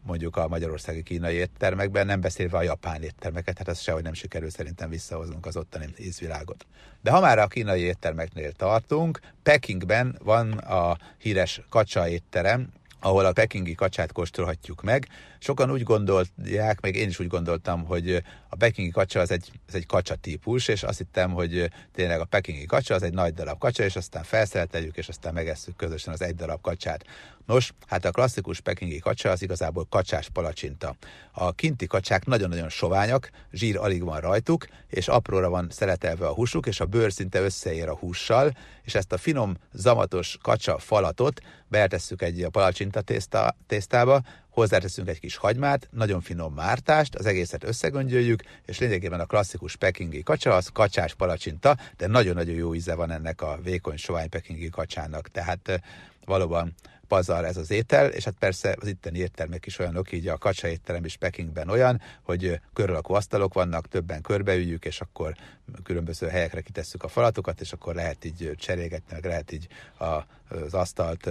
mondjuk 0.03 0.37
a 0.37 0.49
magyarországi 0.49 1.03
kínai 1.03 1.35
éttermekben, 1.35 2.07
nem 2.07 2.21
beszélve 2.21 2.57
a 2.57 2.63
japán 2.63 3.03
éttermeket, 3.03 3.59
hát 3.59 3.69
az 3.69 3.81
sehogy 3.81 4.03
nem 4.03 4.13
sikerül 4.13 4.51
szerintem 4.51 4.91
visszahoznunk 4.91 5.47
az 5.47 5.57
ottani 5.57 5.87
ízvilágot. 5.99 6.67
De 7.03 7.11
ha 7.11 7.21
már 7.21 7.39
a 7.39 7.47
kínai 7.47 7.81
éttermeknél 7.81 8.53
tartunk, 8.53 9.21
Pekingben 9.43 10.19
van 10.23 10.53
a 10.53 10.97
híres 11.19 11.61
kacsa 11.69 12.09
étterem, 12.09 12.73
ahol 13.01 13.25
a 13.25 13.33
pekingi 13.33 13.75
kacsát 13.75 14.13
kóstolhatjuk 14.13 14.83
meg. 14.83 15.07
Sokan 15.43 15.71
úgy 15.71 15.83
gondolják, 15.83 16.81
még 16.81 16.97
én 16.97 17.09
is 17.09 17.19
úgy 17.19 17.27
gondoltam, 17.27 17.85
hogy 17.85 18.23
a 18.49 18.57
pekingi 18.57 18.91
kacsa 18.91 19.21
az 19.21 19.31
egy, 19.31 19.51
az 19.69 19.75
egy 19.75 19.87
kacsa 19.87 20.15
típus, 20.15 20.69
és 20.69 20.83
azt 20.83 20.99
hittem, 20.99 21.31
hogy 21.31 21.71
tényleg 21.93 22.21
a 22.21 22.25
pekingi 22.25 22.67
kacsa 22.67 22.95
az 22.95 23.03
egy 23.03 23.13
nagy 23.13 23.35
darab 23.35 23.59
kacsa, 23.59 23.85
és 23.85 23.97
aztán 23.97 24.23
felszereteljük, 24.23 24.97
és 24.97 25.09
aztán 25.09 25.35
megesszük 25.35 25.77
közösen 25.77 26.13
az 26.13 26.23
egy 26.23 26.35
darab 26.35 26.61
kacsát. 26.61 27.05
Nos, 27.47 27.73
hát 27.87 28.05
a 28.05 28.11
klasszikus 28.11 28.61
pekingi 28.61 28.99
kacsa 28.99 29.31
az 29.31 29.43
igazából 29.43 29.87
kacsás 29.89 30.29
palacsinta. 30.29 30.97
A 31.33 31.53
kinti 31.53 31.87
kacsák 31.87 32.27
nagyon-nagyon 32.27 32.69
soványak, 32.69 33.31
zsír 33.53 33.77
alig 33.77 34.05
van 34.05 34.21
rajtuk, 34.21 34.67
és 34.87 35.09
apróra 35.09 35.49
van 35.49 35.69
szeletelve 35.71 36.27
a 36.27 36.35
húsuk, 36.35 36.67
és 36.67 36.81
a 36.81 36.87
bőr 36.87 37.13
szinte 37.13 37.41
összeér 37.41 37.89
a 37.89 37.97
hússal, 37.97 38.57
és 38.83 38.95
ezt 38.95 39.13
a 39.13 39.19
finom, 39.19 39.57
zamatos 39.73 40.39
kacsa 40.43 40.79
falatot 40.79 41.41
beletesszük 41.69 42.23
egy 42.23 42.47
palacsinta 42.51 43.01
tészta, 43.01 43.57
tésztába, 43.67 44.23
hozzáteszünk 44.51 45.09
egy 45.09 45.21
kis 45.21 45.37
hagymát, 45.37 45.89
nagyon 45.91 46.21
finom 46.21 46.55
mártást, 46.55 47.15
az 47.15 47.27
egészet 47.27 47.65
összegöngyöljük, 47.65 48.43
és 48.67 48.79
lényegében 48.79 49.21
a 49.21 49.27
klasszikus 49.27 49.77
pekingi 49.77 50.23
kacsa 50.23 50.55
az 50.55 50.69
kacsás 50.73 51.15
palacsinta, 51.15 51.77
de 51.97 52.07
nagyon-nagyon 52.07 52.55
jó 52.55 52.75
íze 52.75 52.95
van 52.95 53.11
ennek 53.11 53.43
a 53.43 53.59
vékony 53.63 53.97
sovány 53.97 54.29
pekingi 54.29 54.69
kacsának, 54.69 55.29
tehát 55.29 55.81
valóban 56.25 56.75
pazar 57.11 57.45
ez 57.45 57.57
az 57.57 57.71
étel, 57.71 58.09
és 58.09 58.25
hát 58.25 58.35
persze 58.39 58.77
az 58.81 58.89
itteni 58.89 59.19
éttermek 59.19 59.67
is 59.67 59.79
olyanok, 59.79 60.13
így 60.13 60.29
a 60.29 60.39
kacsa 60.39 60.69
étterem 60.69 61.05
is 61.05 61.17
Pekingben 61.17 61.69
olyan, 61.69 62.01
hogy 62.23 62.61
körülakó 62.73 63.15
asztalok 63.15 63.55
vannak, 63.55 63.89
többen 63.89 64.23
körbeüljük, 64.23 64.85
és 64.85 65.01
akkor 65.01 65.35
különböző 65.83 66.27
helyekre 66.29 66.61
kitesszük 66.61 67.03
a 67.03 67.09
falatokat, 67.09 67.61
és 67.61 67.73
akkor 67.73 67.95
lehet 67.95 68.25
így 68.25 68.51
cserélgetni, 68.57 69.13
meg 69.13 69.25
lehet 69.25 69.53
így 69.53 69.67
az 69.99 70.75
asztalt 70.75 71.31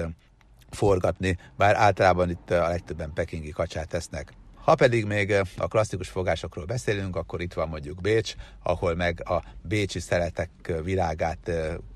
forgatni, 0.69 1.37
bár 1.57 1.75
általában 1.75 2.29
itt 2.29 2.51
a 2.51 2.67
legtöbben 2.67 3.13
pekingi 3.13 3.49
kacsát 3.49 3.87
tesznek. 3.87 4.33
Ha 4.55 4.75
pedig 4.75 5.05
még 5.05 5.33
a 5.57 5.67
klasszikus 5.67 6.09
fogásokról 6.09 6.65
beszélünk, 6.65 7.15
akkor 7.15 7.41
itt 7.41 7.53
van 7.53 7.69
mondjuk 7.69 8.01
Bécs, 8.01 8.35
ahol 8.63 8.95
meg 8.95 9.29
a 9.29 9.43
bécsi 9.61 9.99
szeletek 9.99 10.49
világát 10.83 11.51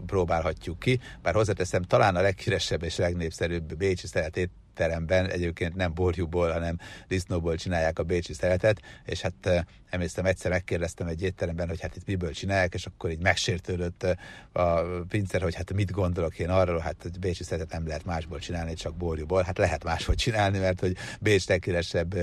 próbálhatjuk 0.05 0.79
ki, 0.79 0.99
bár 1.21 1.33
hozzáteszem, 1.33 1.81
talán 1.81 2.15
a 2.15 2.21
leghíresebb 2.21 2.83
és 2.83 2.97
legnépszerűbb 2.97 3.77
bécsi 3.77 4.07
szeletét 4.07 4.49
teremben, 4.73 5.29
egyébként 5.29 5.75
nem 5.75 5.93
borjúból, 5.93 6.51
hanem 6.51 6.77
disznóból 7.07 7.55
csinálják 7.55 7.99
a 7.99 8.03
bécsi 8.03 8.33
szeretet, 8.33 8.81
és 9.05 9.21
hát 9.21 9.65
emlékszem, 9.89 10.25
egyszer 10.25 10.51
megkérdeztem 10.51 11.07
egy 11.07 11.21
étteremben, 11.21 11.67
hogy 11.67 11.81
hát 11.81 11.95
itt 11.95 12.05
miből 12.05 12.31
csinálják, 12.31 12.73
és 12.73 12.85
akkor 12.85 13.11
így 13.11 13.21
megsértődött 13.21 14.05
a 14.51 14.79
pincér, 15.07 15.41
hogy 15.41 15.55
hát 15.55 15.73
mit 15.73 15.91
gondolok 15.91 16.39
én 16.39 16.49
arról, 16.49 16.79
hát 16.79 16.95
hogy 17.01 17.19
bécsi 17.19 17.43
szeretet 17.43 17.71
nem 17.71 17.87
lehet 17.87 18.05
másból 18.05 18.39
csinálni, 18.39 18.73
csak 18.73 18.95
borjúból. 18.95 19.43
Hát 19.43 19.57
lehet 19.57 19.83
máshogy 19.83 20.15
csinálni, 20.15 20.57
mert 20.57 20.79
hogy 20.79 20.95
Bécs 21.19 21.47
leghíresebb 21.47 22.15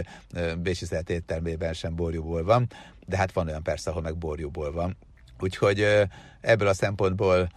bécsi 0.58 0.84
szeret 0.84 1.10
éttermében 1.10 1.72
sem 1.72 1.94
borjúból 1.94 2.44
van, 2.44 2.70
de 3.06 3.16
hát 3.16 3.32
van 3.32 3.48
olyan 3.48 3.62
persze, 3.62 3.90
ahol 3.90 4.02
meg 4.02 4.16
borjúból 4.16 4.72
van. 4.72 4.96
Úgyhogy 5.38 5.86
ebből 6.40 6.68
a 6.68 6.74
szempontból 6.74 7.48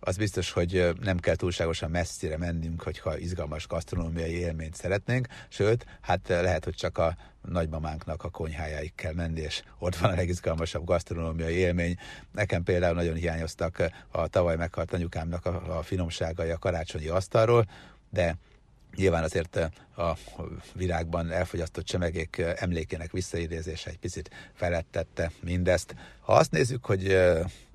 az 0.00 0.16
biztos, 0.16 0.50
hogy 0.50 0.88
nem 1.00 1.18
kell 1.18 1.34
túlságosan 1.34 1.90
messzire 1.90 2.36
mennünk, 2.36 2.82
hogyha 2.82 3.18
izgalmas 3.18 3.66
gasztronómiai 3.66 4.32
élményt 4.32 4.74
szeretnénk, 4.74 5.26
sőt, 5.48 5.86
hát 6.00 6.28
lehet, 6.28 6.64
hogy 6.64 6.74
csak 6.74 6.98
a 6.98 7.16
nagymamánknak 7.42 8.24
a 8.24 8.30
konyhájáig 8.30 8.94
kell 8.94 9.12
menni, 9.12 9.40
és 9.40 9.62
ott 9.78 9.96
van 9.96 10.10
a 10.10 10.14
legizgalmasabb 10.14 10.84
gasztronómiai 10.84 11.54
élmény. 11.54 11.96
Nekem 12.32 12.62
például 12.62 12.94
nagyon 12.94 13.14
hiányoztak 13.14 13.82
a 14.08 14.28
tavaly 14.28 14.56
meghalt 14.56 14.92
anyukámnak 14.92 15.46
a, 15.46 15.78
a 15.78 15.82
finomságai 15.82 16.50
a 16.50 16.58
karácsonyi 16.58 17.08
asztalról, 17.08 17.66
de 18.10 18.36
Nyilván 18.96 19.22
azért 19.22 19.56
a 19.96 20.16
virágban 20.74 21.30
elfogyasztott 21.30 21.84
csemegék 21.84 22.38
emlékének 22.38 23.12
visszaidézése 23.12 23.90
egy 23.90 23.98
picit 23.98 24.30
felettette 24.54 25.30
mindezt. 25.42 25.94
Ha 26.20 26.32
azt 26.32 26.50
nézzük, 26.50 26.84
hogy 26.84 27.12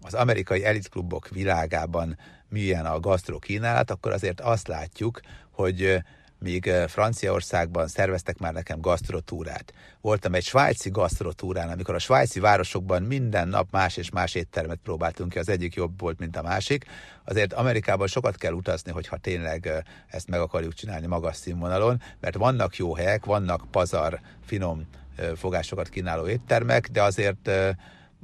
az 0.01 0.13
amerikai 0.13 0.65
elitklubok 0.65 1.29
világában 1.29 2.17
milyen 2.49 2.85
a 2.85 2.99
gasztro 2.99 3.39
kínálat, 3.39 3.91
akkor 3.91 4.11
azért 4.11 4.41
azt 4.41 4.67
látjuk, 4.67 5.19
hogy 5.51 6.03
míg 6.45 6.67
eh, 6.67 6.87
Franciaországban 6.87 7.87
szerveztek 7.87 8.37
már 8.37 8.53
nekem 8.53 8.81
gasztrotúrát. 8.81 9.73
Voltam 10.01 10.33
egy 10.33 10.43
svájci 10.43 10.89
gasztrotúrán, 10.89 11.69
amikor 11.69 11.95
a 11.95 11.99
svájci 11.99 12.39
városokban 12.39 13.03
minden 13.03 13.47
nap 13.47 13.67
más 13.71 13.97
és 13.97 14.09
más 14.11 14.35
éttermet 14.35 14.79
próbáltunk 14.83 15.31
ki, 15.31 15.39
az 15.39 15.49
egyik 15.49 15.73
jobb 15.73 15.99
volt, 15.99 16.19
mint 16.19 16.37
a 16.37 16.41
másik. 16.41 16.85
Azért 17.23 17.53
Amerikában 17.53 18.07
sokat 18.07 18.35
kell 18.35 18.53
utazni, 18.53 18.91
hogyha 18.91 19.17
tényleg 19.17 19.67
eh, 19.67 19.77
ezt 20.07 20.29
meg 20.29 20.39
akarjuk 20.39 20.73
csinálni 20.73 21.07
magas 21.07 21.35
színvonalon, 21.35 22.01
mert 22.19 22.35
vannak 22.35 22.75
jó 22.75 22.95
helyek, 22.95 23.25
vannak 23.25 23.65
pazar, 23.71 24.19
finom 24.45 24.85
eh, 25.15 25.29
fogásokat 25.35 25.89
kínáló 25.89 26.27
éttermek, 26.27 26.87
de 26.87 27.03
azért 27.03 27.49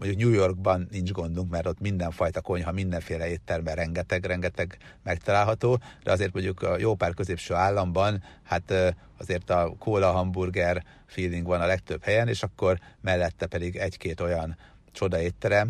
mondjuk 0.01 0.21
New 0.21 0.39
Yorkban 0.39 0.87
nincs 0.91 1.11
gondunk, 1.11 1.51
mert 1.51 1.67
ott 1.67 1.79
mindenfajta 1.79 2.41
konyha, 2.41 2.71
mindenféle 2.71 3.29
étterben 3.29 3.75
rengeteg-rengeteg 3.75 4.77
megtalálható, 5.03 5.79
de 6.03 6.11
azért 6.11 6.33
mondjuk 6.33 6.61
a 6.61 6.77
jó 6.77 6.95
pár 6.95 7.13
középső 7.13 7.53
államban, 7.53 8.23
hát 8.43 8.73
azért 9.17 9.49
a 9.49 9.75
kóla 9.79 10.11
hamburger 10.11 10.83
feeling 11.05 11.45
van 11.45 11.61
a 11.61 11.65
legtöbb 11.65 12.03
helyen, 12.03 12.27
és 12.27 12.43
akkor 12.43 12.79
mellette 13.01 13.45
pedig 13.45 13.75
egy-két 13.75 14.19
olyan 14.19 14.57
csoda 14.91 15.21
étterem, 15.21 15.69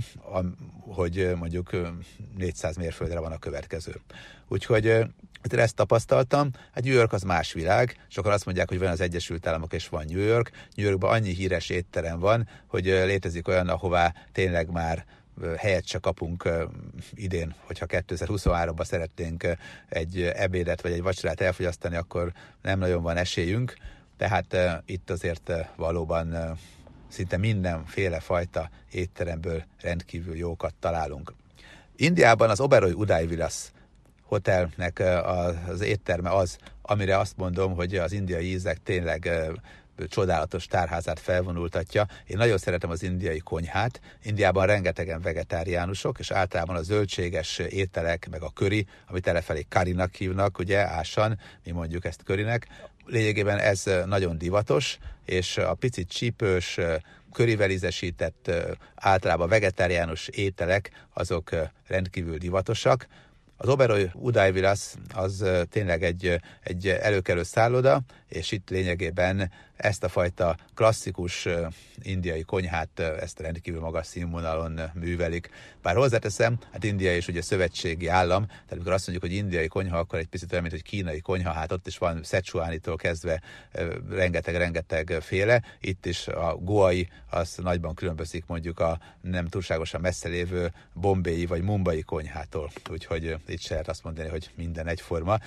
hogy 0.80 1.32
mondjuk 1.36 1.70
400 2.38 2.76
mérföldre 2.76 3.20
van 3.20 3.32
a 3.32 3.38
következő. 3.38 4.02
Úgyhogy 4.48 5.06
Hát 5.42 5.54
ezt 5.54 5.76
tapasztaltam, 5.76 6.50
hát 6.74 6.84
New 6.84 6.94
York 6.94 7.14
az 7.14 7.22
más 7.22 7.54
világ, 7.54 8.06
sokan 8.08 8.32
azt 8.32 8.46
mondják, 8.46 8.70
hogy 8.70 8.80
van 8.80 8.90
az 8.90 9.02
Egyesült 9.02 9.48
Államok 9.48 9.74
és 9.74 9.90
van 9.90 10.06
New 10.08 10.22
York. 10.22 10.52
New 10.76 10.86
Yorkban 10.86 11.12
annyi 11.12 11.34
híres 11.34 11.70
étterem 11.70 12.20
van, 12.20 12.48
hogy 12.68 12.86
létezik 12.86 13.48
olyan, 13.48 13.70
ahová 13.70 14.14
tényleg 14.32 14.70
már 14.70 15.06
helyet 15.58 15.88
se 15.88 15.98
kapunk 15.98 16.50
idén, 17.14 17.56
hogyha 17.66 17.86
2023-ban 17.90 18.84
szeretnénk 18.84 19.48
egy 19.90 20.22
ebédet 20.22 20.82
vagy 20.82 20.92
egy 20.92 21.02
vacsorát 21.02 21.42
elfogyasztani, 21.42 21.96
akkor 21.96 22.32
nem 22.62 22.80
nagyon 22.80 23.04
van 23.04 23.18
esélyünk, 23.18 23.78
tehát 24.18 24.58
itt 24.86 25.10
azért 25.10 25.52
valóban 25.76 26.58
szinte 27.08 27.38
mindenféle 27.38 28.20
fajta 28.20 28.70
étteremből 28.92 29.64
rendkívül 29.82 30.36
jókat 30.36 30.74
találunk. 30.80 31.34
Indiában 31.96 32.50
az 32.50 32.60
Oberoi 32.60 32.92
Uday 32.92 33.26
Vilas 33.26 33.72
hotelnek 34.32 35.04
az 35.68 35.82
étterme 35.82 36.30
az, 36.30 36.58
amire 36.82 37.18
azt 37.18 37.38
mondom, 37.38 37.76
hogy 37.76 37.96
az 37.96 38.12
indiai 38.12 38.46
ízek 38.46 38.78
tényleg 38.84 39.30
csodálatos 40.08 40.66
tárházát 40.66 41.20
felvonultatja. 41.20 42.08
Én 42.28 42.38
nagyon 42.38 42.58
szeretem 42.58 42.90
az 42.90 43.04
indiai 43.04 43.40
konyhát. 43.40 44.02
Indiában 44.24 44.66
rengetegen 44.66 45.22
vegetáriánusok, 45.22 46.20
és 46.20 46.32
általában 46.32 46.76
a 46.76 46.82
zöldséges 46.82 47.58
ételek, 47.58 48.28
meg 48.30 48.42
a 48.42 48.50
köri, 48.50 48.86
amit 49.08 49.28
elefelé 49.28 49.66
karinak 49.70 50.16
hívnak, 50.16 50.60
ugye, 50.60 50.88
ásan, 50.88 51.40
mi 51.64 51.72
mondjuk 51.72 52.06
ezt 52.06 52.24
körinek. 52.24 52.68
Lényegében 53.06 53.58
ez 53.58 53.84
nagyon 54.06 54.38
divatos, 54.38 54.98
és 55.26 55.58
a 55.58 55.74
picit 55.74 56.10
csípős, 56.10 56.80
körivel 57.34 57.70
ízesített, 57.70 58.52
általában 58.96 59.50
vegetáriánus 59.50 60.28
ételek, 60.28 60.92
azok 61.14 61.50
rendkívül 61.88 62.38
divatosak. 62.38 63.08
Az 63.64 63.70
Oberoi 63.70 64.10
Udajvilasz 64.14 64.96
az 65.14 65.46
tényleg 65.70 66.04
egy, 66.04 66.40
egy 66.64 66.88
előkelő 66.88 67.44
szálloda, 67.44 68.02
és 68.32 68.52
itt 68.52 68.70
lényegében 68.70 69.52
ezt 69.76 70.04
a 70.04 70.10
fajta 70.10 70.58
klasszikus 70.76 71.48
indiai 72.02 72.42
konyhát, 72.42 73.00
ezt 73.00 73.40
rendkívül 73.40 73.80
magas 73.80 74.08
színvonalon 74.08 74.80
művelik. 74.94 75.50
Bár 75.82 75.96
hozzáteszem, 75.96 76.60
hát 76.72 76.84
India 76.84 77.16
is 77.16 77.28
ugye 77.28 77.42
szövetségi 77.42 78.08
állam, 78.08 78.46
tehát 78.46 78.72
amikor 78.72 78.92
azt 78.92 79.08
mondjuk, 79.08 79.32
hogy 79.32 79.40
indiai 79.40 79.68
konyha, 79.68 79.98
akkor 79.98 80.20
egy 80.20 80.28
picit 80.28 80.52
olyan, 80.52 80.64
mint 80.64 80.76
hogy 80.76 80.90
kínai 80.90 81.20
konyha, 81.20 81.52
hát 81.52 81.72
ott 81.72 81.88
is 81.88 81.98
van 81.98 82.24
Szecsuánitól 82.24 82.96
kezdve 82.96 83.42
rengeteg-rengeteg 84.10 85.18
féle. 85.22 85.64
Itt 85.80 86.06
is 86.06 86.28
a 86.28 86.56
goai, 86.56 87.10
az 87.30 87.56
nagyban 87.56 87.96
különbözik 87.96 88.46
mondjuk 88.46 88.80
a 88.80 89.00
nem 89.22 89.48
túlságosan 89.48 90.02
messze 90.02 90.30
lévő 90.30 90.74
bombéi 90.94 91.46
vagy 91.46 91.62
mumbai 91.62 92.02
konyhától. 92.02 92.72
Úgyhogy 92.90 93.36
itt 93.48 93.62
se 93.62 93.72
lehet 93.74 93.90
azt 93.90 94.04
mondani, 94.04 94.30
hogy 94.30 94.50
minden 94.56 94.88
egyforma. 94.88 95.38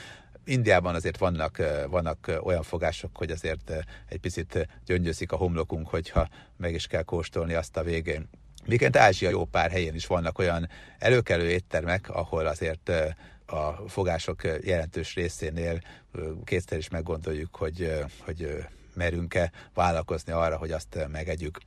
Indiában 0.44 0.94
azért 0.94 1.18
vannak, 1.18 1.62
vannak 1.88 2.40
olyan 2.42 2.62
fogások, 2.62 3.16
hogy 3.16 3.30
azért 3.30 3.72
egy 4.08 4.20
picit 4.20 4.68
gyöngyöszik 4.84 5.32
a 5.32 5.36
homlokunk, 5.36 5.88
hogyha 5.88 6.28
meg 6.56 6.74
is 6.74 6.86
kell 6.86 7.02
kóstolni 7.02 7.54
azt 7.54 7.76
a 7.76 7.82
végén. 7.82 8.28
Miként 8.66 8.96
Ázsia 8.96 9.30
jó 9.30 9.44
pár 9.44 9.70
helyén 9.70 9.94
is 9.94 10.06
vannak 10.06 10.38
olyan 10.38 10.68
előkelő 10.98 11.48
éttermek, 11.48 12.10
ahol 12.10 12.46
azért 12.46 12.92
a 13.46 13.88
fogások 13.88 14.42
jelentős 14.62 15.14
részénél 15.14 15.80
kétszer 16.44 16.78
is 16.78 16.88
meggondoljuk, 16.88 17.56
hogy, 17.56 18.04
hogy 18.18 18.64
merünk-e 18.94 19.52
vállalkozni 19.74 20.32
arra, 20.32 20.56
hogy 20.56 20.70
azt 20.70 21.06
megegyük. 21.12 21.58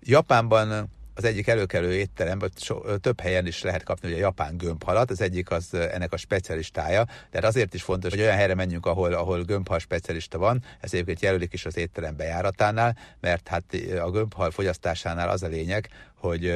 Japánban 0.00 0.90
az 1.14 1.24
egyik 1.24 1.46
előkelő 1.46 1.92
étteremben 1.92 2.50
so, 2.56 2.98
több 2.98 3.20
helyen 3.20 3.46
is 3.46 3.62
lehet 3.62 3.82
kapni 3.82 4.08
ugye 4.08 4.18
japán 4.18 4.56
gömbhalat, 4.56 5.10
az 5.10 5.20
egyik 5.20 5.50
az 5.50 5.74
ennek 5.74 6.12
a 6.12 6.16
specialistája, 6.16 7.04
tehát 7.30 7.46
azért 7.46 7.74
is 7.74 7.82
fontos, 7.82 8.10
hogy 8.10 8.20
olyan 8.20 8.36
helyre 8.36 8.54
menjünk, 8.54 8.86
ahol, 8.86 9.12
ahol 9.12 9.42
gömbhal 9.42 9.78
specialista 9.78 10.38
van, 10.38 10.64
ez 10.80 10.92
egyébként 10.92 11.20
jelölik 11.20 11.52
is 11.52 11.66
az 11.66 11.76
étterem 11.76 12.16
bejáratánál, 12.16 12.96
mert 13.20 13.48
hát 13.48 13.64
a 14.02 14.10
gömbhal 14.10 14.50
fogyasztásánál 14.50 15.28
az 15.28 15.42
a 15.42 15.48
lényeg, 15.48 15.88
hogy 16.14 16.48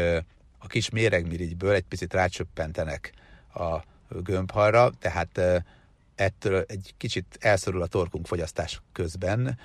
a 0.58 0.66
kis 0.66 0.90
méregmirigyből 0.90 1.74
egy 1.74 1.84
picit 1.88 2.12
rácsöppentenek 2.12 3.12
a 3.54 3.76
gömbhalra, 4.22 4.90
tehát 4.98 5.40
ettől 6.14 6.64
egy 6.68 6.94
kicsit 6.96 7.38
elszorul 7.40 7.82
a 7.82 7.86
torkunk 7.86 8.26
fogyasztás 8.26 8.80
közben, 8.92 9.58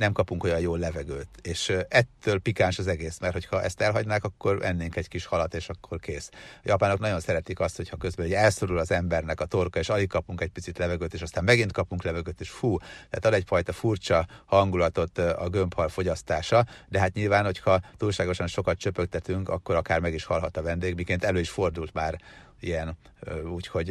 nem 0.00 0.12
kapunk 0.12 0.44
olyan 0.44 0.60
jó 0.60 0.76
levegőt. 0.76 1.28
És 1.42 1.72
ettől 1.88 2.38
pikáns 2.38 2.78
az 2.78 2.86
egész, 2.86 3.18
mert 3.18 3.32
hogyha 3.32 3.62
ezt 3.62 3.80
elhagynák, 3.80 4.24
akkor 4.24 4.64
ennénk 4.64 4.96
egy 4.96 5.08
kis 5.08 5.24
halat, 5.24 5.54
és 5.54 5.68
akkor 5.68 5.98
kész. 5.98 6.28
A 6.32 6.62
japánok 6.62 6.98
nagyon 6.98 7.20
szeretik 7.20 7.60
azt, 7.60 7.76
hogyha 7.76 7.96
közben 7.96 8.26
egy 8.26 8.32
elszorul 8.32 8.78
az 8.78 8.90
embernek 8.90 9.40
a 9.40 9.44
torka, 9.44 9.78
és 9.78 9.88
alig 9.88 10.08
kapunk 10.08 10.40
egy 10.40 10.50
picit 10.50 10.78
levegőt, 10.78 11.14
és 11.14 11.22
aztán 11.22 11.44
megint 11.44 11.72
kapunk 11.72 12.02
levegőt, 12.02 12.40
és 12.40 12.50
fú, 12.50 12.78
tehát 12.78 13.24
ad 13.24 13.34
egyfajta 13.34 13.72
furcsa 13.72 14.26
hangulatot 14.44 15.18
a 15.18 15.48
gömbhal 15.48 15.88
fogyasztása, 15.88 16.66
de 16.88 16.98
hát 16.98 17.14
nyilván, 17.14 17.44
hogyha 17.44 17.80
túlságosan 17.96 18.46
sokat 18.46 18.78
csöpögtetünk, 18.78 19.48
akkor 19.48 19.74
akár 19.74 20.00
meg 20.00 20.14
is 20.14 20.24
halhat 20.24 20.56
a 20.56 20.62
vendég, 20.62 20.94
miként 20.94 21.24
elő 21.24 21.40
is 21.40 21.50
fordult 21.50 21.94
már 21.94 22.20
ilyen, 22.60 22.96
úgyhogy 23.44 23.90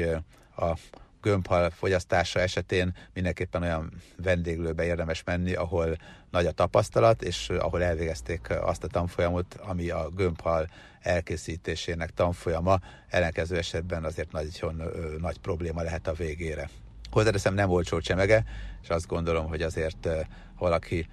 a 0.56 0.78
gömbhal 1.22 1.70
fogyasztása 1.70 2.40
esetén 2.40 2.96
mindenképpen 3.14 3.62
olyan 3.62 3.92
vendéglőbe 4.18 4.86
érdemes 4.86 5.24
menni, 5.24 5.54
ahol 5.54 5.98
nagy 6.32 6.46
a 6.46 6.52
tapasztalat, 6.52 7.22
és 7.22 7.50
ahol 7.50 7.84
elvégezték 7.84 8.50
azt 8.62 8.84
a 8.84 8.88
tanfolyamot, 8.88 9.54
ami 9.54 9.90
a 9.90 10.10
gömbhal 10.16 10.70
elkészítésének 11.02 12.10
tanfolyama, 12.10 12.80
ellenkező 13.08 13.58
esetben 13.58 14.04
azért 14.04 14.32
nagyon 14.32 14.84
nagy 15.20 15.38
probléma 15.38 15.82
lehet 15.82 16.08
a 16.08 16.14
végére. 16.14 16.70
Hozzáteszem, 17.12 17.54
nem 17.54 17.70
olcsó 17.70 18.00
csemege, 18.00 18.44
és 18.82 18.90
azt 18.90 19.08
gondolom, 19.08 19.48
hogy 19.48 19.62
azért 19.62 20.08
valaki 20.58 21.08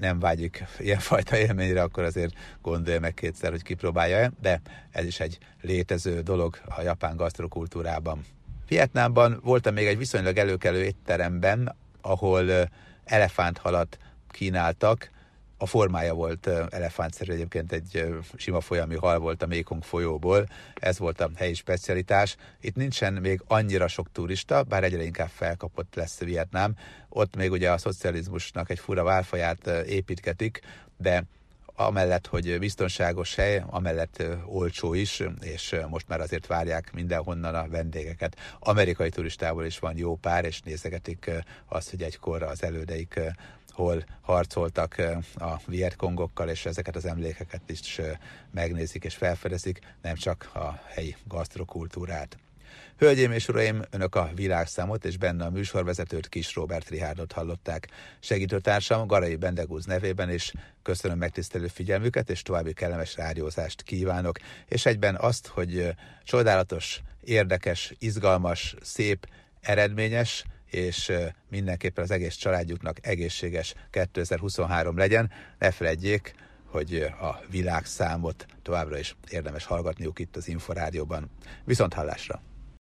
nem 0.00 0.18
vágyik 0.18 0.64
ilyenfajta 0.78 1.36
élményre, 1.36 1.82
akkor 1.82 2.04
azért 2.04 2.34
gondolja 2.62 3.00
meg 3.00 3.14
kétszer, 3.14 3.50
hogy 3.50 3.62
kipróbálja-e, 3.62 4.32
de 4.40 4.60
ez 4.90 5.04
is 5.04 5.20
egy 5.20 5.38
létező 5.60 6.20
dolog 6.20 6.58
a 6.64 6.80
japán 6.80 7.16
gasztrokultúrában. 7.16 8.24
Vietnámban 8.70 9.40
voltam 9.42 9.74
még 9.74 9.86
egy 9.86 9.98
viszonylag 9.98 10.36
előkelő 10.36 10.82
étteremben, 10.82 11.76
ahol 12.00 12.70
elefánthalat 13.04 13.98
kínáltak, 14.28 15.10
a 15.56 15.66
formája 15.66 16.14
volt 16.14 16.46
elefántszerű, 16.70 17.32
egyébként 17.32 17.72
egy 17.72 18.06
sima 18.36 18.60
folyami 18.60 18.96
hal 18.96 19.18
volt 19.18 19.42
a 19.42 19.46
Mékong 19.46 19.82
folyóból, 19.82 20.48
ez 20.74 20.98
volt 20.98 21.20
a 21.20 21.30
helyi 21.36 21.54
specialitás. 21.54 22.36
Itt 22.60 22.74
nincsen 22.74 23.12
még 23.12 23.42
annyira 23.46 23.88
sok 23.88 24.12
turista, 24.12 24.62
bár 24.62 24.84
egyre 24.84 25.02
inkább 25.02 25.30
felkapott 25.32 25.94
lesz 25.94 26.18
Vietnám. 26.18 26.74
Ott 27.08 27.36
még 27.36 27.50
ugye 27.50 27.70
a 27.70 27.78
szocializmusnak 27.78 28.70
egy 28.70 28.78
fura 28.78 29.02
válfaját 29.02 29.66
építketik, 29.86 30.60
de 30.96 31.24
amellett, 31.86 32.26
hogy 32.26 32.58
biztonságos 32.58 33.34
hely, 33.34 33.62
amellett 33.66 34.22
olcsó 34.46 34.94
is, 34.94 35.22
és 35.40 35.76
most 35.88 36.08
már 36.08 36.20
azért 36.20 36.46
várják 36.46 36.92
mindenhonnan 36.92 37.54
a 37.54 37.68
vendégeket. 37.68 38.36
Amerikai 38.58 39.08
turistából 39.08 39.64
is 39.64 39.78
van 39.78 39.96
jó 39.96 40.16
pár, 40.16 40.44
és 40.44 40.60
nézegetik 40.60 41.30
azt, 41.68 41.90
hogy 41.90 42.02
egykor 42.02 42.42
az 42.42 42.62
elődeik 42.62 43.20
hol 43.70 44.04
harcoltak 44.20 44.96
a 45.34 45.60
Vietkongokkal, 45.66 46.48
és 46.48 46.66
ezeket 46.66 46.96
az 46.96 47.04
emlékeket 47.04 47.62
is 47.66 48.00
megnézik 48.50 49.04
és 49.04 49.14
felfedezik, 49.14 49.78
nem 50.02 50.14
csak 50.14 50.50
a 50.54 50.80
helyi 50.86 51.16
gasztrokultúrát. 51.24 52.36
Hölgyeim 53.00 53.32
és 53.32 53.48
uraim, 53.48 53.82
önök 53.90 54.14
a 54.14 54.30
világszámot 54.34 55.04
és 55.04 55.16
benne 55.16 55.44
a 55.44 55.50
műsorvezetőt 55.50 56.28
Kis 56.28 56.54
Robert 56.54 56.88
Rihárdot 56.88 57.32
hallották. 57.32 57.88
Segítőtársam 58.20 59.06
Garai 59.06 59.36
Bendegúz 59.36 59.84
nevében 59.84 60.30
és 60.30 60.52
köszönöm 60.82 61.18
megtisztelő 61.18 61.66
figyelmüket, 61.66 62.30
és 62.30 62.42
további 62.42 62.72
kellemes 62.72 63.16
rádiózást 63.16 63.82
kívánok, 63.82 64.38
és 64.68 64.86
egyben 64.86 65.16
azt, 65.16 65.46
hogy 65.46 65.94
csodálatos, 66.24 67.00
érdekes, 67.24 67.94
izgalmas, 67.98 68.74
szép, 68.82 69.26
eredményes, 69.60 70.44
és 70.70 71.12
mindenképpen 71.48 72.04
az 72.04 72.10
egész 72.10 72.34
családjuknak 72.34 73.06
egészséges 73.06 73.74
2023 73.90 74.96
legyen. 74.96 75.30
Ne 75.58 75.70
feledjék, 75.70 76.34
hogy 76.64 76.94
a 77.20 77.40
világszámot 77.50 78.46
továbbra 78.62 78.98
is 78.98 79.16
érdemes 79.30 79.64
hallgatniuk 79.64 80.18
itt 80.18 80.36
az 80.36 80.48
Inforádióban. 80.48 81.30
Viszont 81.64 81.94
hallásra! 81.94 82.49